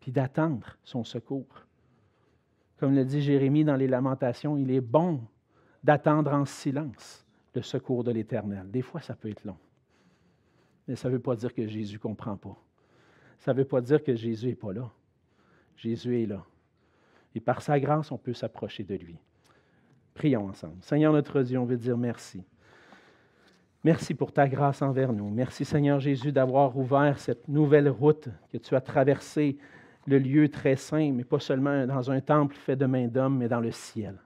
puis 0.00 0.12
d'attendre 0.12 0.76
son 0.84 1.04
secours. 1.04 1.64
Comme 2.78 2.94
le 2.94 3.04
dit 3.04 3.22
Jérémie 3.22 3.64
dans 3.64 3.76
les 3.76 3.88
Lamentations, 3.88 4.56
il 4.56 4.70
est 4.70 4.80
bon 4.80 5.20
d'attendre 5.82 6.32
en 6.32 6.44
silence 6.44 7.24
le 7.54 7.62
secours 7.62 8.04
de 8.04 8.10
l'Éternel. 8.10 8.70
Des 8.70 8.82
fois, 8.82 9.00
ça 9.00 9.14
peut 9.14 9.30
être 9.30 9.44
long. 9.44 9.56
Mais 10.86 10.94
ça 10.94 11.08
ne 11.08 11.14
veut 11.14 11.20
pas 11.20 11.34
dire 11.36 11.54
que 11.54 11.66
Jésus 11.66 11.94
ne 11.94 12.00
comprend 12.00 12.36
pas. 12.36 12.56
Ça 13.38 13.52
ne 13.52 13.58
veut 13.58 13.64
pas 13.64 13.80
dire 13.80 14.02
que 14.02 14.14
Jésus 14.14 14.48
n'est 14.48 14.54
pas 14.54 14.72
là. 14.72 14.90
Jésus 15.76 16.22
est 16.22 16.26
là. 16.26 16.44
Et 17.34 17.40
par 17.40 17.62
sa 17.62 17.78
grâce, 17.80 18.12
on 18.12 18.18
peut 18.18 18.34
s'approcher 18.34 18.84
de 18.84 18.94
lui. 18.94 19.18
Prions 20.14 20.48
ensemble. 20.48 20.82
Seigneur 20.82 21.12
notre 21.12 21.42
Dieu, 21.42 21.58
on 21.58 21.64
veut 21.64 21.76
dire 21.76 21.98
merci. 21.98 22.42
Merci 23.84 24.14
pour 24.14 24.32
ta 24.32 24.48
grâce 24.48 24.82
envers 24.82 25.12
nous. 25.12 25.30
Merci 25.30 25.64
Seigneur 25.64 26.00
Jésus 26.00 26.32
d'avoir 26.32 26.76
ouvert 26.76 27.18
cette 27.18 27.46
nouvelle 27.48 27.88
route 27.88 28.28
que 28.52 28.58
tu 28.58 28.74
as 28.74 28.80
traversée, 28.80 29.58
le 30.06 30.18
lieu 30.18 30.48
très 30.48 30.76
saint, 30.76 31.12
mais 31.12 31.24
pas 31.24 31.40
seulement 31.40 31.86
dans 31.86 32.10
un 32.10 32.20
temple 32.20 32.56
fait 32.56 32.76
de 32.76 32.86
main 32.86 33.06
d'homme, 33.06 33.38
mais 33.38 33.48
dans 33.48 33.60
le 33.60 33.70
ciel. 33.70 34.16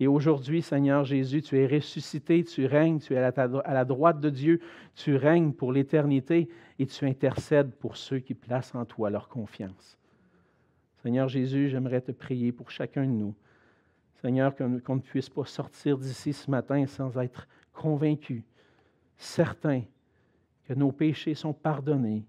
Et 0.00 0.06
aujourd'hui, 0.06 0.62
Seigneur 0.62 1.04
Jésus, 1.04 1.42
tu 1.42 1.58
es 1.58 1.66
ressuscité, 1.66 2.42
tu 2.44 2.66
règnes, 2.66 2.98
tu 2.98 3.14
es 3.14 3.18
à 3.18 3.74
la 3.74 3.84
droite 3.84 4.20
de 4.20 4.30
Dieu, 4.30 4.60
tu 4.96 5.16
règnes 5.16 5.52
pour 5.52 5.72
l'éternité 5.72 6.48
et 6.78 6.86
tu 6.86 7.06
intercèdes 7.06 7.72
pour 7.76 7.96
ceux 7.96 8.18
qui 8.18 8.34
placent 8.34 8.74
en 8.74 8.84
toi 8.84 9.10
leur 9.10 9.28
confiance. 9.28 9.98
Seigneur 11.02 11.28
Jésus, 11.28 11.68
j'aimerais 11.68 12.00
te 12.00 12.12
prier 12.12 12.52
pour 12.52 12.70
chacun 12.70 13.04
de 13.04 13.10
nous. 13.10 13.34
Seigneur, 14.22 14.54
qu'on 14.56 14.94
ne 14.96 15.00
puisse 15.00 15.28
pas 15.28 15.44
sortir 15.44 15.98
d'ici 15.98 16.32
ce 16.32 16.50
matin 16.50 16.86
sans 16.86 17.16
être 17.18 17.46
convaincu 17.72 18.44
certains 19.16 19.82
que 20.64 20.74
nos 20.74 20.92
péchés 20.92 21.34
sont 21.34 21.52
pardonnés, 21.52 22.24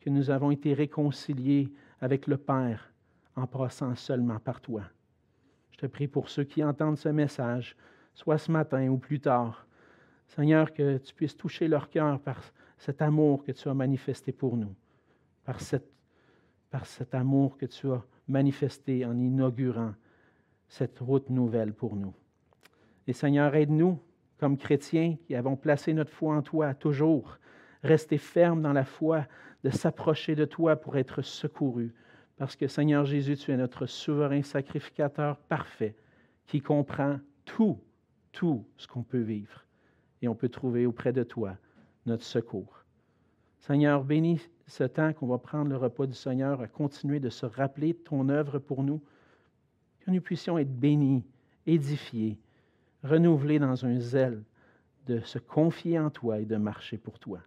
que 0.00 0.10
nous 0.10 0.30
avons 0.30 0.50
été 0.50 0.74
réconciliés 0.74 1.72
avec 2.00 2.26
le 2.26 2.36
Père 2.36 2.92
en 3.36 3.46
passant 3.46 3.94
seulement 3.94 4.38
par 4.38 4.60
toi. 4.60 4.82
Je 5.72 5.78
te 5.78 5.86
prie 5.86 6.06
pour 6.06 6.28
ceux 6.28 6.44
qui 6.44 6.62
entendent 6.62 6.98
ce 6.98 7.08
message, 7.08 7.76
soit 8.14 8.38
ce 8.38 8.50
matin 8.52 8.88
ou 8.88 8.98
plus 8.98 9.20
tard. 9.20 9.66
Seigneur, 10.28 10.72
que 10.72 10.98
tu 10.98 11.14
puisses 11.14 11.36
toucher 11.36 11.68
leur 11.68 11.90
cœur 11.90 12.20
par 12.20 12.40
cet 12.78 13.02
amour 13.02 13.44
que 13.44 13.52
tu 13.52 13.68
as 13.68 13.74
manifesté 13.74 14.32
pour 14.32 14.56
nous, 14.56 14.74
par, 15.44 15.58
par 16.70 16.86
cet 16.86 17.14
amour 17.14 17.56
que 17.56 17.66
tu 17.66 17.90
as 17.90 18.02
manifesté 18.28 19.04
en 19.04 19.18
inaugurant 19.18 19.94
cette 20.68 20.98
route 20.98 21.30
nouvelle 21.30 21.72
pour 21.72 21.96
nous. 21.96 22.14
Et 23.06 23.12
Seigneur, 23.12 23.54
aide-nous 23.54 24.00
comme 24.38 24.56
chrétiens 24.56 25.16
qui 25.26 25.34
avons 25.34 25.56
placé 25.56 25.92
notre 25.92 26.12
foi 26.12 26.36
en 26.36 26.42
toi 26.42 26.74
toujours, 26.74 27.38
rester 27.82 28.18
ferme 28.18 28.62
dans 28.62 28.72
la 28.72 28.84
foi, 28.84 29.26
de 29.62 29.70
s'approcher 29.70 30.34
de 30.34 30.44
toi 30.44 30.76
pour 30.76 30.96
être 30.96 31.22
secouru. 31.22 31.94
Parce 32.36 32.56
que 32.56 32.66
Seigneur 32.66 33.04
Jésus, 33.04 33.36
tu 33.36 33.52
es 33.52 33.56
notre 33.56 33.86
souverain 33.86 34.42
sacrificateur 34.42 35.38
parfait 35.38 35.94
qui 36.46 36.60
comprend 36.60 37.18
tout, 37.44 37.78
tout 38.32 38.64
ce 38.76 38.86
qu'on 38.86 39.02
peut 39.02 39.20
vivre. 39.20 39.64
Et 40.20 40.28
on 40.28 40.34
peut 40.34 40.48
trouver 40.48 40.86
auprès 40.86 41.12
de 41.12 41.22
toi 41.22 41.56
notre 42.06 42.24
secours. 42.24 42.84
Seigneur, 43.58 44.04
bénis 44.04 44.46
ce 44.66 44.84
temps 44.84 45.12
qu'on 45.12 45.26
va 45.26 45.38
prendre 45.38 45.70
le 45.70 45.76
repas 45.76 46.06
du 46.06 46.14
Seigneur 46.14 46.60
à 46.60 46.66
continuer 46.66 47.20
de 47.20 47.30
se 47.30 47.46
rappeler 47.46 47.92
de 47.92 47.98
ton 47.98 48.28
œuvre 48.28 48.58
pour 48.58 48.82
nous, 48.82 49.02
que 50.00 50.10
nous 50.10 50.20
puissions 50.20 50.58
être 50.58 50.74
bénis, 50.74 51.24
édifiés, 51.66 52.38
renouvelés 53.04 53.58
dans 53.58 53.84
un 53.84 54.00
zèle 54.00 54.42
de 55.06 55.20
se 55.20 55.38
confier 55.38 55.98
en 55.98 56.10
toi 56.10 56.40
et 56.40 56.46
de 56.46 56.56
marcher 56.56 56.98
pour 56.98 57.18
toi. 57.18 57.40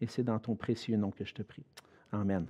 Et 0.00 0.06
c'est 0.06 0.22
dans 0.22 0.38
ton 0.38 0.54
précieux 0.54 0.96
nom 0.96 1.10
que 1.10 1.24
je 1.24 1.34
te 1.34 1.42
prie. 1.42 1.64
Amen. 2.12 2.46